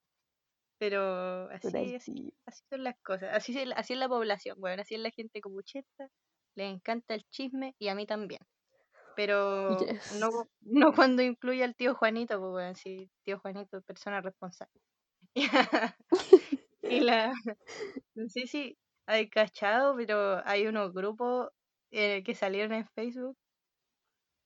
Pero 0.79 1.49
así, 1.51 1.95
así, 1.95 2.33
son 2.71 2.85
las 2.85 2.97
cosas. 3.03 3.31
Así 3.35 3.59
es, 3.59 3.67
la- 3.69 3.77
así 3.77 3.93
es 3.95 3.99
la 3.99 4.09
población, 4.09 4.57
weón. 4.61 4.81
Así 4.81 4.95
es 4.95 5.01
la 5.01 5.11
gente 5.11 5.41
copucheta. 5.41 6.09
Les 6.57 6.73
encanta 6.73 7.15
el 7.15 7.25
chisme 7.31 7.75
y 7.79 7.89
a 7.89 7.95
mí 7.95 8.07
también. 8.07 8.41
Pero 9.17 9.77
no, 10.19 10.31
no 10.63 10.93
cuando 10.95 11.23
incluye 11.23 11.63
al 11.65 11.77
tío 11.77 11.95
Juanito, 11.95 12.39
pues 12.41 12.53
weón. 12.55 12.75
Sí, 12.77 13.11
tío 13.25 13.39
Juanito 13.41 13.79
es 13.79 13.85
persona 13.85 14.21
responsable. 14.21 14.81
y 16.97 17.01
la, 17.01 17.33
no 18.15 18.29
sé 18.29 18.47
si 18.47 18.79
hay 19.07 19.29
cachado, 19.31 19.97
pero 19.97 20.43
hay 20.47 20.67
unos 20.67 20.93
grupos 20.93 21.51
eh, 21.91 22.23
que 22.25 22.35
salieron 22.35 22.73
en 22.75 22.87
Facebook 22.89 23.37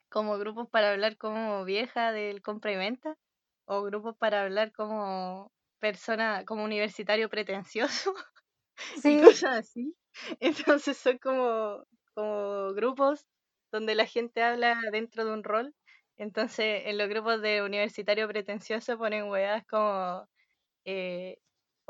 como 0.09 0.39
grupos 0.39 0.69
para 0.71 0.93
hablar 0.93 1.17
como 1.17 1.65
vieja 1.65 2.13
del 2.13 2.43
compra 2.43 2.73
y 2.73 2.77
venta 2.77 3.17
o 3.67 3.83
grupos 3.83 4.17
para 4.17 4.43
hablar 4.43 4.73
como 4.73 5.53
persona, 5.79 6.45
como 6.47 6.65
universitario 6.65 7.29
pretencioso 7.29 8.15
y 9.05 9.21
cosas 9.23 9.59
así. 9.61 9.95
Entonces 10.41 10.97
son 10.97 11.19
como, 11.19 11.85
como 12.15 12.73
grupos 12.75 13.27
donde 13.73 13.95
la 13.95 14.07
gente 14.07 14.43
habla 14.43 14.81
dentro 14.93 15.25
de 15.25 15.33
un 15.33 15.45
rol. 15.45 15.75
Entonces 16.17 16.85
en 16.87 16.99
los 16.99 17.09
grupos 17.09 17.43
de 17.43 17.63
universitario 17.63 18.27
pretencioso 18.29 18.99
ponen 18.99 19.29
weas 19.29 19.65
como, 19.67 20.27
eh, 20.85 21.39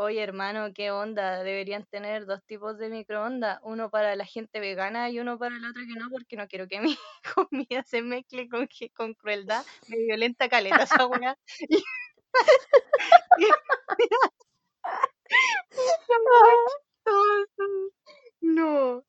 oye 0.00 0.22
hermano, 0.22 0.72
¿qué 0.72 0.90
onda? 0.92 1.42
Deberían 1.42 1.84
tener 1.84 2.24
dos 2.24 2.40
tipos 2.44 2.78
de 2.78 2.88
microondas, 2.88 3.58
uno 3.62 3.90
para 3.90 4.14
la 4.14 4.24
gente 4.24 4.60
vegana 4.60 5.10
y 5.10 5.18
uno 5.18 5.38
para 5.38 5.56
la 5.58 5.70
otra 5.70 5.82
que 5.82 5.98
no, 5.98 6.08
porque 6.10 6.36
no 6.36 6.46
quiero 6.46 6.68
que 6.68 6.80
mi 6.80 6.96
comida 7.34 7.82
se 7.84 8.00
mezcle 8.02 8.48
con, 8.48 8.68
con 8.94 9.14
crueldad. 9.14 9.64
Me 9.88 9.98
violenta 9.98 10.48
caleta 10.48 10.84
esa 10.84 11.06
wea. 11.06 11.36
Y- 13.38 13.46
No. 18.40 19.04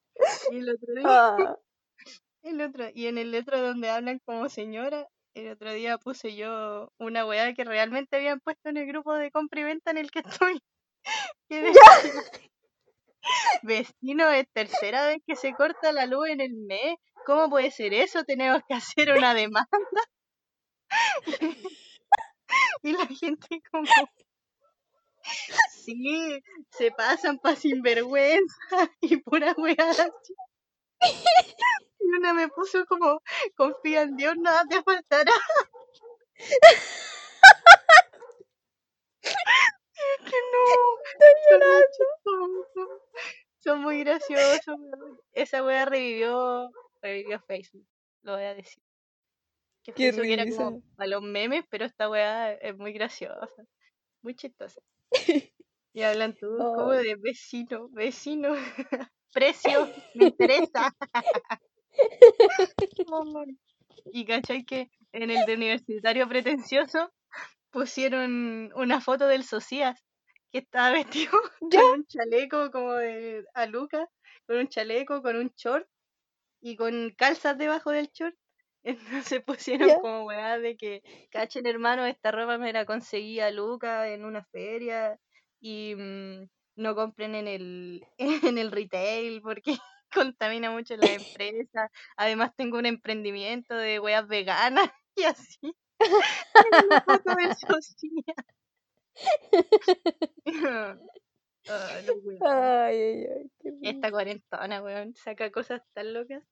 Y 0.51 0.57
el 0.57 0.69
otro 0.69 0.93
día, 0.95 1.05
Ah, 1.05 1.57
el 2.43 2.61
otro, 2.61 2.85
y 2.93 3.07
en 3.07 3.17
el 3.17 3.33
otro 3.35 3.59
donde 3.61 3.89
hablan 3.89 4.19
como 4.25 4.49
señora, 4.49 5.07
el 5.33 5.51
otro 5.51 5.71
día 5.73 5.97
puse 5.97 6.35
yo 6.35 6.91
una 6.97 7.25
weá 7.25 7.53
que 7.53 7.63
realmente 7.63 8.17
habían 8.17 8.39
puesto 8.39 8.69
en 8.69 8.77
el 8.77 8.87
grupo 8.87 9.13
de 9.13 9.31
compra 9.31 9.61
y 9.61 9.63
venta 9.63 9.91
en 9.91 9.97
el 9.97 10.11
que 10.11 10.19
estoy. 10.19 10.61
Decía, 11.49 11.81
vecino, 13.63 14.29
es 14.29 14.47
tercera 14.53 15.07
vez 15.07 15.17
que 15.25 15.35
se 15.35 15.53
corta 15.53 15.91
la 15.91 16.05
luz 16.05 16.29
en 16.29 16.41
el 16.41 16.53
mes. 16.53 16.97
¿Cómo 17.25 17.49
puede 17.49 17.71
ser 17.71 17.93
eso? 17.93 18.23
Tenemos 18.23 18.61
que 18.67 18.75
hacer 18.75 19.11
una 19.11 19.33
demanda. 19.33 19.69
Y 22.81 22.93
la 22.93 23.05
gente 23.05 23.61
como, 23.71 23.85
sí, 25.71 26.41
se 26.71 26.91
pasan 26.91 27.37
pa' 27.39 27.55
sinvergüenza 27.55 28.55
y 29.01 29.17
pura 29.17 29.53
weá 29.57 29.89
así. 29.89 30.33
Y 31.99 32.05
una 32.17 32.33
me 32.33 32.47
puso 32.47 32.85
como, 32.85 33.21
confía 33.55 34.01
en 34.03 34.15
Dios, 34.15 34.35
nada 34.37 34.63
te 34.69 34.81
faltará. 34.81 35.31
Son 43.57 43.81
muy 43.81 43.99
graciosos. 43.99 44.77
Esa 45.33 45.63
wea 45.63 45.85
revivió, 45.85 46.69
revivió 47.01 47.39
Facebook, 47.41 47.85
lo 48.21 48.33
voy 48.33 48.43
a 48.43 48.55
decir. 48.55 48.81
Que 49.83 49.93
qué 49.93 50.11
Facebook 50.11 50.31
era 50.31 50.45
como 50.49 50.81
para 50.95 51.09
los 51.09 51.21
memes, 51.21 51.65
pero 51.69 51.85
esta 51.85 52.09
wea 52.09 52.53
es 52.53 52.77
muy 52.77 52.93
graciosa, 52.93 53.49
muy 54.21 54.35
chistosa. 54.35 54.81
Y 55.91 56.03
hablan 56.03 56.35
todos 56.35 56.59
como 56.77 56.91
Ay, 56.91 57.03
de 57.03 57.15
vecino, 57.15 57.89
vecino, 57.89 58.53
precio, 59.33 59.89
me 60.13 60.27
interesa. 60.27 60.95
Y 64.13 64.25
cachai 64.25 64.63
que 64.63 64.89
en 65.11 65.29
el 65.29 65.45
de 65.45 65.55
universitario 65.55 66.29
pretencioso 66.29 67.11
pusieron 67.69 68.71
una 68.75 69.01
foto 69.01 69.27
del 69.27 69.43
Socias 69.43 69.99
que 70.51 70.59
estaba 70.59 70.91
vestido 71.31 71.39
¿Ya? 71.61 71.81
con 71.81 71.99
un 71.99 72.05
chaleco 72.05 72.71
como 72.71 72.93
de 72.93 73.45
a 73.53 73.65
Lucas, 73.65 74.07
con 74.47 74.57
un 74.57 74.67
chaleco, 74.67 75.21
con 75.21 75.35
un 75.35 75.51
short 75.55 75.87
y 76.61 76.75
con 76.75 77.11
calzas 77.17 77.57
debajo 77.57 77.91
del 77.91 78.09
short. 78.13 78.35
Entonces 78.83 79.43
pusieron 79.43 79.89
¿Ya? 79.89 79.99
como 79.99 80.25
weá 80.25 80.57
de 80.57 80.77
que, 80.77 81.01
cachen 81.31 81.67
hermano, 81.67 82.05
esta 82.05 82.31
ropa 82.31 82.57
me 82.57 82.71
la 82.73 82.85
conseguí 82.85 83.39
a 83.39 83.51
Lucas 83.51 84.07
en 84.07 84.23
una 84.23 84.43
feria 84.45 85.19
y 85.59 85.95
mm, 85.95 86.47
no 86.75 86.95
compren 86.95 87.35
en 87.35 87.47
el, 87.47 88.05
en 88.53 88.57
el 88.57 88.71
retail 88.71 89.41
porque 89.41 89.77
contamina 90.13 90.71
mucho 90.71 90.95
la 90.97 91.11
empresa. 91.11 91.91
Además 92.15 92.55
tengo 92.55 92.77
un 92.77 92.85
emprendimiento 92.85 93.75
de 93.75 93.99
weas 93.99 94.27
veganas 94.27 94.89
y 95.15 95.23
así 95.23 95.75
Socias. 95.99 96.35
Ah, 96.75 96.79
los 96.81 97.25
weones. 97.25 97.57
Ay, 101.67 102.05
ay, 102.41 103.25
ay, 103.25 103.51
qué 103.59 103.73
Esta 103.83 104.09
cuarentona, 104.11 104.81
weón, 104.81 105.13
saca 105.15 105.51
cosas 105.51 105.81
tan 105.93 106.13
locas. 106.13 106.43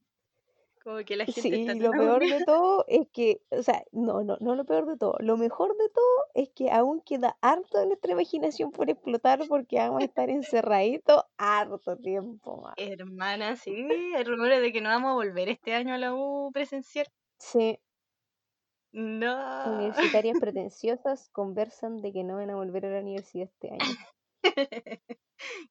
Como 0.83 1.03
que 1.03 1.17
la 1.17 1.25
gente 1.25 1.41
Sí, 1.41 1.79
lo 1.79 1.91
peor 1.91 2.23
de 2.23 2.45
todo 2.45 2.85
es 2.87 3.09
que, 3.11 3.41
o 3.49 3.61
sea, 3.61 3.83
no, 3.91 4.23
no, 4.23 4.37
no 4.39 4.55
lo 4.55 4.63
peor 4.63 4.85
de 4.85 4.95
todo. 4.95 5.17
Lo 5.19 5.35
mejor 5.35 5.75
de 5.75 5.89
todo 5.89 6.25
es 6.33 6.49
que 6.55 6.71
aún 6.71 7.01
queda 7.01 7.37
harto 7.41 7.79
de 7.79 7.87
nuestra 7.87 8.13
imaginación 8.13 8.71
por 8.71 8.89
explotar 8.89 9.39
porque 9.49 9.77
vamos 9.79 10.01
a 10.01 10.05
estar 10.05 10.29
encerraditos 10.29 11.23
harto 11.37 11.97
tiempo 11.97 12.61
más. 12.61 12.75
Hermana, 12.77 13.57
sí, 13.57 13.73
hay 14.15 14.23
rumores 14.23 14.61
de 14.61 14.71
que 14.71 14.79
no 14.79 14.89
vamos 14.89 15.11
a 15.11 15.15
volver 15.15 15.49
este 15.49 15.73
año 15.73 15.93
a 15.93 15.97
la 15.97 16.13
U 16.15 16.51
presencial. 16.53 17.07
Sí, 17.37 17.79
No. 18.91 19.77
universitarias 19.77 20.39
pretenciosas 20.39 21.29
conversan 21.29 22.01
de 22.01 22.11
que 22.13 22.23
no 22.23 22.35
van 22.35 22.49
a 22.49 22.55
volver 22.55 22.85
a 22.85 22.91
la 22.91 23.01
universidad 23.01 23.49
este 23.51 23.71
año. 23.71 23.97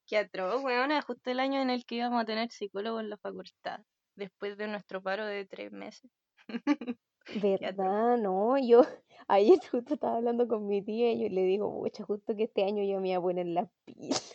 Qué 0.05 0.17
atroz, 0.17 0.63
weona, 0.63 1.01
justo 1.01 1.31
el 1.31 1.39
año 1.39 1.61
en 1.61 1.69
el 1.69 1.85
que 1.85 1.95
íbamos 1.95 2.21
a 2.21 2.25
tener 2.25 2.51
psicólogo 2.51 2.99
en 2.99 3.09
la 3.09 3.17
facultad, 3.17 3.81
después 4.15 4.57
de 4.57 4.67
nuestro 4.67 5.01
paro 5.01 5.25
de 5.25 5.45
tres 5.45 5.71
meses. 5.71 6.09
¿Verdad? 7.43 8.17
No, 8.17 8.57
yo 8.57 8.81
ayer 9.27 9.59
justo 9.69 9.95
estaba 9.95 10.17
hablando 10.17 10.47
con 10.47 10.67
mi 10.67 10.81
tía 10.81 11.11
y 11.11 11.23
yo 11.23 11.29
le 11.29 11.43
digo, 11.43 11.71
pucha, 11.81 12.05
justo 12.05 12.35
que 12.35 12.43
este 12.43 12.63
año 12.63 12.83
yo 12.83 13.01
me 13.01 13.09
iba 13.09 13.17
a 13.17 13.21
poner 13.21 13.47
las 13.47 13.69
pilas 13.85 14.33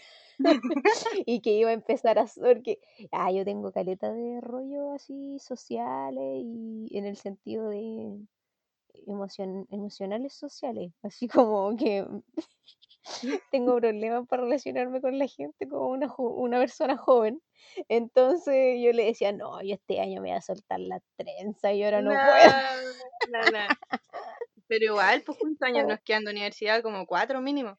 y 1.26 1.40
que 1.40 1.50
iba 1.52 1.70
a 1.70 1.74
empezar 1.74 2.18
a 2.18 2.22
hacer 2.22 2.62
que, 2.62 2.80
ah, 3.10 3.30
yo 3.30 3.44
tengo 3.44 3.72
caleta 3.72 4.12
de 4.12 4.40
rollo 4.40 4.92
así 4.92 5.38
sociales 5.38 6.42
y 6.44 6.88
en 6.96 7.06
el 7.06 7.16
sentido 7.16 7.68
de 7.68 8.18
emocion- 9.06 9.66
emocionales 9.70 10.34
sociales, 10.34 10.92
así 11.02 11.28
como 11.28 11.76
que 11.76 12.06
tengo 13.50 13.76
problemas 13.76 14.26
para 14.28 14.42
relacionarme 14.42 15.00
con 15.00 15.18
la 15.18 15.26
gente 15.26 15.68
como 15.68 15.88
una, 15.88 16.08
jo- 16.08 16.30
una 16.34 16.58
persona 16.58 16.96
joven. 16.96 17.40
Entonces 17.88 18.80
yo 18.82 18.92
le 18.92 19.04
decía, 19.06 19.32
no, 19.32 19.62
yo 19.62 19.74
este 19.74 20.00
año 20.00 20.20
me 20.20 20.28
voy 20.30 20.36
a 20.36 20.40
soltar 20.40 20.80
la 20.80 21.00
trenza 21.16 21.72
y 21.72 21.82
ahora 21.84 22.02
no 22.02 22.10
puedo. 22.10 22.52
No, 23.30 23.40
no, 23.40 23.50
no. 23.50 23.58
Pero 24.68 24.84
igual, 24.86 25.22
pues 25.22 25.38
cuántos 25.38 25.62
años 25.68 25.86
nos 25.86 26.00
quedan 26.00 26.24
de 26.24 26.30
universidad, 26.30 26.82
como 26.82 27.06
cuatro 27.06 27.40
mínimo. 27.40 27.76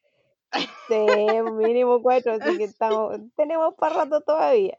Sí, 0.88 1.41
mínimo 1.53 2.01
cuatro, 2.01 2.34
así 2.34 2.57
que 2.57 2.66
estamos, 2.66 3.18
tenemos 3.36 3.74
para 3.76 3.95
rato 3.95 4.22
todavía. 4.22 4.78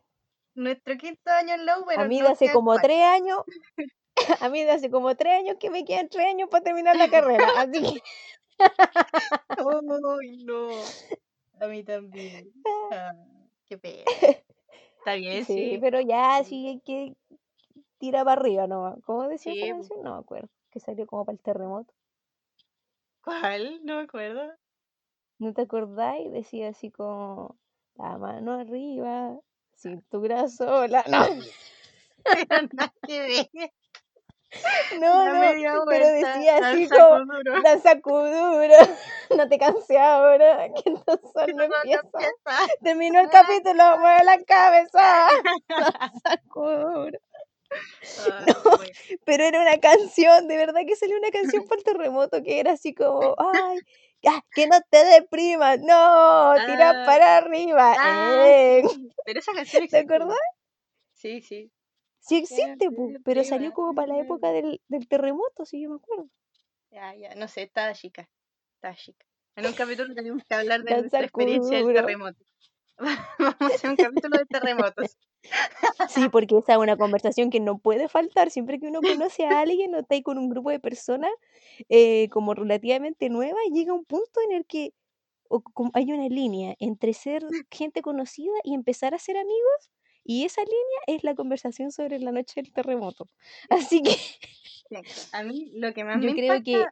Nuestro 0.54 0.96
quinto 0.96 1.30
año 1.32 1.54
en 1.54 1.66
la 1.66 1.78
U, 1.80 1.82
A 1.82 1.86
pero 1.88 2.08
nos 2.08 2.30
hace 2.30 2.52
como 2.52 2.66
cuatro. 2.72 2.82
tres 2.84 3.02
años, 3.02 3.38
a 4.40 4.48
mí 4.48 4.62
de 4.62 4.70
hace 4.70 4.90
como 4.90 5.14
tres 5.16 5.34
años 5.40 5.56
que 5.58 5.70
me 5.70 5.84
quedan 5.84 6.08
tres 6.08 6.26
años 6.26 6.48
para 6.48 6.64
terminar 6.64 6.96
la 6.96 7.08
carrera, 7.08 7.46
así 7.58 7.82
que 7.82 8.02
Ay, 9.56 10.44
no. 10.44 10.68
A 11.60 11.66
mí 11.68 11.82
también. 11.84 12.52
Ah, 12.92 13.12
qué 13.66 13.78
pena. 13.78 14.04
Está 14.98 15.14
bien, 15.14 15.44
sí, 15.44 15.54
sí. 15.54 15.78
pero 15.80 16.00
ya 16.00 16.44
Sí, 16.44 16.66
hay 16.66 16.80
que 16.80 17.16
tirar 17.98 18.24
para 18.24 18.40
arriba 18.40 18.66
nomás. 18.66 18.98
¿Cómo 19.04 19.26
decía 19.28 19.52
esa 19.52 19.62
sí, 19.62 19.68
canción? 19.72 20.02
No 20.02 20.14
me 20.14 20.20
acuerdo, 20.20 20.48
que 20.70 20.80
salió 20.80 21.06
como 21.06 21.24
para 21.24 21.34
el 21.34 21.42
terremoto. 21.42 21.92
¿Cuál? 23.22 23.80
No 23.84 23.96
me 23.96 24.02
acuerdo. 24.02 24.52
¿No 25.38 25.52
te 25.52 25.62
acordáis? 25.62 26.30
Decía 26.30 26.68
así 26.68 26.90
como 26.90 27.56
la 27.96 28.18
mano 28.18 28.52
arriba, 28.52 29.38
cintura 29.74 30.48
sola. 30.48 31.04
No, 31.08 31.26
Pero 32.24 32.68
nada 32.72 32.92
que 33.06 33.48
ver. 33.52 33.70
no, 35.00 35.24
no, 35.28 35.84
pero 35.88 36.06
decía 36.08 36.58
así 36.58 36.88
como 36.88 37.24
kuduro. 37.26 37.60
danza 37.62 38.00
kuduro, 38.00 38.74
no 39.36 39.48
te 39.48 39.58
cansé 39.58 39.98
ahora, 39.98 40.68
que 40.74 40.90
Que 41.44 41.52
no 41.54 41.66
no 41.66 41.68
no 41.68 41.74
empieza. 41.76 42.02
empieza. 42.02 42.74
Terminó 42.82 43.20
el 43.20 43.28
capítulo, 43.30 43.98
mueve 43.98 44.24
la 44.24 44.38
cabeza. 44.44 45.28
Danza 45.68 46.36
kuduro. 46.48 47.18
Ay, 48.16 48.44
No, 48.46 48.54
bueno. 48.76 48.92
pero 49.24 49.44
era 49.44 49.60
una 49.60 49.78
canción, 49.78 50.46
de 50.48 50.56
verdad 50.56 50.82
que 50.86 50.96
salió 50.96 51.16
una 51.18 51.30
canción 51.30 51.64
el 51.76 51.84
terremoto 51.84 52.42
que 52.42 52.60
era 52.60 52.72
así 52.72 52.94
como, 52.94 53.34
ay, 53.38 53.80
ah, 54.28 54.40
que 54.54 54.66
no 54.68 54.78
te 54.90 55.04
deprimas, 55.04 55.80
no, 55.80 56.54
tira 56.66 56.90
Ah, 56.90 57.06
para 57.06 57.36
arriba. 57.38 57.94
ah, 57.98 58.44
eh. 58.46 58.82
Pero 59.24 59.40
esa 59.40 59.52
canción 59.52 59.88
¿Te 59.88 59.98
acordás? 59.98 60.38
Sí, 61.14 61.40
sí. 61.40 61.70
Sí 62.24 62.36
existe, 62.36 62.76
te 62.78 62.90
pu, 62.90 63.12
pero 63.22 63.44
salió 63.44 63.74
como 63.74 63.94
para 63.94 64.14
la 64.14 64.20
época 64.20 64.50
del, 64.50 64.80
del 64.88 65.06
terremoto, 65.06 65.66
si 65.66 65.82
yo 65.82 65.90
me 65.90 65.96
acuerdo. 65.96 66.30
Ya, 66.90 67.14
ya, 67.14 67.34
no 67.34 67.48
sé, 67.48 67.64
estaba 67.64 67.92
chica. 67.92 68.30
Estaba 68.76 68.94
chica. 68.94 69.26
En 69.56 69.66
un 69.66 69.74
capítulo 69.74 70.14
tenemos 70.14 70.42
que 70.42 70.54
hablar 70.54 70.82
de 70.82 70.90
nuestra 71.00 71.20
experiencia 71.20 71.84
del 71.84 71.92
terremoto. 71.92 72.38
Vamos 73.38 73.56
a 73.60 73.66
hacer 73.66 73.90
un 73.90 73.96
capítulo 73.96 74.38
de 74.38 74.46
terremotos. 74.46 75.18
Sí, 76.08 76.30
porque 76.30 76.56
esa 76.56 76.72
es 76.72 76.78
una 76.78 76.96
conversación 76.96 77.50
que 77.50 77.60
no 77.60 77.76
puede 77.76 78.08
faltar. 78.08 78.50
Siempre 78.50 78.80
que 78.80 78.86
uno 78.86 79.02
conoce 79.02 79.44
a 79.44 79.60
alguien 79.60 79.94
o 79.94 79.98
está 79.98 80.14
ahí 80.14 80.22
con 80.22 80.38
un 80.38 80.48
grupo 80.48 80.70
de 80.70 80.80
personas 80.80 81.30
eh, 81.90 82.30
como 82.30 82.54
relativamente 82.54 83.28
nueva, 83.28 83.58
llega 83.70 83.92
un 83.92 84.06
punto 84.06 84.40
en 84.48 84.56
el 84.56 84.64
que 84.64 84.94
o 85.50 85.62
hay 85.92 86.10
una 86.10 86.28
línea 86.28 86.74
entre 86.78 87.12
ser 87.12 87.44
gente 87.70 88.00
conocida 88.00 88.54
y 88.62 88.72
empezar 88.72 89.14
a 89.14 89.18
ser 89.18 89.36
amigos, 89.36 89.90
y 90.24 90.44
esa 90.44 90.62
línea 90.62 91.00
es 91.06 91.24
la 91.24 91.34
conversación 91.34 91.92
sobre 91.92 92.18
la 92.18 92.32
noche 92.32 92.62
del 92.62 92.72
terremoto. 92.72 93.28
Así 93.68 94.02
que 94.02 94.16
A 95.32 95.42
mí 95.42 95.72
lo 95.74 95.92
que 95.92 96.04
más 96.04 96.20
yo 96.20 96.28
me 96.28 96.34
creo 96.34 96.62
que 96.62 96.84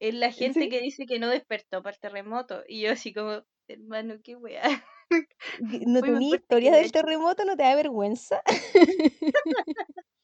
es 0.00 0.14
la 0.14 0.32
gente 0.32 0.60
sí, 0.60 0.68
que 0.68 0.80
dice 0.80 1.06
que 1.06 1.18
no 1.18 1.28
despertó 1.28 1.82
para 1.82 1.94
el 1.94 2.00
terremoto. 2.00 2.62
Y 2.66 2.82
yo 2.82 2.92
así 2.92 3.12
como, 3.12 3.42
hermano, 3.68 4.16
qué 4.22 4.36
weá. 4.36 4.62
no 5.86 6.00
Fui 6.00 6.10
más 6.10 6.20
tenía 6.20 6.28
fuerte 6.28 6.30
que 6.30 6.36
historia 6.36 6.70
la 6.70 6.76
del 6.78 6.92
terremoto, 6.92 7.44
¿no 7.44 7.56
te 7.56 7.62
da 7.62 7.74
vergüenza? 7.74 8.42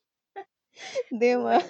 De 1.10 1.36
más. 1.36 1.64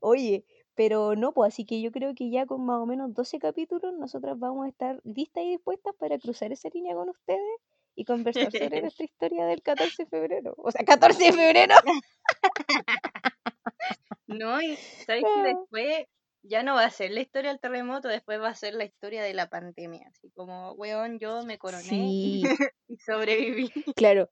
Oye, 0.00 0.44
pero 0.74 1.14
no, 1.16 1.32
pues 1.32 1.54
así 1.54 1.64
que 1.64 1.80
yo 1.80 1.90
creo 1.92 2.14
que 2.14 2.30
ya 2.30 2.46
con 2.46 2.64
más 2.64 2.80
o 2.80 2.86
menos 2.86 3.14
12 3.14 3.38
capítulos 3.38 3.94
nosotras 3.94 4.38
vamos 4.38 4.66
a 4.66 4.68
estar 4.68 5.00
listas 5.04 5.44
y 5.44 5.50
dispuestas 5.50 5.94
para 5.96 6.18
cruzar 6.18 6.52
esa 6.52 6.68
línea 6.70 6.94
con 6.94 7.08
ustedes 7.08 7.40
y 7.94 8.04
conversar 8.04 8.50
sobre 8.50 8.80
nuestra 8.82 9.04
historia 9.04 9.46
del 9.46 9.62
14 9.62 10.04
de 10.04 10.08
febrero. 10.08 10.54
O 10.58 10.70
sea, 10.70 10.84
14 10.84 11.24
de 11.24 11.32
febrero. 11.32 11.74
No, 14.26 14.60
y 14.60 14.76
sabes 15.06 15.22
que 15.22 15.42
después 15.42 16.06
ya 16.46 16.62
no 16.62 16.74
va 16.74 16.84
a 16.84 16.90
ser 16.90 17.10
la 17.10 17.20
historia 17.20 17.50
del 17.50 17.58
terremoto, 17.60 18.08
después 18.08 18.38
va 18.40 18.48
a 18.48 18.54
ser 18.54 18.74
la 18.74 18.84
historia 18.84 19.22
de 19.22 19.34
la 19.34 19.48
pandemia. 19.48 20.08
Así 20.08 20.30
como, 20.34 20.72
weón, 20.74 21.18
yo 21.18 21.42
me 21.44 21.58
coroné 21.58 21.82
Sí, 21.82 22.42
y 22.88 22.96
sobreviví. 22.98 23.70
claro. 23.96 24.28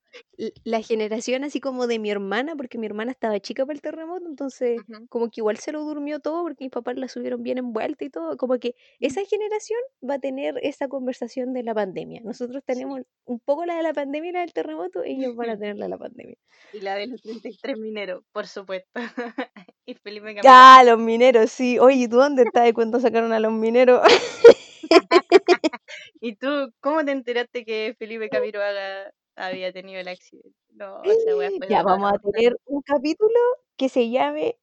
La 0.64 0.82
generación 0.82 1.42
así 1.44 1.58
como 1.60 1.86
de 1.86 1.98
mi 1.98 2.10
hermana, 2.10 2.54
porque 2.54 2.76
mi 2.78 2.86
hermana 2.86 3.12
estaba 3.12 3.40
chica 3.40 3.64
para 3.64 3.74
el 3.74 3.80
terremoto, 3.82 4.26
entonces 4.28 4.80
como 5.08 5.26
que 5.30 5.40
igual 5.40 5.56
se 5.56 5.72
lo 5.72 5.82
durmió 5.84 6.20
todo 6.20 6.42
porque 6.42 6.64
mis 6.64 6.70
papás 6.70 6.96
la 6.98 7.08
subieron 7.08 7.42
bien 7.42 7.58
envuelta 7.58 8.04
y 8.04 8.10
todo. 8.10 8.36
Como 8.36 8.58
que 8.58 8.74
esa 9.00 9.24
generación 9.24 9.80
va 10.08 10.14
a 10.14 10.18
tener 10.18 10.54
esa 10.62 10.88
conversación 10.88 11.52
de 11.54 11.62
la 11.62 11.74
pandemia. 11.74 12.20
Nosotros 12.22 12.62
Sí. 12.68 12.74
tenemos 12.74 13.00
un 13.24 13.40
poco 13.40 13.64
la 13.64 13.76
de 13.76 13.82
la 13.84 13.94
pandemia 13.94 14.30
y 14.30 14.32
la 14.34 14.40
del 14.40 14.52
terremoto, 14.52 15.02
ellos 15.02 15.34
van 15.34 15.50
a 15.50 15.56
tener 15.58 15.76
la 15.78 15.86
de 15.86 15.90
la 15.90 15.98
pandemia. 15.98 16.36
Y 16.74 16.80
la 16.80 16.94
de 16.96 17.06
los 17.06 17.22
33 17.22 17.78
mineros, 17.78 18.22
por 18.32 18.46
supuesto. 18.46 18.90
y 19.86 19.94
Felipe 19.94 20.34
Camilo. 20.34 20.48
Ah, 20.48 20.82
los 20.84 20.98
mineros, 20.98 21.50
sí. 21.50 21.78
Oye, 21.78 22.08
¿tú 22.08 22.16
dónde 22.16 22.42
estás 22.42 22.64
de 22.64 22.74
cuando 22.74 23.00
sacaron 23.00 23.32
a 23.32 23.40
los 23.40 23.52
mineros? 23.52 24.02
¿Y 26.20 26.36
tú 26.36 26.72
cómo 26.80 27.04
te 27.04 27.12
enteraste 27.12 27.64
que 27.64 27.94
Felipe 27.98 28.28
Camiroaga 28.28 29.12
había 29.36 29.72
tenido 29.72 30.00
el 30.00 30.08
accidente? 30.08 30.56
No, 30.70 31.02
esa 31.02 31.36
weá 31.36 31.50
fue 31.50 31.68
Ya, 31.68 31.80
lo 31.80 31.84
vamos 31.84 32.12
a 32.12 32.18
tener 32.18 32.56
un 32.66 32.82
capítulo 32.82 33.38
que 33.76 33.88
se 33.88 34.10
llame 34.10 34.56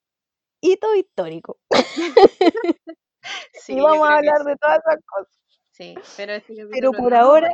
Hito 0.62 0.96
Histórico. 0.96 1.60
Sí, 3.54 3.74
Y 3.74 3.82
vamos 3.82 4.08
a 4.08 4.18
hablar 4.18 4.38
sí. 4.44 4.50
de 4.50 4.56
todas 4.56 4.80
esas 4.80 4.98
cosas. 5.06 5.40
Sí, 5.72 5.96
pero 6.18 6.34
este 6.34 6.54
Pero 6.72 6.92
por 6.92 7.14
ahora, 7.14 7.50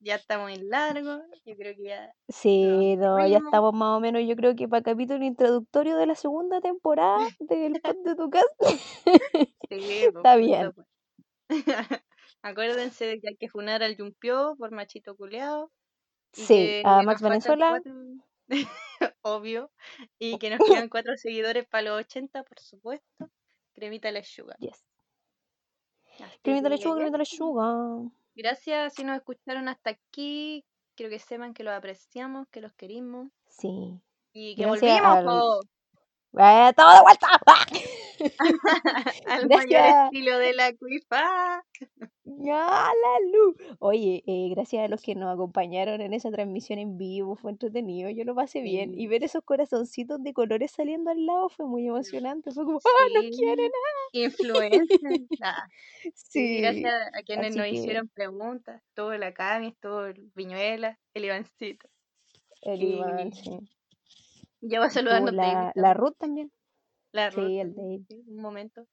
ya 0.00 0.16
está 0.16 0.38
muy 0.38 0.56
largo. 0.56 1.22
Yo 1.44 1.56
creo 1.56 1.74
que 1.76 1.84
ya 1.84 2.12
sí, 2.28 2.96
no, 2.96 3.26
ya 3.26 3.38
estamos 3.38 3.72
más 3.74 3.96
o 3.96 4.00
menos, 4.00 4.22
yo 4.26 4.36
creo 4.36 4.54
que 4.54 4.68
para 4.68 4.82
capítulo 4.82 5.24
introductorio 5.24 5.96
de 5.96 6.06
la 6.06 6.14
segunda 6.14 6.60
temporada 6.60 7.18
del 7.40 7.80
pod 7.80 7.96
de 8.04 8.16
tu 8.16 8.30
casa. 8.30 8.46
Sí, 9.70 9.78
pues, 9.78 10.16
Está 10.16 10.34
bien. 10.36 10.72
Acuérdense 12.42 13.04
de 13.06 13.20
que 13.20 13.28
hay 13.28 13.36
que 13.36 13.48
funar 13.48 13.82
al 13.84 13.96
Yumpio 13.96 14.56
por 14.58 14.72
machito 14.72 15.16
culeado 15.16 15.70
Sí, 16.32 16.82
a 16.84 17.02
Max 17.02 17.22
Venezuela. 17.22 17.70
cuatro, 17.70 17.92
obvio, 19.22 19.70
y 20.18 20.38
que 20.38 20.50
nos 20.50 20.58
quedan 20.60 20.88
cuatro 20.88 21.16
seguidores 21.16 21.66
para 21.66 21.82
los 21.90 22.00
80, 22.00 22.42
por 22.44 22.58
supuesto. 22.60 23.30
Cremita 23.74 24.10
la 24.10 24.22
sugar. 24.22 24.56
Yes. 24.58 24.84
Cremita 26.42 26.68
lechuga, 26.68 26.96
cremita 26.96 27.18
lechuga. 27.18 28.10
Gracias 28.42 28.94
si 28.94 29.04
nos 29.04 29.18
escucharon 29.18 29.68
hasta 29.68 29.90
aquí. 29.90 30.64
Quiero 30.96 31.10
que 31.10 31.18
sepan 31.18 31.52
que 31.52 31.62
los 31.62 31.74
apreciamos, 31.74 32.48
que 32.48 32.62
los 32.62 32.72
queremos 32.72 33.28
Sí. 33.48 34.00
y 34.32 34.56
que 34.56 34.62
Gracias 34.62 35.02
volvimos 35.02 35.60
al. 36.32 36.66
¡Eh, 36.66 36.68
¡Estamos 36.70 36.94
de 36.94 37.00
vuelta! 37.02 37.28
¡Ah! 38.38 38.50
al 39.26 39.50
estilo 39.50 40.38
de 40.38 40.52
la 40.54 40.72
cuifa. 40.76 41.64
¡Ya, 42.24 42.54
la 42.54 43.26
luz! 43.32 43.56
Oye, 43.80 44.22
eh, 44.26 44.48
gracias 44.50 44.84
a 44.84 44.88
los 44.88 45.02
que 45.02 45.14
nos 45.14 45.34
acompañaron 45.34 46.00
en 46.00 46.14
esa 46.14 46.30
transmisión 46.30 46.78
en 46.78 46.96
vivo, 46.96 47.34
fue 47.34 47.50
entretenido, 47.50 48.08
yo 48.10 48.24
lo 48.24 48.34
pasé 48.34 48.60
bien. 48.60 48.98
Y 48.98 49.06
ver 49.08 49.24
esos 49.24 49.42
corazoncitos 49.42 50.22
de 50.22 50.32
colores 50.32 50.70
saliendo 50.70 51.10
al 51.10 51.26
lado 51.26 51.48
fue 51.48 51.66
muy 51.66 51.86
emocionante. 51.86 52.52
Fue 52.52 52.64
como, 52.64 52.78
¡ah, 52.78 53.08
nos 53.14 53.36
quieren! 53.36 53.70
sí, 54.12 54.30
Sí, 56.14 56.60
gracias 56.60 56.94
a 57.12 57.22
quienes 57.22 57.50
así 57.50 57.58
nos 57.58 57.66
que 57.66 57.72
hicieron 57.72 58.08
preguntas. 58.08 58.82
Todo 58.94 59.16
la 59.16 59.32
Cami, 59.32 59.68
estuvo 59.68 60.04
el 60.04 60.30
Viñuela, 60.34 60.98
el 61.14 61.24
Ivancito. 61.24 61.88
el 62.62 62.82
Y 62.82 62.94
Iván, 62.94 63.32
sí. 63.32 63.58
ya 64.60 64.80
va 64.80 64.88
David 64.88 65.32
la, 65.32 65.72
la. 65.74 65.94
Ruth 65.94 66.16
también. 66.18 66.52
La 67.12 67.30
Ruth 67.30 67.52
Sí, 67.52 67.58
el 67.60 67.74
sí, 68.08 68.24
un 68.26 68.36
momento. 68.36 68.86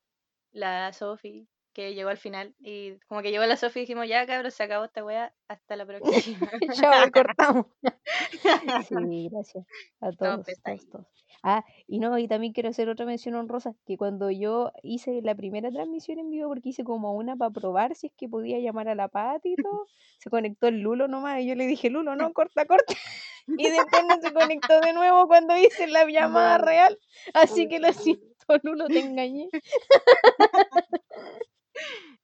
La 0.51 0.93
Sofi, 0.93 1.47
que 1.74 1.95
llegó 1.95 2.09
al 2.09 2.18
final. 2.18 2.55
Y 2.59 2.99
como 3.07 3.22
que 3.22 3.32
llegó 3.32 3.45
la 3.45 3.57
Sofi 3.57 3.80
y 3.80 3.84
dijimos, 3.84 4.07
ya 4.07 4.26
cabros, 4.28 4.53
se 4.55 4.63
acabó 4.63 4.86
esta 4.86 5.03
weá, 5.05 5.36
hasta 5.47 5.76
la 5.78 5.86
próxima. 5.88 6.51
Chao, 6.72 7.07
y 7.07 7.11
cortamos. 7.11 7.65
Sí, 8.88 9.30
gracias 9.32 9.65
a 10.01 10.11
No, 10.20 10.39
todos, 10.39 10.43
pues, 10.43 10.59
todos, 10.63 10.86
ahí. 10.88 10.88
todos. 10.89 11.07
Ah, 11.43 11.63
y 11.88 11.99
no, 11.99 12.17
y 12.17 12.27
también 12.27 12.53
quiero 12.53 12.69
hacer 12.69 12.89
otra 12.89 13.05
mención 13.05 13.35
honrosa, 13.35 13.73
que 13.85 13.97
cuando 13.97 14.31
yo 14.31 14.71
hice 14.83 15.21
la 15.21 15.35
primera 15.35 15.71
transmisión 15.71 16.19
en 16.19 16.29
vivo, 16.29 16.49
porque 16.49 16.69
hice 16.69 16.83
como 16.83 17.13
una 17.13 17.35
para 17.35 17.51
probar 17.51 17.95
si 17.95 18.07
es 18.07 18.13
que 18.17 18.27
podía 18.27 18.59
llamar 18.59 18.88
a 18.89 18.95
la 18.95 19.07
Pati 19.07 19.53
y 19.53 19.55
todo, 19.55 19.88
se 20.19 20.29
conectó 20.29 20.67
el 20.67 20.79
Lulo 20.81 21.07
nomás, 21.07 21.41
y 21.41 21.47
yo 21.47 21.55
le 21.55 21.67
dije, 21.67 21.89
Lulo, 21.89 22.15
no, 22.15 22.33
corta, 22.33 22.65
corta. 22.65 22.93
Y 23.47 23.69
después 23.69 24.03
no 24.09 24.19
se 24.19 24.33
conectó 24.33 24.81
de 24.81 24.91
nuevo 24.91 25.25
cuando 25.27 25.57
hice 25.57 25.88
la 25.88 26.05
llamada 26.05 26.57
real, 26.57 26.99
así 27.33 27.69
que 27.69 27.79
lo 27.79 27.93
siento, 27.93 28.25
Lulo, 28.63 28.88
te 28.88 28.99
engañé. 28.99 29.49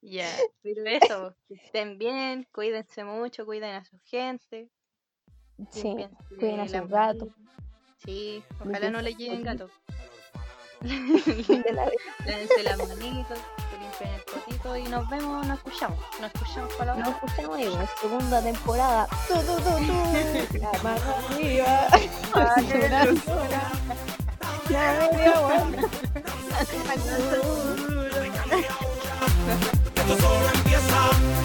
Ya, 0.02 0.28
pero 0.62 0.86
eso, 0.86 1.36
que 1.48 1.54
estén 1.54 1.98
bien, 1.98 2.46
cuídense 2.52 3.06
mucho, 3.06 3.46
cuiden 3.46 3.76
a 3.76 3.86
su 3.86 3.98
gente, 4.04 4.70
Sí, 5.70 5.96
cuiden 6.30 6.60
a 6.60 6.68
sus 6.68 6.90
gatos. 6.90 7.30
Sí, 8.06 8.44
ojalá 8.60 8.90
no 8.90 9.02
le 9.02 9.14
lleguen 9.14 9.44
gatos. 9.44 9.72
Lávense 10.82 12.64
las 12.64 12.78
manitos, 12.78 13.40
limpien 13.80 14.14
el 14.14 14.22
potito 14.22 14.76
y 14.76 14.84
nos 14.84 15.10
vemos, 15.10 15.48
nos 15.48 15.58
escuchamos. 15.58 16.00
Nos 16.20 16.34
escuchamos 16.34 16.74
para 16.74 16.96
la 16.96 17.06
Nos 17.06 17.16
escuchamos 17.16 17.60
en 17.60 17.74
la 17.74 17.88
segunda 18.02 18.42
temporada. 18.42 19.08
Tu, 19.28 19.36
tu, 19.36 19.56
tu. 19.62 20.58
La 20.60 20.72
mano 20.84 21.16
arriba. 21.30 21.88
Media 24.70 25.40
buena. 25.40 25.82
Esto 29.96 30.18
solo 30.18 30.50
empieza. 30.54 31.43